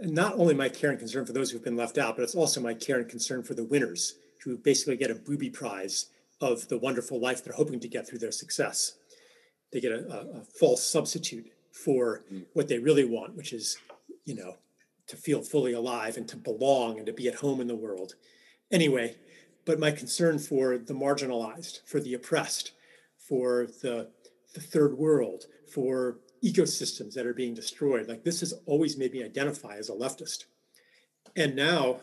not 0.00 0.34
only 0.38 0.54
my 0.54 0.68
care 0.68 0.90
and 0.90 0.98
concern 1.00 1.26
for 1.26 1.32
those 1.32 1.50
who've 1.50 1.64
been 1.64 1.76
left 1.76 1.98
out, 1.98 2.14
but 2.14 2.22
it's 2.22 2.36
also 2.36 2.60
my 2.60 2.72
care 2.72 2.98
and 2.98 3.08
concern 3.08 3.42
for 3.42 3.54
the 3.54 3.64
winners 3.64 4.14
who 4.44 4.56
basically 4.56 4.96
get 4.96 5.10
a 5.10 5.16
booby 5.16 5.50
prize 5.50 6.06
of 6.40 6.68
the 6.68 6.78
wonderful 6.78 7.20
life 7.20 7.42
they're 7.42 7.52
hoping 7.52 7.80
to 7.80 7.88
get 7.88 8.06
through 8.06 8.20
their 8.20 8.30
success. 8.30 8.92
They 9.72 9.80
get 9.80 9.90
a, 9.90 10.06
a, 10.06 10.38
a 10.38 10.44
false 10.44 10.84
substitute 10.84 11.50
for 11.72 12.22
mm. 12.32 12.44
what 12.52 12.68
they 12.68 12.78
really 12.78 13.04
want, 13.04 13.34
which 13.34 13.52
is, 13.52 13.76
you 14.24 14.36
know, 14.36 14.54
to 15.08 15.16
feel 15.16 15.42
fully 15.42 15.72
alive 15.72 16.16
and 16.16 16.28
to 16.28 16.36
belong 16.36 16.98
and 16.98 17.06
to 17.06 17.12
be 17.12 17.28
at 17.28 17.36
home 17.36 17.60
in 17.60 17.66
the 17.66 17.76
world. 17.76 18.14
Anyway, 18.70 19.16
but 19.64 19.78
my 19.78 19.90
concern 19.90 20.38
for 20.38 20.78
the 20.78 20.94
marginalized, 20.94 21.80
for 21.86 22.00
the 22.00 22.14
oppressed, 22.14 22.72
for 23.16 23.66
the, 23.82 24.08
the 24.54 24.60
third 24.60 24.96
world, 24.96 25.44
for 25.72 26.18
ecosystems 26.44 27.14
that 27.14 27.26
are 27.26 27.34
being 27.34 27.54
destroyed, 27.54 28.08
like 28.08 28.24
this 28.24 28.40
has 28.40 28.54
always 28.66 28.96
made 28.96 29.12
me 29.12 29.22
identify 29.22 29.76
as 29.76 29.88
a 29.88 29.92
leftist. 29.92 30.44
And 31.36 31.54
now 31.54 32.00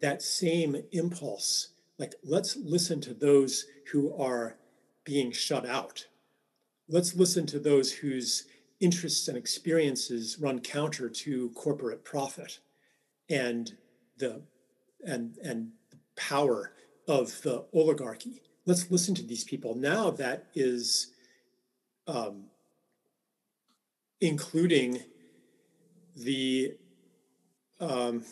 that 0.00 0.22
same 0.22 0.76
impulse, 0.92 1.68
like 1.98 2.14
let's 2.22 2.56
listen 2.56 3.00
to 3.02 3.14
those 3.14 3.66
who 3.90 4.14
are 4.16 4.56
being 5.04 5.32
shut 5.32 5.66
out. 5.66 6.06
Let's 6.88 7.14
listen 7.14 7.46
to 7.46 7.58
those 7.58 7.92
whose 7.92 8.46
interests 8.80 9.28
and 9.28 9.36
experiences 9.36 10.38
run 10.40 10.60
counter 10.60 11.08
to 11.08 11.50
corporate 11.50 12.04
profit 12.04 12.60
and 13.28 13.76
the 14.18 14.42
and 15.04 15.36
and 15.38 15.70
power 16.16 16.72
of 17.06 17.42
the 17.42 17.64
oligarchy. 17.72 18.42
Let's 18.66 18.90
listen 18.90 19.14
to 19.16 19.22
these 19.22 19.44
people 19.44 19.74
now. 19.74 20.10
That 20.10 20.46
is 20.54 21.12
um, 22.06 22.44
including 24.20 25.02
the 26.16 26.74
um, 27.80 28.24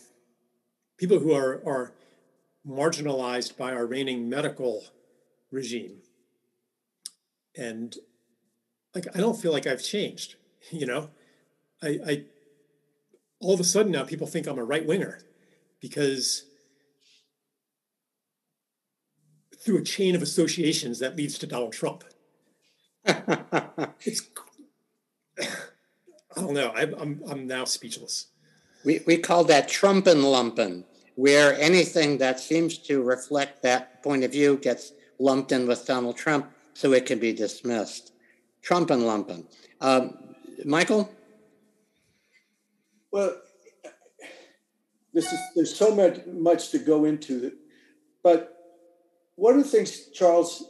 people 0.97 1.19
who 1.19 1.35
are 1.35 1.63
are 1.67 1.93
marginalized 2.67 3.57
by 3.57 3.73
our 3.73 3.87
reigning 3.87 4.29
medical 4.29 4.85
regime 5.53 5.99
and 7.57 7.97
like 8.97 9.15
I 9.15 9.21
don't 9.21 9.39
feel 9.39 9.53
like 9.53 9.67
I've 9.67 9.83
changed. 9.83 10.35
You 10.73 10.85
know, 10.85 11.11
I, 11.81 11.89
I 12.05 12.25
all 13.39 13.55
of 13.55 13.61
a 13.61 13.65
sudden 13.65 13.93
now 13.93 14.03
people 14.03 14.27
think 14.27 14.49
I'm 14.49 14.59
a 14.59 14.65
right 14.65 14.85
winger 14.85 15.21
because 15.81 16.43
through 19.61 19.79
a 19.79 19.85
chain 19.85 20.17
of 20.17 20.23
associations 20.23 20.99
that 20.99 21.15
leads 21.15 21.39
to 21.39 21.47
Donald 21.47 21.73
Trump. 21.73 22.03
it's 23.05 24.23
I 25.41 26.41
don't 26.41 26.55
know. 26.55 26.73
I, 26.75 26.83
I'm 27.01 27.23
I'm 27.31 27.47
now 27.47 27.65
speechless. 27.65 28.27
We 28.85 29.03
we 29.07 29.17
call 29.19 29.45
that 29.45 29.69
Trumpen 29.69 30.23
lumpen, 30.23 30.83
where 31.15 31.55
anything 31.61 32.19
that 32.19 32.41
seems 32.41 32.77
to 32.89 33.05
reflect 33.05 33.63
that 33.63 34.03
point 34.03 34.25
of 34.25 34.33
view 34.33 34.57
gets 34.57 34.93
lumped 35.21 35.53
in 35.53 35.69
with 35.69 35.87
Donald 35.87 36.17
Trump, 36.17 36.51
so 36.75 36.93
it 36.93 37.07
can 37.07 37.21
be 37.21 37.33
dismissed. 37.33 38.11
Trump 38.67 38.91
and 38.91 39.03
Lumpen. 39.03 39.45
Um, 39.81 40.19
Michael? 40.65 41.09
Well, 43.13 43.37
this 45.15 45.33
is 45.33 45.39
there's 45.55 45.75
so 45.75 45.95
much 45.95 46.27
much 46.27 46.71
to 46.71 46.79
go 46.79 47.05
into 47.05 47.53
but 48.25 48.57
one 49.37 49.57
of 49.57 49.63
the 49.63 49.71
things, 49.71 50.09
Charles, 50.09 50.65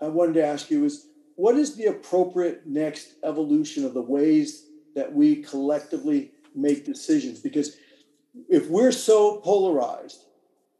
I 0.00 0.06
wanted 0.06 0.34
to 0.34 0.46
ask 0.46 0.70
you 0.70 0.84
is 0.84 1.08
what 1.34 1.56
is 1.56 1.74
the 1.74 1.86
appropriate 1.86 2.68
next 2.68 3.14
evolution 3.24 3.84
of 3.84 3.94
the 3.94 4.02
ways 4.02 4.66
that 4.94 5.12
we 5.12 5.42
collectively 5.42 6.30
make 6.54 6.84
decisions? 6.84 7.40
Because 7.40 7.78
if 8.48 8.68
we're 8.68 8.92
so 8.92 9.38
polarized, 9.38 10.26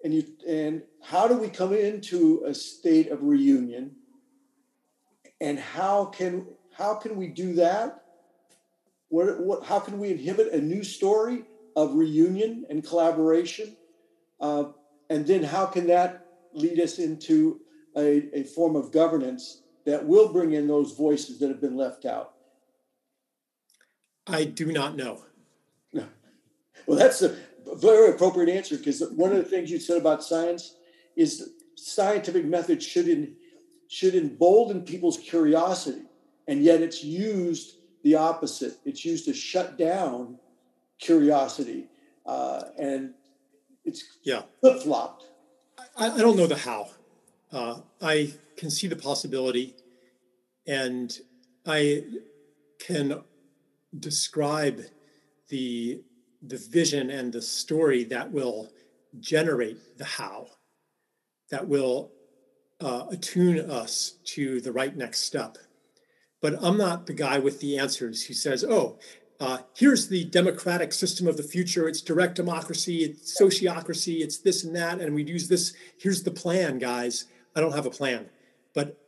and 0.05 0.15
you 0.15 0.23
and 0.47 0.83
how 1.03 1.27
do 1.27 1.37
we 1.37 1.49
come 1.49 1.73
into 1.73 2.45
a 2.47 2.55
state 2.55 3.11
of 3.11 3.25
reunion 3.25 3.97
and 5.41 5.59
how 5.59 6.07
can 6.07 6.47
how 6.73 6.95
can 6.95 7.17
we 7.17 7.29
do 7.29 7.55
that 7.55 8.03
what, 9.09 9.41
what 9.41 9.65
how 9.65 9.81
can 9.81 9.99
we 9.99 10.11
inhibit 10.11 10.53
a 10.53 10.61
new 10.61 10.85
story 10.85 11.45
of 11.77 11.95
reunion 11.95 12.67
and 12.69 12.85
collaboration? 12.85 13.77
Uh, 14.41 14.65
and 15.11 15.27
then 15.27 15.43
how 15.43 15.67
can 15.67 15.87
that 15.87 16.27
lead 16.53 16.79
us 16.81 16.99
into 16.99 17.61
a, 17.97 18.29
a 18.35 18.43
form 18.45 18.77
of 18.77 18.93
governance 18.93 19.63
that 19.87 20.05
will 20.05 20.33
bring 20.33 20.53
in 20.53 20.67
those 20.69 20.93
voices 20.93 21.39
that 21.39 21.49
have 21.49 21.61
been 21.61 21.77
left 21.77 22.05
out? 22.05 22.35
I 24.27 24.45
do 24.45 24.73
not 24.73 24.97
know. 24.97 25.25
Well, 26.87 26.99
that's 26.99 27.21
a 27.21 27.37
very 27.75 28.13
appropriate 28.13 28.49
answer 28.49 28.79
because 28.79 29.03
one 29.11 29.31
of 29.31 29.37
the 29.37 29.45
things 29.45 29.71
you 29.71 29.79
said 29.79 29.99
about 29.99 30.25
science 30.25 30.77
is 31.17 31.51
scientific 31.77 32.47
methods 32.47 32.83
should 32.83 33.09
in, 33.09 33.35
should 33.89 34.15
embolden 34.15 34.83
people's 34.83 35.17
curiosity, 35.17 36.03
and 36.47 36.63
yet 36.63 36.81
it's 36.81 37.03
used 37.03 37.77
the 38.05 38.15
opposite. 38.15 38.79
It's 38.85 39.05
used 39.05 39.25
to 39.25 39.35
shut 39.35 39.79
down 39.79 40.39
curiosity, 41.01 41.87
uh, 42.27 42.65
and 42.79 43.15
it's 43.85 44.19
yeah 44.23 44.43
flip 44.61 44.83
flopped. 44.83 45.25
I, 45.97 46.11
I, 46.11 46.19
don't 46.19 46.37
know 46.37 46.47
the 46.47 46.57
how. 46.57 46.91
Uh, 47.51 47.81
I 48.03 48.35
can 48.57 48.71
see 48.71 48.87
the 48.87 48.97
possibility, 48.97 49.75
and 50.67 51.19
I 51.67 52.05
can 52.79 53.23
describe 53.99 54.83
the 55.49 56.03
the 56.43 56.57
vision 56.57 57.11
and 57.11 57.33
the 57.33 57.43
story 57.43 58.05
that 58.05 58.31
will 58.31 58.71
generate 59.19 59.99
the 59.99 60.05
how, 60.05 60.47
that 61.51 61.67
will 61.67 62.13
uh, 62.81 63.07
attune 63.11 63.59
us 63.71 64.15
to 64.25 64.61
the 64.61 64.73
right 64.73 64.97
next 64.97 65.21
step. 65.21 65.59
But 66.41 66.57
I'm 66.63 66.79
not 66.79 67.07
the 67.07 67.15
guy 67.15 67.39
with 67.39 67.61
the 67.61 67.79
answers 67.79 68.25
who 68.25 68.35
says, 68.35 68.65
oh, 68.65 68.99
uh, 69.41 69.59
here's 69.77 70.09
the 70.09 70.25
democratic 70.25 70.93
system 70.93 71.27
of 71.27 71.37
the 71.37 71.43
future. 71.43 71.89
It's 71.89 72.01
direct 72.03 72.35
democracy, 72.35 73.05
it's 73.05 73.41
sociocracy, 73.41 74.21
it's 74.21 74.39
this 74.39 74.65
and 74.65 74.75
that. 74.77 75.01
And 75.01 75.15
we'd 75.15 75.29
use 75.29 75.49
this. 75.49 75.75
Here's 75.97 76.23
the 76.23 76.31
plan, 76.31 76.79
guys. 76.79 77.27
I 77.55 77.61
don't 77.61 77.75
have 77.75 77.87
a 77.87 77.91
plan, 77.91 78.29
but 78.75 78.99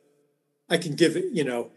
I 0.68 0.76
can 0.76 0.94
give 0.94 1.16
you 1.16 1.44
know, 1.44 1.70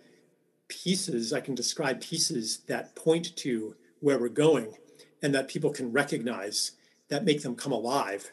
pieces, 0.67 1.33
I 1.33 1.39
can 1.39 1.55
describe 1.55 2.01
pieces 2.01 2.59
that 2.67 2.95
point 2.95 3.35
to 3.37 3.75
where 3.99 4.19
we're 4.19 4.29
going 4.29 4.75
and 5.21 5.33
that 5.33 5.47
people 5.47 5.69
can 5.69 5.91
recognize 5.91 6.71
that 7.09 7.25
make 7.25 7.41
them 7.41 7.55
come 7.55 7.71
alive. 7.71 8.31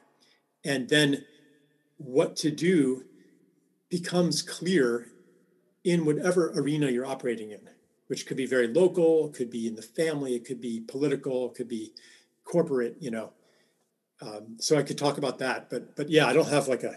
And 0.65 0.89
then 0.89 1.25
what 1.97 2.37
to 2.37 2.51
do 2.51 3.05
becomes 3.91 4.41
clear 4.41 5.09
in 5.85 6.05
whatever 6.05 6.53
arena 6.57 6.91
you're 6.91 7.07
operating 7.07 7.51
in, 7.51 7.61
which 8.07 8.27
could 8.27 8.37
be 8.37 8.47
very 8.47 8.69
local, 8.69 9.29
could 9.29 9.51
be 9.51 9.67
in 9.67 9.75
the 9.75 9.83
family, 9.83 10.35
it 10.35 10.45
could 10.45 10.61
be 10.61 10.81
political, 10.81 11.51
it 11.51 11.55
could 11.55 11.69
be 11.69 11.93
corporate, 12.45 12.97
you 13.01 13.11
know. 13.11 13.33
Um, 14.23 14.57
so 14.59 14.79
I 14.79 14.83
could 14.83 14.99
talk 14.99 15.19
about 15.19 15.39
that, 15.39 15.71
but 15.71 15.97
but 15.97 16.09
yeah, 16.09 16.27
I 16.27 16.33
don't 16.33 16.49
have 16.49 16.69
like 16.69 16.83
a. 16.83 16.97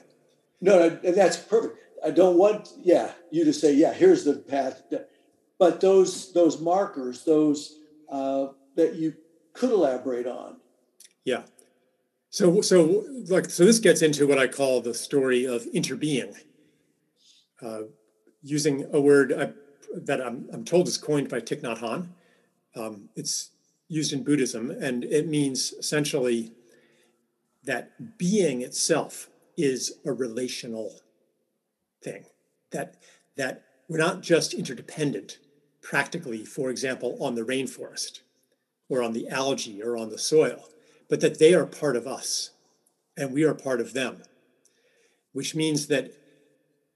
No, 0.61 0.89
that's 0.89 1.37
perfect. 1.37 1.77
I 2.05 2.11
don't 2.11 2.37
want 2.37 2.69
yeah 2.81 3.13
you 3.31 3.45
to 3.45 3.53
say 3.53 3.73
yeah 3.73 3.93
here's 3.93 4.25
the 4.25 4.35
path, 4.35 4.83
but 5.57 5.79
those 5.79 6.33
those 6.33 6.59
markers, 6.59 7.23
those 7.23 7.77
uh, 8.09 8.47
that 8.75 8.95
you 8.95 9.13
could 9.53 9.71
elaborate 9.71 10.27
on. 10.27 10.57
Yeah. 11.23 11.43
So 12.29 12.59
so 12.61 13.05
like 13.29 13.49
so 13.49 13.63
this 13.63 13.79
gets 13.79 14.01
into 14.01 14.27
what 14.27 14.37
I 14.37 14.47
call 14.47 14.81
the 14.81 14.93
story 14.93 15.45
of 15.45 15.63
interbeing. 15.73 16.35
Uh, 17.63 17.83
using 18.41 18.85
a 18.91 18.99
word 18.99 19.31
I, 19.31 19.53
that 19.95 20.21
I'm, 20.21 20.49
I'm 20.51 20.65
told 20.65 20.87
is 20.87 20.97
coined 20.97 21.29
by 21.29 21.39
Thich 21.39 21.61
Nhat 21.61 21.79
Hanh. 21.79 22.07
Um, 22.75 23.09
it's 23.15 23.51
used 23.87 24.11
in 24.11 24.23
Buddhism, 24.23 24.71
and 24.71 25.03
it 25.05 25.27
means 25.27 25.71
essentially 25.73 26.51
that 27.63 28.17
being 28.17 28.61
itself 28.61 29.29
is 29.55 29.93
a 30.05 30.11
relational 30.11 30.99
thing. 32.03 32.25
That 32.71 32.97
that 33.37 33.63
we're 33.87 33.97
not 33.97 34.21
just 34.21 34.53
interdependent, 34.53 35.39
practically, 35.81 36.43
for 36.43 36.69
example, 36.69 37.17
on 37.21 37.35
the 37.35 37.43
rainforest 37.43 38.21
or 38.89 39.01
on 39.01 39.13
the 39.13 39.29
algae 39.29 39.81
or 39.81 39.95
on 39.95 40.09
the 40.09 40.17
soil, 40.17 40.67
but 41.09 41.21
that 41.21 41.39
they 41.39 41.53
are 41.53 41.65
part 41.65 41.95
of 41.95 42.07
us 42.07 42.51
and 43.15 43.31
we 43.31 43.43
are 43.43 43.53
part 43.53 43.79
of 43.79 43.93
them, 43.93 44.23
which 45.31 45.55
means 45.55 45.87
that 45.87 46.11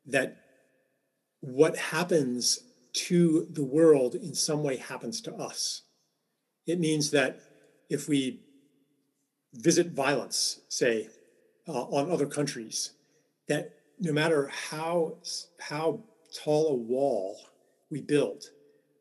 that 0.05 0.38
what 1.48 1.78
happens 1.78 2.60
to 2.91 3.48
the 3.52 3.64
world 3.64 4.16
in 4.16 4.34
some 4.34 4.64
way 4.64 4.76
happens 4.76 5.22
to 5.22 5.34
us. 5.34 5.84
It 6.66 6.78
means 6.78 7.12
that 7.12 7.39
if 7.89 8.10
we 8.10 8.41
visit 9.54 9.91
violence, 9.91 10.60
say, 10.68 11.08
uh, 11.68 11.84
on 11.84 12.12
other 12.12 12.26
countries, 12.26 12.91
that 13.48 13.76
no 13.98 14.12
matter 14.12 14.52
how, 14.70 15.16
how 15.60 16.02
tall 16.43 16.68
a 16.68 16.76
wall 16.76 17.39
we 17.89 18.02
build 18.02 18.50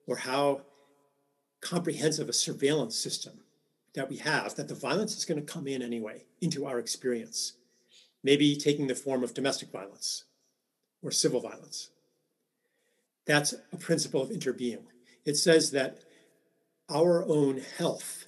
or 0.06 0.16
how 0.16 0.62
comprehensive 1.60 2.28
a 2.28 2.32
surveillance 2.32 2.96
system 2.96 3.40
that 3.94 4.08
we 4.08 4.18
have, 4.18 4.54
that 4.54 4.68
the 4.68 4.74
violence 4.74 5.16
is 5.16 5.24
going 5.24 5.44
to 5.44 5.52
come 5.52 5.66
in 5.66 5.82
anyway 5.82 6.22
into 6.40 6.64
our 6.64 6.78
experience, 6.78 7.54
maybe 8.22 8.54
taking 8.54 8.86
the 8.86 8.94
form 8.94 9.24
of 9.24 9.34
domestic 9.34 9.72
violence 9.72 10.26
or 11.02 11.10
civil 11.10 11.40
violence. 11.40 11.90
That's 13.26 13.54
a 13.72 13.76
principle 13.76 14.22
of 14.22 14.30
interbeing. 14.30 14.84
It 15.24 15.36
says 15.36 15.70
that 15.72 15.98
our 16.88 17.24
own 17.24 17.60
health 17.78 18.26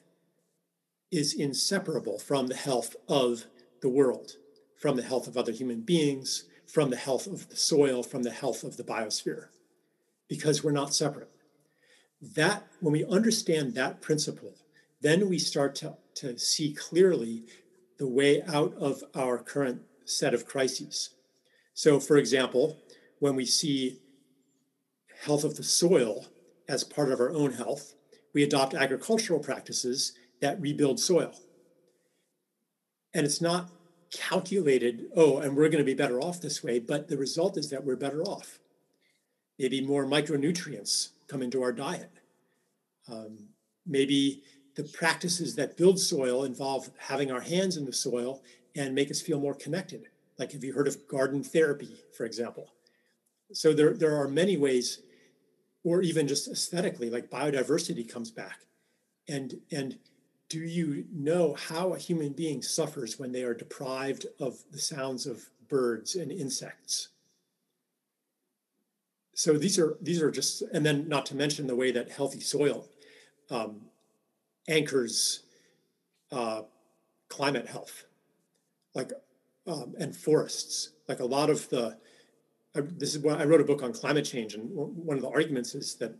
is 1.11 1.33
inseparable 1.33 2.19
from 2.19 2.49
the 2.49 2.57
health 2.57 2.97
of 3.09 3.47
the 3.81 3.89
world, 3.89 4.33
from 4.77 4.97
the 4.97 5.03
health 5.03 5.29
of 5.29 5.37
other 5.37 5.53
human 5.53 5.81
beings, 5.81 6.45
from 6.67 6.91
the 6.91 6.97
health 6.97 7.27
of 7.27 7.49
the 7.49 7.57
soil, 7.57 8.03
from 8.03 8.25
the 8.25 8.31
health 8.31 8.65
of 8.65 8.77
the 8.77 8.85
biosphere, 8.85 9.47
because 10.29 10.63
we're 10.63 10.73
not 10.73 10.93
separate 10.93 11.31
that 12.21 12.67
when 12.81 12.93
we 12.93 13.05
understand 13.05 13.75
that 13.75 14.01
principle, 14.01 14.55
then 15.01 15.29
we 15.29 15.39
start 15.39 15.75
to, 15.77 15.97
to 16.15 16.39
see 16.39 16.73
clearly 16.73 17.45
the 17.99 18.09
way 18.09 18.43
out 18.43 18.75
of 18.75 19.03
our 19.15 19.39
current 19.39 19.83
set 20.05 20.35
of 20.35 20.47
crises. 20.47 21.11
So, 21.75 22.01
for 22.01 22.17
example, 22.17 22.79
when 23.21 23.37
we 23.37 23.45
see 23.45 24.01
health 25.21 25.45
of 25.45 25.57
the 25.57 25.63
soil 25.63 26.27
as 26.69 26.85
part 26.85 27.11
of 27.11 27.21
our 27.21 27.31
own 27.31 27.53
health, 27.53 27.95
we 28.35 28.43
adopt 28.43 28.75
agricultural 28.75 29.41
practices 29.41 30.13
that 30.41 30.61
rebuild 30.61 31.01
soil. 31.01 31.33
And 33.15 33.25
it's 33.25 33.41
not 33.41 33.71
calculated, 34.11 35.07
oh, 35.17 35.39
and 35.39 35.57
we're 35.57 35.69
going 35.69 35.79
to 35.79 35.85
be 35.85 35.95
better 35.95 36.21
off 36.21 36.41
this 36.41 36.63
way, 36.63 36.79
but 36.79 37.09
the 37.09 37.17
result 37.17 37.57
is 37.57 37.71
that 37.71 37.85
we're 37.85 37.97
better 37.97 38.23
off. 38.23 38.59
Maybe 39.59 39.81
more 39.81 40.07
micronutrients 40.07 41.11
come 41.27 41.43
into 41.43 41.63
our 41.63 41.73
diet. 41.73 42.11
Um, 43.11 43.49
maybe 43.87 44.43
the 44.77 44.85
practices 44.85 45.57
that 45.57 45.77
build 45.77 45.99
soil 45.99 46.45
involve 46.45 46.91
having 46.99 47.33
our 47.33 47.41
hands 47.41 47.77
in 47.77 47.85
the 47.85 47.93
soil 47.93 48.43
and 48.77 48.95
make 48.95 49.11
us 49.11 49.21
feel 49.21 49.41
more 49.41 49.55
connected. 49.55 50.07
Like, 50.39 50.53
have 50.53 50.63
you 50.63 50.73
heard 50.73 50.87
of 50.87 51.09
garden 51.09 51.43
therapy, 51.43 51.97
for 52.17 52.25
example? 52.25 52.69
So 53.53 53.73
there, 53.73 53.95
there 53.95 54.17
are 54.17 54.29
many 54.29 54.57
ways, 54.57 55.01
or 55.85 56.03
even 56.03 56.29
just 56.29 56.49
aesthetically, 56.49 57.11
like 57.11 57.31
biodiversity 57.31 58.11
comes 58.11 58.31
back. 58.31 58.61
And, 59.29 59.61
and 59.71 59.99
do 60.49 60.61
you 60.61 61.05
know 61.13 61.55
how 61.55 61.93
a 61.93 61.99
human 61.99 62.33
being 62.33 62.63
suffers 62.63 63.19
when 63.19 63.33
they 63.33 63.43
are 63.43 63.55
deprived 63.55 64.27
of 64.41 64.59
the 64.71 64.79
sounds 64.79 65.27
of 65.27 65.49
birds 65.69 66.15
and 66.17 66.33
insects? 66.33 67.09
so 69.39 69.57
these 69.57 69.79
are 69.79 69.97
these 70.03 70.21
are 70.21 70.33
just 70.33 70.63
and 70.73 70.85
then 70.85 71.09
not 71.09 71.25
to 71.25 71.37
mention 71.37 71.69
the 71.69 71.77
way 71.77 71.93
that 71.93 72.11
healthy 72.11 72.41
soil 72.41 72.89
um, 73.51 73.83
anchors 74.67 75.45
uh, 76.33 76.63
climate 77.29 77.69
health 77.69 78.05
like 78.97 79.13
um, 79.69 79.95
and 80.01 80.17
forests 80.17 80.91
like 81.07 81.21
a 81.21 81.25
lot 81.25 81.51
of 81.51 81.69
the 81.69 81.97
I, 82.77 82.81
this 82.81 83.15
is 83.15 83.23
what 83.23 83.41
i 83.41 83.45
wrote 83.45 83.61
a 83.61 83.65
book 83.65 83.83
on 83.83 83.93
climate 83.93 84.25
change 84.25 84.55
and 84.55 84.71
one 84.73 85.17
of 85.17 85.23
the 85.23 85.31
arguments 85.31 85.75
is 85.75 85.95
that 85.97 86.15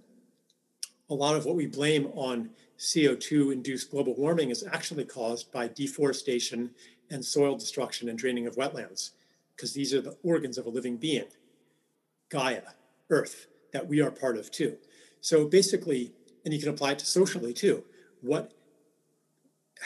a 1.11 1.15
lot 1.15 1.37
of 1.37 1.47
what 1.47 1.57
we 1.57 1.67
blame 1.67 2.07
on 2.15 2.51
co2 2.79 3.53
induced 3.53 3.91
global 3.91 4.15
warming 4.15 4.51
is 4.51 4.65
actually 4.73 5.05
caused 5.05 5.51
by 5.53 5.69
deforestation 5.69 6.71
and 7.11 7.25
soil 7.25 7.57
destruction 7.57 8.09
and 8.09 8.19
draining 8.19 8.47
of 8.47 8.57
wetlands 8.57 9.11
because 9.57 9.73
these 9.73 9.93
are 9.93 10.01
the 10.01 10.17
organs 10.23 10.59
of 10.59 10.67
a 10.67 10.71
living 10.71 10.97
being 10.97 11.25
gaia 12.31 12.63
earth 13.11 13.47
that 13.73 13.87
we 13.87 14.01
are 14.01 14.11
part 14.11 14.37
of 14.37 14.51
too. 14.51 14.77
So 15.21 15.47
basically, 15.47 16.13
and 16.45 16.55
you 16.55 16.61
can 16.61 16.69
apply 16.69 16.93
it 16.93 16.99
to 17.01 17.07
socially 17.07 17.53
too, 17.53 17.85
what 18.21 18.53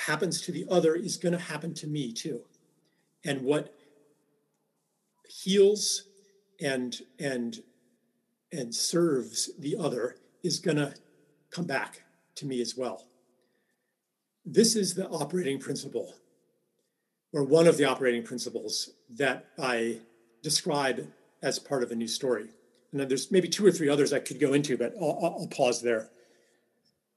happens 0.07 0.41
to 0.43 0.53
the 0.53 0.67
other 0.71 0.95
is 0.95 1.17
going 1.17 1.33
to 1.33 1.39
happen 1.39 1.75
to 1.75 1.87
me 1.87 2.13
too. 2.13 2.43
And 3.25 3.43
what 3.43 3.75
heals 5.29 6.05
and 6.63 7.01
and 7.19 7.63
and 8.53 8.75
serves 8.75 9.51
the 9.59 9.77
other 9.77 10.17
is 10.43 10.59
going 10.59 10.77
to 10.77 10.95
come 11.51 11.65
back 11.65 12.03
to 12.35 12.47
me 12.47 12.61
as 12.61 12.77
well. 12.77 13.07
this 14.45 14.75
is 14.77 14.95
the 14.95 15.09
operating 15.09 15.59
principle, 15.59 16.15
or 17.33 17.45
one 17.45 17.67
of 17.67 17.77
the 17.77 17.85
operating 17.85 18.23
principles 18.23 18.91
that 19.11 19.47
I 19.59 20.01
describe 20.43 21.07
as 21.43 21.59
part 21.59 21.83
of 21.83 21.91
a 21.91 21.95
new 21.95 22.09
story. 22.09 22.49
And 22.91 23.01
then 23.01 23.09
there's 23.09 23.31
maybe 23.31 23.49
two 23.49 23.65
or 23.65 23.73
three 23.73 23.89
others 23.89 24.13
I 24.13 24.19
could 24.19 24.41
go 24.41 24.53
into, 24.53 24.77
but 24.77 24.95
I'll, 25.01 25.37
I'll 25.41 25.49
pause 25.49 25.81
there. 25.81 26.11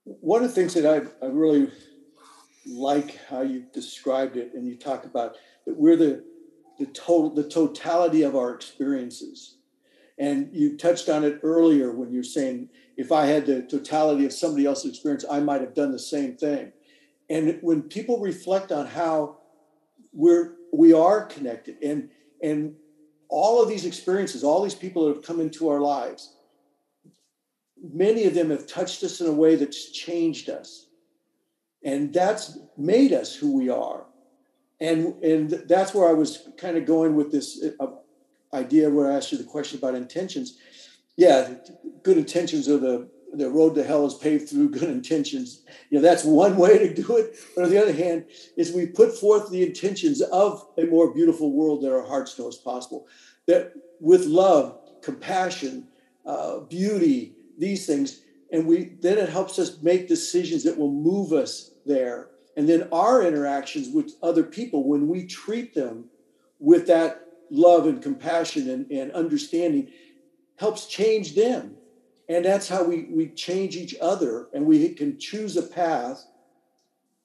One 0.04 0.44
of 0.44 0.50
the 0.50 0.56
things 0.56 0.74
that 0.76 0.86
I, 0.86 1.26
I 1.26 1.30
really 1.30 1.72
like 2.66 3.20
how 3.28 3.42
you 3.42 3.66
described 3.74 4.38
it, 4.38 4.54
and 4.54 4.68
you 4.68 4.76
talk 4.76 5.06
about 5.06 5.36
that 5.66 5.76
we're 5.76 5.96
the 5.98 6.24
the 6.80 6.86
total 6.88 7.34
the 7.34 7.48
totality 7.48 8.24
of 8.24 8.36
our 8.36 8.54
experiences. 8.54 9.58
And 10.18 10.50
you 10.54 10.78
touched 10.78 11.10
on 11.10 11.24
it 11.24 11.40
earlier 11.44 11.92
when 11.92 12.12
you're 12.12 12.24
saying 12.24 12.70
if 12.96 13.12
I 13.12 13.26
had 13.26 13.46
the 13.46 13.64
totality 13.64 14.26
of 14.26 14.32
somebody 14.32 14.66
else's 14.66 14.92
experience, 14.92 15.26
I 15.30 15.42
might 15.42 15.62
have 15.62 15.74
done 15.74 15.92
the 15.92 16.00
same 16.00 16.38
thing. 16.38 16.72
And 17.30 17.60
when 17.62 17.82
people 17.84 18.20
reflect 18.20 18.72
on 18.72 18.88
how 18.88 19.38
we're 20.14 20.56
we 20.72 20.94
are 20.94 21.26
connected 21.26 21.78
and 21.82 22.10
and 22.42 22.76
all 23.30 23.62
of 23.62 23.68
these 23.68 23.86
experiences, 23.86 24.44
all 24.44 24.64
these 24.64 24.76
people 24.76 25.08
that 25.08 25.16
have 25.16 25.26
come 25.26 25.40
into 25.40 25.70
our 25.70 25.80
lives, 25.80 26.36
many 27.82 28.26
of 28.26 28.34
them 28.34 28.50
have 28.50 28.68
touched 28.68 29.04
us 29.04 29.22
in 29.22 29.28
a 29.28 29.32
way 29.32 29.56
that's 29.56 29.92
changed 29.92 30.50
us. 30.50 30.88
And 31.84 32.14
that's 32.14 32.58
made 32.78 33.14
us 33.14 33.36
who 33.36 33.56
we 33.56 33.70
are. 33.70 34.06
And, 34.80 35.24
and 35.24 35.50
that's 35.68 35.94
where 35.94 36.10
I 36.10 36.14
was 36.14 36.50
kind 36.58 36.78
of 36.78 36.86
going 36.86 37.16
with 37.16 37.32
this 37.32 37.64
uh, 37.80 37.88
idea 38.54 38.90
where 38.90 39.12
I 39.12 39.16
asked 39.16 39.32
you 39.32 39.38
the 39.38 39.44
question 39.44 39.80
about 39.80 39.96
intentions. 39.96 40.58
Yeah, 41.16 41.56
good 42.04 42.18
intentions 42.18 42.68
are 42.68 42.78
the 42.78 43.10
the 43.38 43.50
road 43.50 43.76
to 43.76 43.84
hell 43.84 44.06
is 44.06 44.14
paved 44.14 44.50
through 44.50 44.70
good 44.70 44.90
intentions. 44.90 45.62
You 45.90 45.98
know, 45.98 46.02
that's 46.02 46.24
one 46.24 46.58
way 46.58 46.78
to 46.78 46.94
do 46.94 47.18
it. 47.18 47.36
But 47.56 47.66
on 47.66 47.70
the 47.70 47.82
other 47.82 47.94
hand, 47.94 48.26
is 48.56 48.72
we 48.72 48.86
put 48.86 49.18
forth 49.18 49.50
the 49.50 49.66
intentions 49.66 50.22
of 50.22 50.66
a 50.78 50.86
more 50.86 51.14
beautiful 51.14 51.52
world 51.52 51.82
that 51.82 51.94
our 51.94 52.06
hearts 52.06 52.38
know 52.38 52.48
is 52.48 52.56
possible. 52.56 53.08
That 53.48 53.74
with 54.00 54.26
love, 54.26 54.80
compassion, 55.02 55.88
uh, 56.26 56.60
beauty, 56.60 57.34
these 57.58 57.86
things, 57.86 58.22
and 58.52 58.66
we 58.66 58.96
then 59.02 59.18
it 59.18 59.30
helps 59.30 59.60
us 59.60 59.82
make 59.82 60.08
decisions 60.08 60.64
that 60.64 60.78
will 60.78 60.92
move 60.92 61.34
us 61.34 61.72
there. 61.86 62.30
And 62.58 62.70
then 62.70 62.88
our 62.92 63.22
interactions 63.22 63.90
with 63.90 64.14
other 64.24 64.44
people, 64.44 64.88
when 64.88 65.08
we 65.08 65.26
treat 65.26 65.74
them 65.74 66.06
with 66.60 66.88
that 66.88 67.22
love 67.52 67.86
and 67.86 68.02
compassion 68.02 68.70
and, 68.70 68.90
and 68.92 69.12
understanding, 69.12 69.92
helps 70.58 70.88
change 70.88 71.36
them 71.36 71.76
and 72.28 72.44
that's 72.44 72.68
how 72.68 72.84
we, 72.84 73.04
we 73.04 73.28
change 73.30 73.76
each 73.76 73.96
other 74.02 74.48
and 74.54 74.66
we 74.66 74.90
can 74.90 75.20
choose 75.20 75.58
a 75.58 75.62
path 75.62 76.26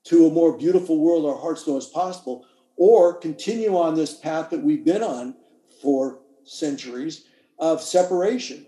to 0.05 0.27
a 0.27 0.31
more 0.31 0.57
beautiful 0.57 0.99
world 0.99 1.27
our 1.27 1.41
hearts 1.41 1.67
know 1.67 1.77
as 1.77 1.87
possible, 1.87 2.47
or 2.77 3.15
continue 3.15 3.77
on 3.77 3.95
this 3.95 4.15
path 4.15 4.51
that 4.51 4.63
we've 4.63 4.85
been 4.85 5.03
on 5.03 5.35
for 5.83 6.21
centuries 6.45 7.25
of 7.59 7.83
separation. 7.83 8.67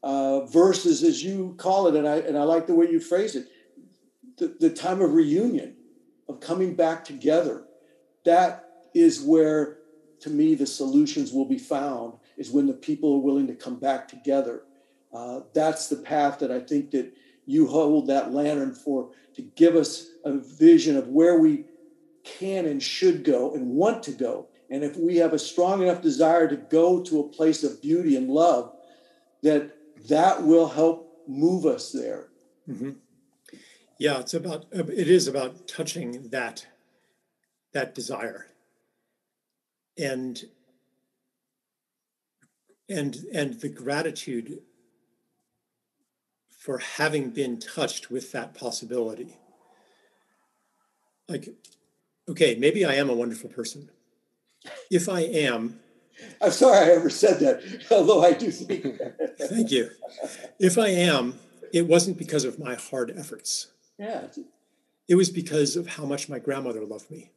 Uh, 0.00 0.46
versus, 0.46 1.02
as 1.02 1.24
you 1.24 1.56
call 1.58 1.88
it, 1.88 1.96
and 1.96 2.06
I 2.06 2.18
and 2.18 2.38
I 2.38 2.44
like 2.44 2.68
the 2.68 2.74
way 2.74 2.88
you 2.88 3.00
phrase 3.00 3.34
it, 3.34 3.48
the, 4.36 4.54
the 4.60 4.70
time 4.70 5.02
of 5.02 5.12
reunion, 5.12 5.74
of 6.28 6.40
coming 6.40 6.74
back 6.74 7.04
together. 7.04 7.64
That 8.24 8.68
is 8.94 9.22
where, 9.22 9.78
to 10.20 10.30
me, 10.30 10.54
the 10.54 10.66
solutions 10.66 11.32
will 11.32 11.46
be 11.46 11.58
found. 11.58 12.14
Is 12.36 12.50
when 12.50 12.66
the 12.66 12.74
people 12.74 13.14
are 13.14 13.20
willing 13.20 13.46
to 13.48 13.54
come 13.54 13.76
back 13.76 14.08
together 14.08 14.62
uh, 15.12 15.40
that's 15.54 15.88
the 15.88 15.96
path 15.96 16.38
that 16.40 16.50
I 16.50 16.60
think 16.60 16.90
that 16.90 17.12
you 17.46 17.66
hold 17.66 18.08
that 18.08 18.32
lantern 18.32 18.74
for 18.74 19.10
to 19.34 19.42
give 19.42 19.74
us 19.74 20.06
a 20.24 20.32
vision 20.32 20.96
of 20.96 21.08
where 21.08 21.38
we 21.38 21.64
can 22.24 22.66
and 22.66 22.82
should 22.82 23.24
go 23.24 23.54
and 23.54 23.68
want 23.68 24.02
to 24.04 24.12
go. 24.12 24.48
And 24.70 24.84
if 24.84 24.96
we 24.96 25.16
have 25.16 25.32
a 25.32 25.38
strong 25.38 25.82
enough 25.82 26.02
desire 26.02 26.46
to 26.46 26.56
go 26.56 27.02
to 27.04 27.20
a 27.20 27.28
place 27.28 27.64
of 27.64 27.80
beauty 27.80 28.16
and 28.16 28.28
love, 28.28 28.74
that 29.42 29.74
that 30.08 30.42
will 30.42 30.68
help 30.68 31.22
move 31.26 31.64
us 31.64 31.90
there. 31.90 32.28
Mm-hmm. 32.68 32.90
Yeah, 33.98 34.20
it's 34.20 34.34
about 34.34 34.66
uh, 34.74 34.84
it 34.84 35.08
is 35.08 35.26
about 35.26 35.66
touching 35.66 36.28
that 36.28 36.66
that 37.72 37.94
desire 37.94 38.46
and 39.98 40.44
and 42.88 43.16
and 43.34 43.60
the 43.60 43.68
gratitude 43.68 44.60
for 46.48 46.78
having 46.78 47.30
been 47.30 47.58
touched 47.58 48.10
with 48.10 48.30
that 48.32 48.54
possibility. 48.54 49.36
Like, 51.28 51.48
okay, 52.28 52.54
maybe 52.56 52.84
I 52.84 52.94
am 52.94 53.10
a 53.10 53.14
wonderful 53.14 53.50
person. 53.50 53.90
If 54.90 55.08
I 55.08 55.20
am, 55.20 55.80
I'm 56.40 56.50
sorry 56.50 56.78
I 56.78 56.94
ever 56.94 57.10
said 57.10 57.40
that, 57.40 57.86
although 57.90 58.22
I 58.22 58.32
do 58.32 58.50
think. 58.50 59.00
thank 59.40 59.70
you. 59.70 59.90
If 60.58 60.78
I 60.78 60.88
am, 60.88 61.38
it 61.72 61.86
wasn't 61.86 62.18
because 62.18 62.44
of 62.44 62.58
my 62.58 62.74
hard 62.74 63.12
efforts. 63.16 63.68
Yeah. 63.98 64.28
It 65.08 65.14
was 65.14 65.30
because 65.30 65.76
of 65.76 65.86
how 65.86 66.04
much 66.04 66.28
my 66.28 66.38
grandmother 66.38 66.84
loved 66.84 67.10
me. 67.10 67.30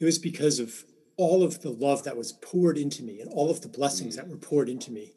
It 0.00 0.04
was 0.04 0.18
because 0.18 0.58
of 0.58 0.84
all 1.16 1.42
of 1.42 1.62
the 1.62 1.70
love 1.70 2.04
that 2.04 2.16
was 2.16 2.32
poured 2.32 2.76
into 2.78 3.02
me 3.02 3.20
and 3.20 3.30
all 3.32 3.50
of 3.50 3.60
the 3.60 3.68
blessings 3.68 4.14
mm. 4.14 4.16
that 4.16 4.28
were 4.28 4.36
poured 4.36 4.68
into 4.68 4.90
me 4.90 5.12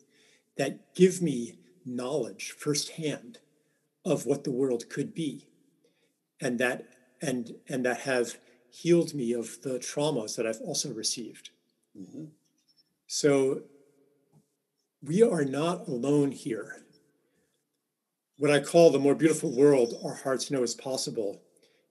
that 0.57 0.93
give 0.95 1.21
me 1.21 1.59
knowledge 1.85 2.51
firsthand 2.51 3.39
of 4.05 4.25
what 4.25 4.43
the 4.43 4.51
world 4.51 4.89
could 4.89 5.13
be 5.13 5.47
and 6.39 6.59
that 6.59 6.85
and 7.21 7.55
and 7.67 7.85
that 7.85 8.01
have 8.01 8.37
healed 8.69 9.13
me 9.13 9.33
of 9.33 9.61
the 9.61 9.79
traumas 9.79 10.35
that 10.35 10.45
I've 10.45 10.61
also 10.61 10.93
received. 10.93 11.49
Mm-hmm. 11.97 12.25
So 13.07 13.63
we 15.01 15.23
are 15.23 15.45
not 15.45 15.87
alone 15.87 16.31
here. 16.31 16.83
What 18.37 18.51
I 18.51 18.59
call 18.59 18.91
the 18.91 18.99
more 18.99 19.15
beautiful 19.15 19.51
world 19.51 19.95
our 20.03 20.13
hearts 20.13 20.51
know 20.51 20.63
is 20.63 20.75
possible 20.75 21.41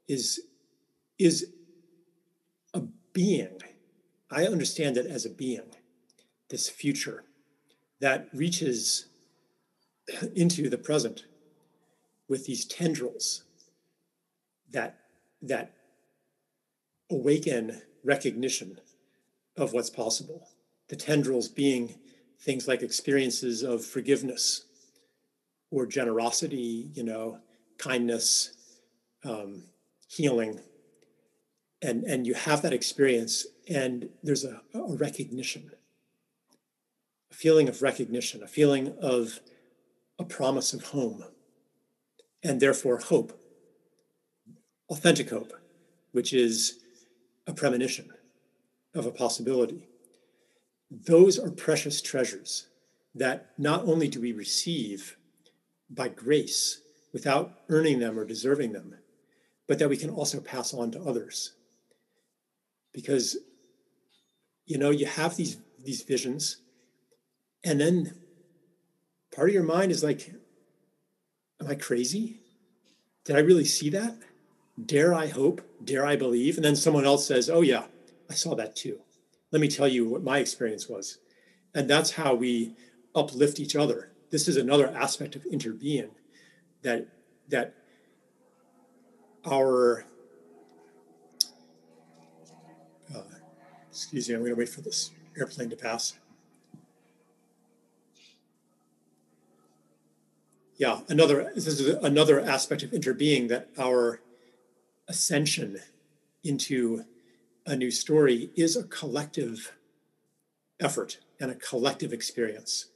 is, 0.09 0.40
is 1.18 1.47
a 2.72 2.82
being. 3.12 3.59
I 4.30 4.47
understand 4.47 4.97
it 4.97 5.07
as 5.07 5.24
a 5.24 5.30
being, 5.30 5.74
this 6.49 6.68
future 6.68 7.24
that 8.01 8.28
reaches 8.32 9.07
into 10.34 10.68
the 10.68 10.78
present 10.78 11.24
with 12.28 12.47
these 12.47 12.64
tendrils 12.64 13.44
that 14.72 14.99
that 15.42 15.72
awaken 17.11 17.82
recognition 18.03 18.80
of 19.57 19.72
what's 19.72 19.90
possible 19.90 20.49
the 20.88 20.97
tendrils 20.97 21.49
being 21.49 21.94
things 22.40 22.66
like 22.66 22.82
experiences 22.82 23.62
of 23.62 23.84
forgiveness 23.84 24.65
or 25.70 25.86
generosity 25.86 26.90
you 26.94 27.02
know 27.02 27.38
kindness 27.78 28.56
um, 29.24 29.64
healing 30.08 30.60
and 31.82 32.04
and 32.04 32.26
you 32.26 32.34
have 32.34 32.62
that 32.62 32.72
experience 32.72 33.46
and 33.68 34.08
there's 34.22 34.44
a, 34.44 34.60
a 34.74 34.96
recognition 34.96 35.70
a 37.30 37.34
feeling 37.34 37.68
of 37.68 37.82
recognition 37.82 38.42
a 38.42 38.48
feeling 38.48 38.94
of 39.00 39.40
a 40.18 40.24
promise 40.24 40.72
of 40.72 40.84
home 40.86 41.24
and 42.42 42.60
therefore 42.60 42.98
hope, 42.98 43.38
authentic 44.88 45.30
hope, 45.30 45.52
which 46.12 46.32
is 46.32 46.78
a 47.46 47.52
premonition 47.52 48.08
of 48.94 49.06
a 49.06 49.10
possibility. 49.10 49.88
Those 50.90 51.38
are 51.38 51.50
precious 51.50 52.00
treasures 52.00 52.68
that 53.14 53.50
not 53.58 53.84
only 53.84 54.08
do 54.08 54.20
we 54.20 54.32
receive 54.32 55.16
by 55.91 56.09
grace 56.09 56.80
without 57.12 57.61
earning 57.68 57.99
them 57.99 58.18
or 58.18 58.24
deserving 58.24 58.72
them, 58.72 58.95
but 59.68 59.78
that 59.78 59.89
we 59.89 59.97
can 59.97 60.11
also 60.11 60.41
pass 60.41 60.74
on 60.74 60.91
to 60.93 61.03
others. 61.03 61.53
Because, 62.93 63.37
you 64.64 64.78
know, 64.78 64.91
you 64.91 65.07
have 65.07 65.37
these, 65.37 65.59
these 65.84 66.03
visions, 66.03 66.59
and 67.64 67.80
then 67.80 68.14
part 69.34 69.49
of 69.49 69.55
your 69.55 69.64
mind 69.64 69.93
is 69.93 70.05
like, 70.05 70.32
Am 71.61 71.68
I 71.68 71.74
crazy? 71.74 72.41
Did 73.24 73.37
I 73.37 73.41
really 73.41 73.64
see 73.64 73.89
that? 73.91 74.14
Dare 74.84 75.14
I 75.14 75.26
hope? 75.26 75.62
Dare 75.82 76.05
I 76.05 76.16
believe? 76.16 76.57
And 76.57 76.64
then 76.64 76.76
someone 76.76 77.07
else 77.07 77.26
says, 77.26 77.49
Oh, 77.49 77.62
yeah, 77.62 77.84
I 78.28 78.34
saw 78.34 78.55
that 78.57 78.76
too. 78.76 79.01
Let 79.53 79.61
me 79.62 79.68
tell 79.68 79.89
you 79.89 80.07
what 80.07 80.22
my 80.22 80.39
experience 80.39 80.89
was. 80.89 81.18
And 81.74 81.89
that's 81.89 82.12
how 82.12 82.34
we 82.34 82.76
uplift 83.14 83.59
each 83.59 83.74
other. 83.74 84.11
This 84.31 84.49
is 84.49 84.57
another 84.57 84.89
aspect 84.89 85.37
of 85.37 85.45
interbeing 85.45 86.11
that 86.83 87.09
that 87.49 87.74
our 89.45 90.05
uh, 93.14 93.22
excuse 93.91 94.29
me, 94.29 94.35
I'm 94.35 94.41
going 94.41 94.53
to 94.53 94.59
wait 94.59 94.68
for 94.68 94.81
this 94.81 95.11
airplane 95.37 95.70
to 95.70 95.77
pass. 95.77 96.14
yeah, 100.79 101.01
another 101.09 101.51
this 101.55 101.66
is 101.66 101.89
another 102.03 102.41
aspect 102.41 102.83
of 102.83 102.91
interbeing 102.91 103.49
that 103.49 103.68
our 103.79 104.20
ascension 105.09 105.79
into 106.45 107.05
a 107.64 107.77
new 107.77 107.91
story 107.91 108.51
is 108.57 108.77
a 108.77 108.85
collective 108.85 109.72
effort 110.81 111.18
and 111.41 111.51
a 111.51 111.55
collective 111.55 112.12
experience. 112.12 112.87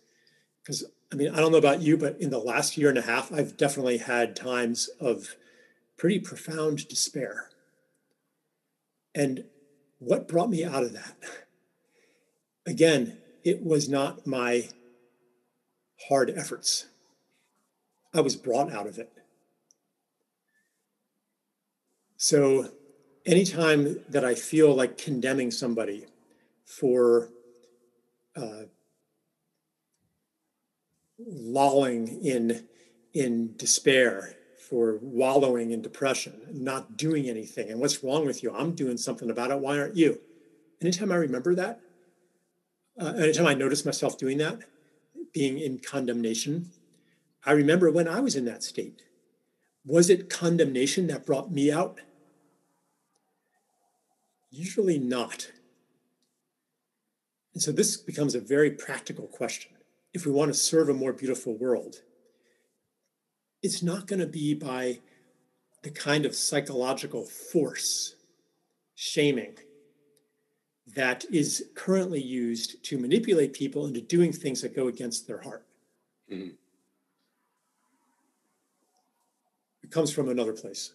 Because, 0.62 0.84
I 1.12 1.16
mean, 1.16 1.30
I 1.34 1.40
don't 1.40 1.50
know 1.50 1.58
about 1.58 1.82
you, 1.82 1.96
but 1.96 2.20
in 2.20 2.30
the 2.30 2.38
last 2.38 2.76
year 2.76 2.88
and 2.88 2.98
a 2.98 3.02
half, 3.02 3.32
I've 3.32 3.56
definitely 3.56 3.98
had 3.98 4.36
times 4.36 4.88
of 5.00 5.34
pretty 5.96 6.20
profound 6.20 6.86
despair. 6.88 7.50
And 9.14 9.44
what 9.98 10.28
brought 10.28 10.50
me 10.50 10.64
out 10.64 10.82
of 10.82 10.92
that? 10.92 11.16
Again, 12.66 13.18
it 13.42 13.64
was 13.64 13.88
not 13.88 14.26
my 14.26 14.68
hard 16.08 16.30
efforts. 16.30 16.86
I 18.14 18.20
was 18.20 18.36
brought 18.36 18.72
out 18.72 18.86
of 18.86 18.98
it. 18.98 19.12
So, 22.16 22.70
anytime 23.24 24.00
that 24.08 24.24
I 24.24 24.34
feel 24.34 24.74
like 24.74 24.98
condemning 24.98 25.50
somebody 25.50 26.06
for 26.64 27.30
uh, 28.36 28.64
lolling 31.26 32.24
in 32.24 32.66
in 33.12 33.56
despair, 33.56 34.36
for 34.68 34.98
wallowing 35.02 35.72
in 35.72 35.82
depression, 35.82 36.40
not 36.52 36.96
doing 36.96 37.28
anything, 37.28 37.70
and 37.70 37.80
what's 37.80 38.04
wrong 38.04 38.24
with 38.24 38.42
you? 38.42 38.54
I'm 38.54 38.72
doing 38.74 38.96
something 38.96 39.28
about 39.30 39.50
it. 39.50 39.58
Why 39.58 39.78
aren't 39.78 39.96
you? 39.96 40.20
Anytime 40.80 41.10
I 41.10 41.16
remember 41.16 41.54
that, 41.56 41.80
uh, 43.00 43.14
anytime 43.16 43.46
I 43.46 43.54
notice 43.54 43.84
myself 43.84 44.16
doing 44.16 44.38
that, 44.38 44.60
being 45.32 45.58
in 45.58 45.78
condemnation, 45.78 46.70
I 47.44 47.52
remember 47.52 47.90
when 47.90 48.06
I 48.06 48.20
was 48.20 48.36
in 48.36 48.44
that 48.44 48.62
state. 48.62 49.02
Was 49.84 50.10
it 50.10 50.30
condemnation 50.30 51.06
that 51.08 51.26
brought 51.26 51.50
me 51.50 51.72
out? 51.72 52.00
Usually 54.50 54.98
not. 54.98 55.50
And 57.54 57.62
so 57.62 57.72
this 57.72 57.96
becomes 57.96 58.34
a 58.34 58.40
very 58.40 58.70
practical 58.70 59.26
question. 59.26 59.72
If 60.12 60.26
we 60.26 60.32
want 60.32 60.52
to 60.52 60.58
serve 60.58 60.88
a 60.88 60.94
more 60.94 61.12
beautiful 61.12 61.56
world, 61.56 61.96
it's 63.62 63.82
not 63.82 64.06
going 64.06 64.20
to 64.20 64.26
be 64.26 64.54
by 64.54 65.00
the 65.82 65.90
kind 65.90 66.26
of 66.26 66.34
psychological 66.34 67.24
force, 67.24 68.16
shaming, 68.94 69.56
that 70.94 71.24
is 71.30 71.66
currently 71.74 72.20
used 72.20 72.82
to 72.84 72.98
manipulate 72.98 73.52
people 73.52 73.86
into 73.86 74.00
doing 74.00 74.32
things 74.32 74.60
that 74.62 74.74
go 74.74 74.88
against 74.88 75.26
their 75.26 75.40
heart. 75.40 75.64
Mm-hmm. 76.30 76.50
It 79.82 79.90
comes 79.90 80.12
from 80.12 80.28
another 80.28 80.52
place. 80.52 80.92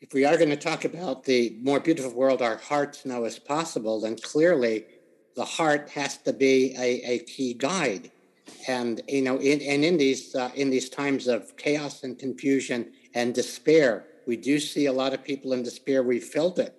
If 0.00 0.12
we 0.12 0.24
are 0.24 0.36
going 0.36 0.50
to 0.50 0.56
talk 0.56 0.84
about 0.84 1.24
the 1.24 1.56
more 1.62 1.80
beautiful 1.80 2.12
world 2.12 2.42
our 2.42 2.58
hearts 2.58 3.06
know 3.06 3.24
is 3.24 3.38
possible, 3.38 4.00
then 4.00 4.16
clearly 4.16 4.84
the 5.36 5.44
heart 5.44 5.90
has 5.90 6.18
to 6.18 6.32
be 6.32 6.74
a, 6.78 7.14
a 7.14 7.18
key 7.20 7.54
guide. 7.54 8.10
And 8.68 9.00
you 9.08 9.22
know, 9.22 9.38
in, 9.38 9.60
and 9.62 9.84
in 9.84 9.96
these 9.96 10.34
uh, 10.34 10.50
in 10.54 10.70
these 10.70 10.88
times 10.88 11.26
of 11.26 11.56
chaos 11.56 12.02
and 12.02 12.18
confusion 12.18 12.92
and 13.14 13.34
despair, 13.34 14.04
we 14.26 14.36
do 14.36 14.58
see 14.58 14.86
a 14.86 14.92
lot 14.92 15.12
of 15.12 15.22
people 15.24 15.52
in 15.52 15.62
despair. 15.62 16.02
We 16.02 16.20
felt 16.20 16.58
it 16.58 16.74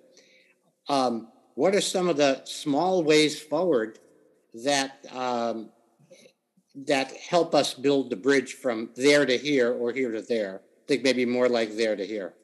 um, 0.88 1.28
what 1.54 1.74
are 1.74 1.80
some 1.80 2.08
of 2.08 2.16
the 2.16 2.42
small 2.44 3.02
ways 3.02 3.40
forward 3.40 3.98
that 4.64 5.04
um, 5.12 5.70
that 6.74 7.12
help 7.12 7.54
us 7.54 7.74
build 7.74 8.10
the 8.10 8.16
bridge 8.16 8.54
from 8.54 8.90
there 8.96 9.24
to 9.24 9.36
here 9.36 9.72
or 9.72 9.92
here 9.92 10.12
to 10.12 10.22
there? 10.22 10.60
I 10.64 10.86
think 10.86 11.02
maybe 11.02 11.24
more 11.24 11.48
like 11.48 11.76
there 11.76 11.96
to 11.96 12.06
here. 12.06 12.34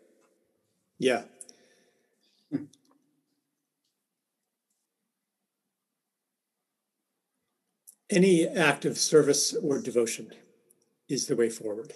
Yeah. 0.99 1.25
Any 8.13 8.47
act 8.47 8.85
of 8.85 8.99
service 8.99 9.55
or 9.55 9.81
devotion 9.81 10.35
is 11.09 11.27
the 11.27 11.35
way 11.35 11.49
forward. 11.49 11.95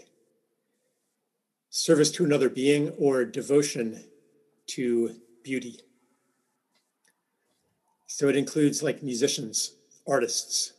Service 1.68 2.10
to 2.12 2.24
another 2.24 2.48
being 2.48 2.88
or 2.98 3.26
devotion 3.26 4.02
to 4.68 5.16
beauty. 5.44 5.78
So 8.06 8.30
it 8.30 8.36
includes 8.36 8.82
like 8.82 9.02
musicians, 9.02 9.74
artists, 10.08 10.72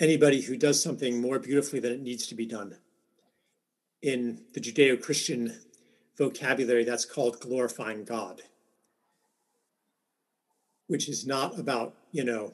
anybody 0.00 0.40
who 0.40 0.56
does 0.56 0.82
something 0.82 1.20
more 1.20 1.38
beautifully 1.38 1.78
than 1.78 1.92
it 1.92 2.02
needs 2.02 2.26
to 2.26 2.34
be 2.34 2.44
done. 2.44 2.76
In 4.02 4.40
the 4.52 4.60
Judeo 4.60 5.00
Christian 5.00 5.60
vocabulary, 6.18 6.82
that's 6.82 7.04
called 7.04 7.38
glorifying 7.38 8.02
God, 8.02 8.42
which 10.88 11.08
is 11.08 11.24
not 11.24 11.56
about, 11.56 11.94
you 12.10 12.24
know, 12.24 12.52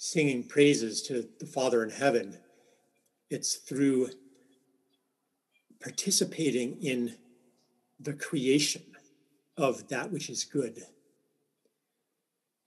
singing 0.00 0.42
praises 0.42 1.02
to 1.02 1.28
the 1.38 1.46
Father 1.46 1.84
in 1.84 1.90
heaven. 1.90 2.38
It's 3.28 3.56
through 3.56 4.08
participating 5.80 6.82
in 6.82 7.16
the 7.98 8.14
creation 8.14 8.82
of 9.56 9.88
that 9.88 10.10
which 10.10 10.30
is 10.30 10.44
good 10.44 10.82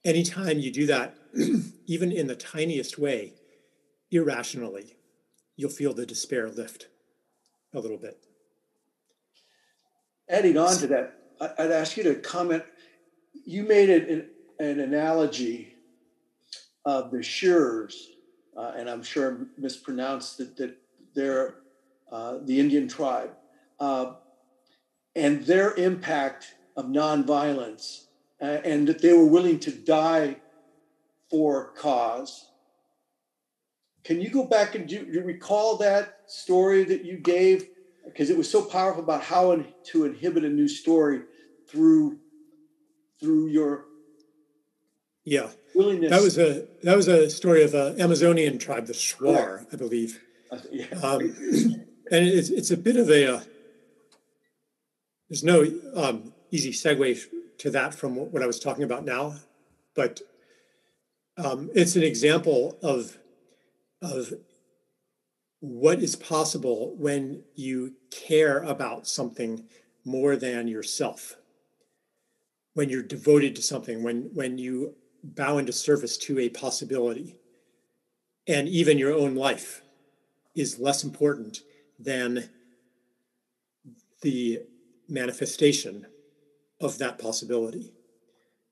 anytime 0.04 0.58
you 0.58 0.70
do 0.70 0.86
that, 0.86 1.16
even 1.86 2.12
in 2.12 2.26
the 2.26 2.36
tiniest 2.36 2.98
way, 2.98 3.32
irrationally, 4.10 4.96
you'll 5.56 5.70
feel 5.70 5.94
the 5.94 6.06
despair 6.06 6.48
lift 6.48 6.88
a 7.72 7.80
little 7.80 7.96
bit. 7.96 8.18
Adding 10.28 10.56
on 10.56 10.76
to 10.78 10.86
that, 10.88 11.18
I'd 11.58 11.70
ask 11.70 11.96
you 11.96 12.02
to 12.04 12.14
comment. 12.14 12.64
You 13.44 13.64
made 13.64 13.90
an, 13.90 14.30
an 14.58 14.80
analogy 14.80 15.73
of 16.84 17.10
the 17.10 17.22
Shearers, 17.22 18.10
uh, 18.56 18.72
and 18.76 18.88
I'm 18.88 19.02
sure 19.02 19.46
mispronounced 19.56 20.38
that, 20.38 20.56
that 20.56 20.76
they're 21.14 21.56
uh, 22.10 22.38
the 22.44 22.60
Indian 22.60 22.88
tribe, 22.88 23.30
uh, 23.80 24.14
and 25.16 25.44
their 25.44 25.74
impact 25.74 26.46
of 26.76 26.86
nonviolence 26.86 28.06
uh, 28.42 28.60
and 28.64 28.86
that 28.88 29.00
they 29.00 29.12
were 29.12 29.26
willing 29.26 29.58
to 29.60 29.70
die 29.70 30.36
for 31.30 31.72
cause. 31.76 32.50
Can 34.04 34.20
you 34.20 34.28
go 34.28 34.44
back 34.44 34.74
and 34.74 34.86
do, 34.86 35.06
you 35.10 35.22
recall 35.22 35.78
that 35.78 36.18
story 36.26 36.84
that 36.84 37.04
you 37.04 37.16
gave? 37.16 37.64
Because 38.04 38.28
it 38.28 38.36
was 38.36 38.50
so 38.50 38.62
powerful 38.62 39.02
about 39.02 39.22
how 39.22 39.64
to 39.84 40.04
inhibit 40.04 40.44
a 40.44 40.48
new 40.48 40.68
story 40.68 41.22
through 41.68 42.18
through 43.18 43.48
your 43.48 43.86
yeah 45.24 45.48
willingness. 45.74 46.10
That 46.10 46.22
was 46.22 46.38
a 46.38 46.66
that 46.82 46.96
was 46.96 47.08
a 47.08 47.28
story 47.28 47.62
of 47.62 47.74
an 47.74 48.00
Amazonian 48.00 48.58
tribe, 48.58 48.86
the 48.86 48.92
Shuar, 48.92 49.66
I 49.72 49.76
believe. 49.76 50.20
Uh, 50.50 50.58
yeah. 50.70 50.86
Um, 51.02 51.20
and 52.10 52.26
it's 52.26 52.50
it's 52.50 52.70
a 52.70 52.76
bit 52.76 52.96
of 52.96 53.10
a 53.10 53.36
uh, 53.36 53.40
there's 55.28 55.44
no 55.44 55.66
um, 55.94 56.32
easy 56.50 56.70
segue 56.70 57.24
to 57.58 57.70
that 57.70 57.94
from 57.94 58.16
what 58.16 58.42
I 58.42 58.46
was 58.46 58.60
talking 58.60 58.84
about 58.84 59.04
now, 59.04 59.36
but 59.94 60.20
um, 61.36 61.70
it's 61.74 61.96
an 61.96 62.02
example 62.02 62.78
of 62.82 63.18
of 64.00 64.32
what 65.60 66.00
is 66.00 66.14
possible 66.14 66.94
when 66.98 67.42
you 67.54 67.94
care 68.10 68.58
about 68.58 69.06
something 69.06 69.64
more 70.04 70.36
than 70.36 70.68
yourself 70.68 71.36
when 72.74 72.90
you're 72.90 73.02
devoted 73.02 73.56
to 73.56 73.62
something 73.62 74.02
when 74.02 74.28
when 74.34 74.58
you 74.58 74.94
bow 75.24 75.58
into 75.58 75.72
service 75.72 76.16
to 76.18 76.38
a 76.38 76.48
possibility 76.48 77.36
and 78.46 78.68
even 78.68 78.98
your 78.98 79.14
own 79.14 79.34
life 79.34 79.82
is 80.54 80.78
less 80.78 81.02
important 81.02 81.60
than 81.98 82.50
the 84.22 84.60
manifestation 85.08 86.06
of 86.80 86.98
that 86.98 87.18
possibility. 87.18 87.92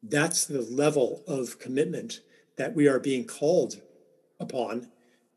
That's 0.02 0.44
the 0.44 0.62
level 0.62 1.22
of 1.26 1.58
commitment 1.58 2.20
that 2.58 2.74
we 2.74 2.86
are 2.88 2.98
being 2.98 3.26
called 3.26 3.80
upon 4.38 4.88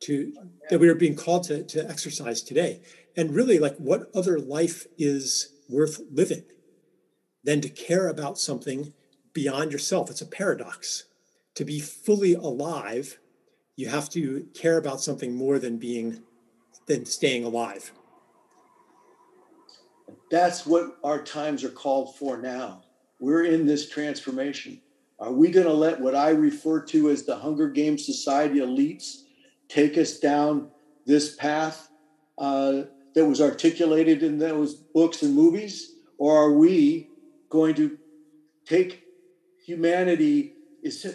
to 0.02 0.34
that 0.70 0.80
we 0.80 0.90
are 0.90 0.96
being 0.96 1.16
called 1.16 1.44
to, 1.46 1.64
to 1.64 1.90
exercise 1.90 2.42
today. 2.42 2.82
And 3.16 3.34
really, 3.34 3.60
like 3.60 3.78
what 3.78 4.10
other 4.14 4.40
life 4.40 4.86
is 4.98 5.54
worth 5.70 6.02
living 6.12 6.44
than 7.44 7.62
to 7.62 7.70
care 7.70 8.10
about 8.10 8.38
something 8.38 8.94
beyond 9.36 9.72
yourself? 9.72 10.10
It's 10.10 10.22
a 10.22 10.26
paradox. 10.26 11.04
To 11.54 11.64
be 11.64 11.80
fully 11.80 12.34
alive, 12.34 13.20
you 13.76 13.88
have 13.90 14.10
to 14.10 14.48
care 14.56 14.78
about 14.78 15.00
something 15.02 15.36
more 15.36 15.60
than 15.60 15.78
being 15.78 16.24
than 16.88 17.06
staying 17.06 17.44
alive. 17.44 17.92
That's 20.32 20.66
what 20.66 20.98
our 21.04 21.22
times 21.22 21.64
are 21.64 21.70
called 21.70 22.16
for 22.16 22.38
now. 22.38 22.84
We're 23.20 23.46
in 23.46 23.68
this 23.68 23.88
transformation. 23.90 24.82
Are 25.20 25.32
we 25.32 25.50
going 25.52 25.68
to 25.68 25.74
let 25.74 26.02
what 26.02 26.16
I 26.16 26.30
refer 26.30 26.82
to 26.86 27.10
as 27.12 27.24
the 27.24 27.36
Hunger 27.36 27.70
Games 27.70 28.06
Society 28.06 28.60
elites 28.60 29.24
take 29.70 29.98
us 29.98 30.20
down 30.20 30.70
this 31.06 31.36
path 31.36 31.90
uh, 32.40 32.84
that 33.14 33.26
was 33.26 33.40
articulated 33.40 34.24
in 34.24 34.40
those 34.40 34.74
books 34.74 35.22
and 35.22 35.34
movies? 35.36 35.96
or 36.18 36.38
are 36.38 36.52
we 36.52 37.10
going 37.50 37.76
to 37.76 37.98
take 38.66 39.04
humanity 39.66 40.54
is 40.84 41.06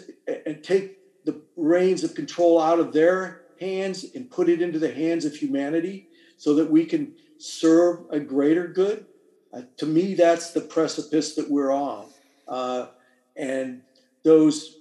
and 0.45 0.63
take 0.63 0.97
the 1.23 1.41
reins 1.55 2.03
of 2.03 2.13
control 2.13 2.59
out 2.59 2.79
of 2.79 2.91
their 2.91 3.43
hands 3.59 4.05
and 4.15 4.29
put 4.29 4.49
it 4.49 4.61
into 4.61 4.79
the 4.79 4.93
hands 4.93 5.23
of 5.23 5.35
humanity 5.35 6.09
so 6.37 6.55
that 6.55 6.69
we 6.69 6.85
can 6.85 7.13
serve 7.37 7.99
a 8.09 8.19
greater 8.19 8.67
good? 8.67 9.05
Uh, 9.53 9.61
to 9.77 9.85
me, 9.85 10.13
that's 10.13 10.51
the 10.51 10.61
precipice 10.61 11.35
that 11.35 11.49
we're 11.49 11.71
on. 11.71 12.07
Uh, 12.47 12.87
and 13.35 13.81
those 14.23 14.77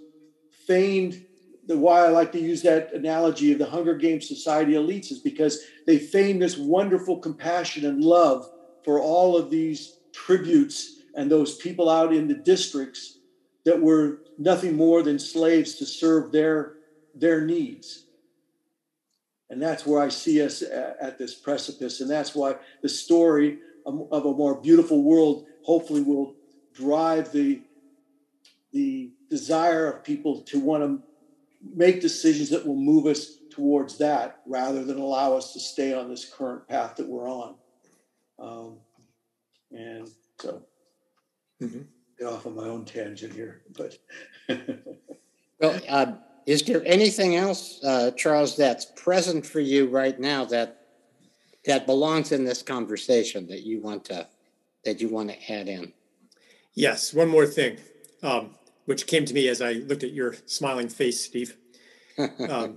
feigned, 0.66 1.24
the 1.66 1.76
why 1.76 2.04
I 2.04 2.08
like 2.08 2.32
to 2.32 2.40
use 2.40 2.62
that 2.62 2.92
analogy 2.92 3.52
of 3.52 3.58
the 3.58 3.66
Hunger 3.66 3.94
Games 3.94 4.26
society 4.26 4.72
elites 4.72 5.12
is 5.12 5.18
because 5.18 5.60
they 5.86 5.98
feign 5.98 6.38
this 6.38 6.56
wonderful 6.56 7.18
compassion 7.18 7.84
and 7.86 8.02
love 8.02 8.50
for 8.84 9.00
all 9.00 9.36
of 9.36 9.50
these 9.50 9.98
tributes 10.12 11.02
and 11.14 11.30
those 11.30 11.56
people 11.56 11.88
out 11.88 12.12
in 12.12 12.28
the 12.28 12.34
districts 12.34 13.18
that 13.64 13.80
were 13.80 14.20
nothing 14.38 14.76
more 14.76 15.02
than 15.02 15.18
slaves 15.18 15.74
to 15.76 15.86
serve 15.86 16.32
their 16.32 16.74
their 17.14 17.44
needs. 17.44 18.04
And 19.50 19.60
that's 19.60 19.84
where 19.84 20.00
i 20.00 20.08
see 20.08 20.40
us 20.42 20.62
at, 20.62 21.18
this 21.18 21.34
precipice. 21.34 22.00
And 22.00 22.08
that's 22.08 22.34
why 22.34 22.54
the 22.82 22.88
story 22.88 23.58
of 23.84 24.26
a 24.26 24.32
more 24.32 24.60
beautiful 24.60 25.02
world 25.02 25.46
hopefully 25.64 26.02
will 26.02 26.36
drive 26.74 27.32
the 27.32 27.62
the 28.72 29.10
desire 29.28 29.90
of 29.90 30.04
people 30.04 30.42
to 30.42 30.60
want 30.60 30.82
to 30.84 31.02
make 31.74 32.00
decisions 32.00 32.48
that 32.50 32.64
will 32.64 32.76
move 32.76 33.06
us 33.06 33.38
towards 33.50 33.98
that 33.98 34.40
rather 34.46 34.84
than 34.84 34.98
allow 34.98 35.36
us 35.36 35.52
to 35.52 35.60
stay 35.60 35.92
on 35.92 36.08
this 36.08 36.24
current 36.24 36.66
path 36.68 36.94
that 36.96 37.08
we're 37.08 37.28
on. 37.28 37.54
Um, 38.38 38.76
and 39.72 40.08
so. 40.38 40.62
Mm-hmm. 41.60 41.80
Get 42.20 42.28
off 42.28 42.46
on 42.46 42.54
my 42.54 42.64
own 42.64 42.84
tangent 42.84 43.32
here 43.32 43.62
but 43.76 43.96
well 45.58 45.80
uh, 45.88 46.12
is 46.46 46.62
there 46.62 46.82
anything 46.84 47.36
else 47.36 47.82
uh, 47.82 48.10
charles 48.12 48.56
that's 48.56 48.86
present 48.96 49.44
for 49.44 49.60
you 49.60 49.88
right 49.88 50.20
now 50.20 50.44
that 50.44 50.76
that 51.64 51.86
belongs 51.86 52.32
in 52.32 52.44
this 52.44 52.62
conversation 52.62 53.46
that 53.46 53.62
you 53.62 53.80
want 53.80 54.04
to 54.04 54.26
that 54.84 55.00
you 55.00 55.10
want 55.10 55.28
to 55.28 55.52
add 55.52 55.68
in? 55.68 55.92
Yes 56.74 57.14
one 57.14 57.28
more 57.28 57.46
thing 57.46 57.78
um, 58.22 58.54
which 58.84 59.06
came 59.06 59.24
to 59.24 59.32
me 59.32 59.48
as 59.48 59.62
i 59.62 59.72
looked 59.72 60.04
at 60.04 60.12
your 60.12 60.34
smiling 60.46 60.88
face 60.88 61.20
steve. 61.24 61.56
Um, 62.50 62.76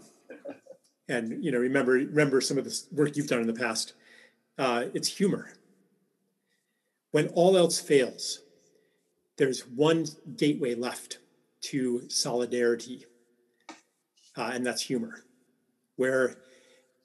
and 1.09 1.43
you 1.43 1.51
know 1.51 1.57
remember 1.57 1.93
remember 1.93 2.39
some 2.39 2.57
of 2.57 2.63
the 2.63 2.81
work 2.93 3.17
you've 3.17 3.27
done 3.27 3.41
in 3.41 3.47
the 3.47 3.53
past. 3.53 3.91
Uh, 4.57 4.85
it's 4.93 5.09
humor. 5.09 5.51
When 7.11 7.27
all 7.29 7.57
else 7.57 7.77
fails 7.77 8.42
there's 9.37 9.61
one 9.61 10.05
gateway 10.35 10.75
left 10.75 11.17
to 11.61 12.07
solidarity 12.09 13.05
uh, 14.37 14.51
and 14.53 14.65
that's 14.65 14.81
humor 14.81 15.23
where 15.95 16.35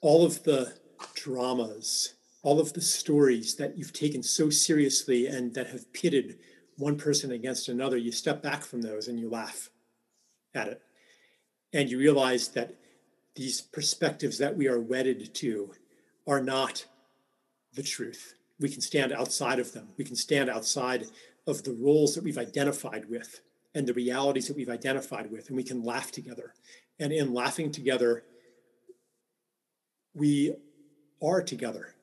all 0.00 0.24
of 0.24 0.42
the 0.44 0.74
dramas, 1.14 2.14
all 2.42 2.60
of 2.60 2.72
the 2.72 2.80
stories 2.80 3.56
that 3.56 3.76
you've 3.76 3.92
taken 3.92 4.22
so 4.22 4.50
seriously 4.50 5.26
and 5.26 5.54
that 5.54 5.68
have 5.68 5.92
pitted 5.92 6.38
one 6.76 6.96
person 6.96 7.32
against 7.32 7.68
another, 7.68 7.96
you 7.96 8.12
step 8.12 8.42
back 8.42 8.64
from 8.64 8.80
those 8.82 9.08
and 9.08 9.18
you 9.18 9.28
laugh 9.28 9.70
at 10.54 10.68
it. 10.68 10.82
And 11.72 11.90
you 11.90 11.98
realize 11.98 12.48
that 12.48 12.76
these 13.34 13.60
perspectives 13.60 14.38
that 14.38 14.56
we 14.56 14.68
are 14.68 14.80
wedded 14.80 15.34
to 15.34 15.72
are 16.26 16.40
not 16.40 16.86
the 17.74 17.82
truth. 17.82 18.34
We 18.58 18.68
can 18.68 18.80
stand 18.80 19.12
outside 19.12 19.58
of 19.58 19.72
them. 19.72 19.88
We 19.96 20.04
can 20.04 20.16
stand 20.16 20.48
outside 20.48 21.06
of 21.48 21.64
the 21.64 21.72
roles 21.72 22.14
that 22.14 22.22
we've 22.22 22.38
identified 22.38 23.08
with 23.08 23.40
and 23.74 23.86
the 23.86 23.94
realities 23.94 24.46
that 24.48 24.56
we've 24.56 24.68
identified 24.68 25.30
with, 25.30 25.48
and 25.48 25.56
we 25.56 25.64
can 25.64 25.82
laugh 25.82 26.12
together. 26.12 26.52
And 27.00 27.12
in 27.12 27.32
laughing 27.32 27.72
together, 27.72 28.24
we 30.14 30.54
are 31.22 31.42
together. 31.42 31.94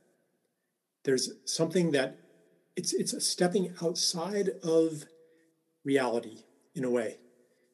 There's 1.03 1.31
something 1.45 1.91
that 1.91 2.17
it's 2.75 2.93
it's 2.93 3.13
a 3.13 3.21
stepping 3.21 3.73
outside 3.81 4.49
of 4.63 5.05
reality 5.83 6.43
in 6.73 6.83
a 6.83 6.89
way. 6.89 7.19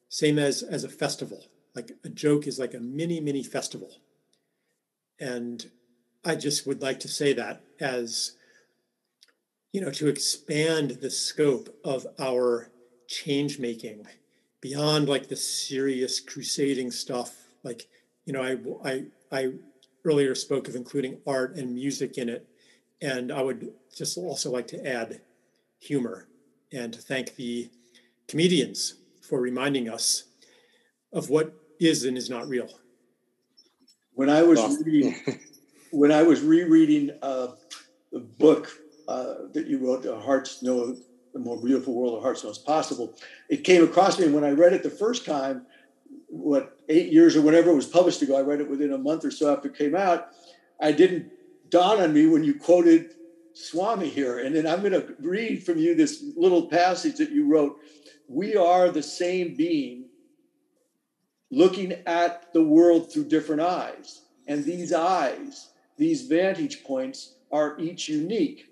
Same 0.08 0.38
as 0.38 0.62
as 0.62 0.84
a 0.84 0.88
festival. 0.88 1.46
Like 1.74 1.92
a 2.04 2.10
joke 2.10 2.46
is 2.46 2.58
like 2.58 2.74
a 2.74 2.80
mini 2.80 3.20
mini 3.20 3.42
festival. 3.42 3.90
And 5.18 5.70
I 6.24 6.34
just 6.34 6.66
would 6.66 6.82
like 6.82 7.00
to 7.00 7.08
say 7.08 7.32
that 7.32 7.62
as 7.80 8.32
you 9.72 9.80
know 9.80 9.90
to 9.90 10.08
expand 10.08 10.92
the 11.00 11.10
scope 11.10 11.74
of 11.84 12.06
our 12.18 12.70
change 13.08 13.58
making 13.58 14.06
beyond 14.60 15.08
like 15.08 15.28
the 15.28 15.36
serious 15.36 16.20
crusading 16.20 16.90
stuff 16.90 17.34
like 17.64 17.88
you 18.24 18.32
know 18.32 18.42
I 18.42 18.56
I 18.88 19.04
I 19.30 19.52
earlier 20.04 20.34
spoke 20.34 20.68
of 20.68 20.74
including 20.74 21.18
art 21.26 21.56
and 21.56 21.74
music 21.74 22.18
in 22.18 22.28
it. 22.28 22.46
And 23.00 23.32
I 23.32 23.42
would 23.42 23.72
just 23.94 24.16
also 24.16 24.50
like 24.50 24.66
to 24.68 24.86
add 24.86 25.20
humor 25.80 26.28
and 26.72 26.92
to 26.92 27.00
thank 27.00 27.34
the 27.36 27.70
comedians 28.28 28.94
for 29.20 29.40
reminding 29.40 29.88
us 29.88 30.24
of 31.12 31.28
what 31.28 31.54
is 31.80 32.04
and 32.04 32.16
is 32.16 32.30
not 32.30 32.48
real. 32.48 32.68
When 34.14 34.30
I 34.30 34.42
was 34.42 34.82
reading, 34.84 35.16
when 35.90 36.12
I 36.12 36.22
was 36.22 36.40
rereading 36.42 37.10
uh, 37.22 37.48
the 38.12 38.20
book 38.20 38.70
uh, 39.08 39.34
that 39.52 39.66
you 39.66 39.78
wrote, 39.78 40.02
"The 40.02 40.18
Hearts 40.18 40.62
Know 40.62 40.96
the 41.32 41.38
More 41.38 41.60
Beautiful 41.60 41.94
World 41.94 42.16
of 42.16 42.22
Hearts 42.22 42.44
Knows 42.44 42.58
Possible," 42.58 43.14
it 43.48 43.64
came 43.64 43.82
across 43.82 44.18
me. 44.18 44.26
And 44.26 44.34
when 44.34 44.44
I 44.44 44.50
read 44.50 44.72
it 44.72 44.82
the 44.82 44.90
first 44.90 45.24
time, 45.24 45.66
what 46.28 46.78
eight 46.88 47.12
years 47.12 47.36
or 47.36 47.42
whatever 47.42 47.70
it 47.70 47.74
was 47.74 47.86
published 47.86 48.22
ago. 48.22 48.36
I 48.36 48.40
read 48.40 48.60
it 48.60 48.68
within 48.68 48.92
a 48.92 48.98
month 48.98 49.24
or 49.24 49.30
so 49.30 49.54
after 49.54 49.68
it 49.68 49.76
came 49.76 49.94
out. 49.94 50.28
I 50.80 50.92
didn't 50.92 51.30
dawn 51.68 52.00
on 52.00 52.12
me 52.12 52.26
when 52.26 52.42
you 52.42 52.54
quoted 52.54 53.10
Swami 53.54 54.08
here. 54.08 54.38
And 54.38 54.54
then 54.56 54.66
I'm 54.66 54.80
going 54.80 54.92
to 54.92 55.14
read 55.20 55.62
from 55.62 55.78
you 55.78 55.94
this 55.94 56.24
little 56.36 56.68
passage 56.68 57.16
that 57.16 57.30
you 57.30 57.46
wrote. 57.46 57.78
We 58.28 58.56
are 58.56 58.90
the 58.90 59.02
same 59.02 59.54
being 59.54 60.06
looking 61.50 61.92
at 62.06 62.52
the 62.54 62.64
world 62.64 63.12
through 63.12 63.24
different 63.24 63.60
eyes. 63.60 64.22
And 64.48 64.64
these 64.64 64.92
eyes, 64.92 65.70
these 65.98 66.22
vantage 66.22 66.82
points 66.82 67.34
are 67.52 67.78
each 67.78 68.08
unique. 68.08 68.66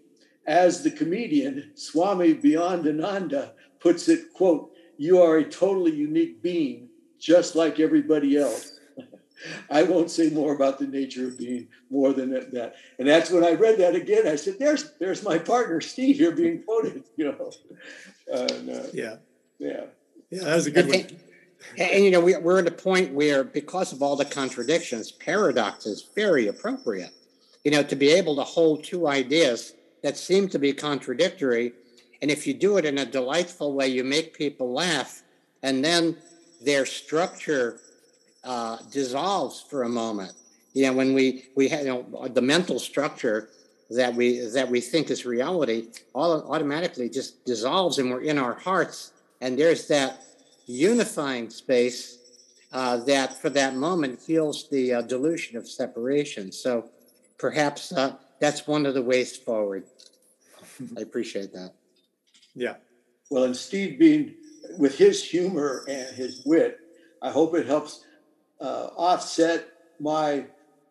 As 0.46 0.82
the 0.82 0.90
comedian 0.90 1.72
Swami 1.74 2.34
Beyondananda 2.34 3.52
puts 3.78 4.08
it, 4.08 4.32
quote, 4.32 4.72
you 4.96 5.22
are 5.22 5.38
a 5.38 5.44
totally 5.44 5.92
unique 5.92 6.42
being 6.42 6.88
just 7.18 7.54
like 7.54 7.80
everybody 7.80 8.36
else. 8.36 8.80
I 9.70 9.82
won't 9.82 10.10
say 10.10 10.30
more 10.30 10.54
about 10.54 10.78
the 10.78 10.86
nature 10.86 11.26
of 11.28 11.38
being 11.38 11.68
more 11.88 12.12
than 12.12 12.30
that. 12.30 12.74
And 12.98 13.08
that's 13.08 13.30
when 13.30 13.44
I 13.44 13.52
read 13.52 13.78
that 13.78 13.94
again. 13.94 14.26
I 14.26 14.36
said, 14.36 14.58
"There's, 14.58 14.92
there's 14.98 15.22
my 15.22 15.38
partner 15.38 15.80
Steve 15.80 16.16
here 16.16 16.32
being 16.32 16.62
quoted." 16.62 17.04
You 17.16 17.32
know, 17.32 17.50
and, 18.32 18.70
uh, 18.70 18.82
yeah, 18.92 19.16
yeah, 19.58 19.84
yeah. 20.30 20.44
That 20.44 20.54
was 20.56 20.66
a 20.66 20.70
good 20.70 20.84
and, 20.86 20.94
one. 20.94 21.20
And, 21.78 21.90
and, 21.90 22.04
you 22.04 22.10
know, 22.10 22.20
we, 22.20 22.36
we're 22.36 22.60
at 22.60 22.66
a 22.66 22.70
point 22.70 23.12
where, 23.12 23.44
because 23.44 23.92
of 23.92 24.02
all 24.02 24.16
the 24.16 24.24
contradictions, 24.24 25.12
paradox 25.12 25.84
is 25.84 26.08
very 26.14 26.46
appropriate. 26.48 27.10
You 27.64 27.72
know, 27.72 27.82
to 27.82 27.96
be 27.96 28.10
able 28.10 28.36
to 28.36 28.42
hold 28.42 28.84
two 28.84 29.06
ideas 29.06 29.74
that 30.02 30.16
seem 30.16 30.48
to 30.48 30.58
be 30.58 30.72
contradictory, 30.72 31.72
and 32.22 32.30
if 32.30 32.46
you 32.46 32.54
do 32.54 32.76
it 32.76 32.84
in 32.84 32.98
a 32.98 33.06
delightful 33.06 33.74
way, 33.74 33.88
you 33.88 34.04
make 34.04 34.34
people 34.34 34.72
laugh, 34.72 35.22
and 35.62 35.84
then 35.84 36.16
their 36.62 36.86
structure 36.86 37.80
uh, 38.44 38.78
dissolves 38.90 39.60
for 39.60 39.82
a 39.82 39.88
moment. 39.88 40.32
You 40.72 40.86
know, 40.86 40.92
when 40.92 41.14
we 41.14 41.46
we 41.56 41.68
have 41.68 41.80
you 41.80 42.06
know, 42.12 42.28
the 42.28 42.42
mental 42.42 42.78
structure 42.78 43.48
that 43.90 44.14
we 44.14 44.38
that 44.38 44.68
we 44.68 44.80
think 44.80 45.10
is 45.10 45.26
reality, 45.26 45.88
all 46.14 46.50
automatically 46.52 47.08
just 47.08 47.44
dissolves, 47.44 47.98
and 47.98 48.10
we're 48.10 48.22
in 48.22 48.38
our 48.38 48.54
hearts, 48.54 49.12
and 49.40 49.58
there's 49.58 49.88
that 49.88 50.22
unifying 50.66 51.50
space 51.50 52.18
uh, 52.72 52.98
that, 52.98 53.40
for 53.40 53.50
that 53.50 53.74
moment, 53.74 54.20
feels 54.20 54.68
the 54.68 54.94
uh, 54.94 55.02
dilution 55.02 55.56
of 55.56 55.68
separation. 55.68 56.52
So, 56.52 56.88
perhaps 57.38 57.92
uh, 57.92 58.14
that's 58.40 58.66
one 58.66 58.86
of 58.86 58.94
the 58.94 59.02
ways 59.02 59.36
forward. 59.36 59.84
I 60.96 61.00
appreciate 61.02 61.52
that. 61.52 61.74
Yeah. 62.54 62.76
Well, 63.30 63.44
and 63.44 63.56
Steve 63.56 63.98
being 63.98 64.34
with 64.78 64.98
his 64.98 65.22
humor 65.22 65.84
and 65.88 66.14
his 66.16 66.42
wit, 66.44 66.78
I 67.22 67.30
hope 67.30 67.54
it 67.54 67.66
helps 67.66 68.04
uh, 68.60 68.88
offset 68.96 69.68
my 70.00 70.46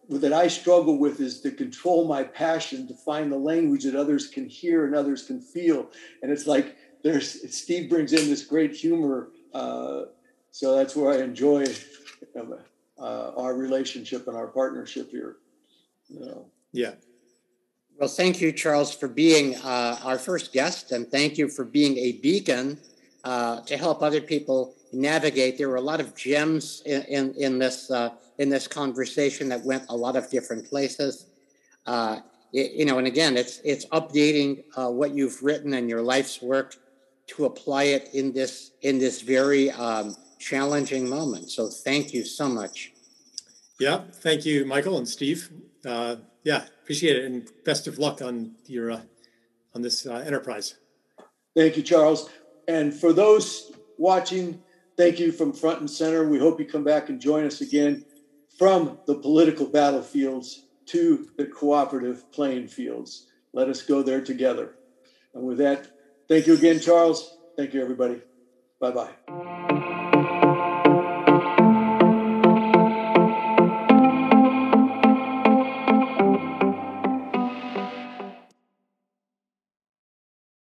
that 0.10 0.34
I 0.34 0.48
struggle 0.48 0.98
with 0.98 1.20
is 1.20 1.40
to 1.42 1.52
control 1.52 2.08
my 2.08 2.24
passion 2.24 2.88
to 2.88 2.96
find 2.96 3.32
the 3.32 3.38
language 3.38 3.84
that 3.84 3.96
others 3.96 4.28
can 4.28 4.50
hear 4.50 4.86
and 4.86 4.96
others 4.96 5.24
can 5.28 5.40
feel. 5.40 5.92
And 6.24 6.32
it's 6.32 6.48
like 6.48 6.78
there's 7.04 7.56
Steve 7.56 7.90
brings 7.90 8.14
in 8.14 8.28
this 8.28 8.44
great 8.44 8.74
humor, 8.76 9.30
uh, 9.54 10.04
so 10.52 10.76
that's 10.76 10.96
where 10.96 11.12
I 11.12 11.24
enjoy 11.24 11.66
uh, 12.36 13.32
our 13.38 13.54
relationship 13.56 14.28
and 14.28 14.36
our 14.36 14.48
partnership 14.48 15.12
here. 15.12 15.38
You 16.08 16.20
know. 16.22 16.46
Yeah. 16.72 16.94
Well, 18.00 18.08
thank 18.08 18.40
you, 18.40 18.54
Charles, 18.54 18.96
for 18.96 19.10
being 19.10 19.58
uh, 19.58 20.00
our 20.06 20.18
first 20.18 20.54
guest, 20.54 20.94
and 20.94 21.06
thank 21.12 21.38
you 21.38 21.50
for 21.50 21.66
being 21.66 21.98
a 21.98 22.14
beacon 22.14 22.78
uh, 23.26 23.60
to 23.64 23.76
help 23.76 24.02
other 24.02 24.22
people 24.22 24.74
navigate. 24.94 25.58
There 25.58 25.68
were 25.68 25.76
a 25.76 25.82
lot 25.82 26.00
of 26.00 26.16
gems 26.16 26.82
in 26.86 27.02
in, 27.04 27.34
in 27.34 27.60
this 27.60 27.92
uh, 27.92 28.12
in 28.38 28.48
this 28.48 28.68
conversation 28.68 29.50
that 29.50 29.66
went 29.66 29.84
a 29.90 29.96
lot 29.98 30.16
of 30.16 30.30
different 30.30 30.66
places. 30.70 31.26
Uh, 31.86 32.22
it, 32.54 32.72
you 32.72 32.86
know, 32.86 33.00
and 33.00 33.08
again, 33.08 33.36
it's 33.36 33.60
it's 33.66 33.86
updating 33.88 34.64
uh, 34.78 34.90
what 34.90 35.14
you've 35.14 35.44
written 35.44 35.74
and 35.74 35.90
your 35.90 36.02
life's 36.02 36.42
work 36.42 36.78
to 37.28 37.44
apply 37.44 37.84
it 37.84 38.12
in 38.14 38.32
this 38.32 38.72
in 38.82 38.98
this 38.98 39.22
very 39.22 39.72
um, 39.72 40.16
challenging 40.40 41.10
moment. 41.10 41.52
So, 41.52 41.68
thank 41.68 42.14
you 42.14 42.24
so 42.24 42.48
much. 42.48 42.94
Yeah, 43.78 44.04
thank 44.22 44.46
you, 44.46 44.64
Michael 44.64 44.98
and 44.98 45.08
Steve. 45.08 45.50
Uh, 45.86 46.16
yeah, 46.46 46.66
appreciate 46.90 47.18
it, 47.18 47.26
and 47.26 47.48
best 47.66 47.86
of 47.86 48.00
luck 48.00 48.20
on 48.20 48.52
your 48.66 48.90
uh, 48.90 49.02
on 49.76 49.84
this 49.84 50.08
uh, 50.08 50.24
enterprise. 50.26 50.74
Thank 51.56 51.78
you, 51.78 51.84
Charles. 51.84 52.32
And 52.68 52.92
for 52.92 53.14
those 53.14 53.72
watching, 54.00 54.60
thank 54.98 55.20
you 55.20 55.32
from 55.32 55.54
front 55.54 55.82
and 55.82 55.90
center. 55.90 56.28
We 56.28 56.40
hope 56.40 56.60
you 56.60 56.66
come 56.66 56.84
back 56.84 57.10
and 57.10 57.22
join 57.22 57.46
us 57.46 57.62
again 57.62 58.06
from 58.58 58.98
the 59.06 59.14
political 59.14 59.68
battlefields 59.68 60.66
to 60.88 61.30
the 61.38 61.46
cooperative 61.46 62.32
playing 62.32 62.70
fields. 62.70 63.28
Let 63.54 63.70
us 63.70 63.84
go 63.84 64.02
there 64.02 64.22
together. 64.22 64.74
And 65.36 65.44
with 65.44 65.60
that, 65.60 65.92
thank 66.28 66.48
you 66.48 66.56
again, 66.56 66.80
Charles. 66.80 67.38
Thank 67.56 67.76
you, 67.76 67.84
everybody. 67.84 68.20
Bye 68.82 68.92
bye. 68.92 69.59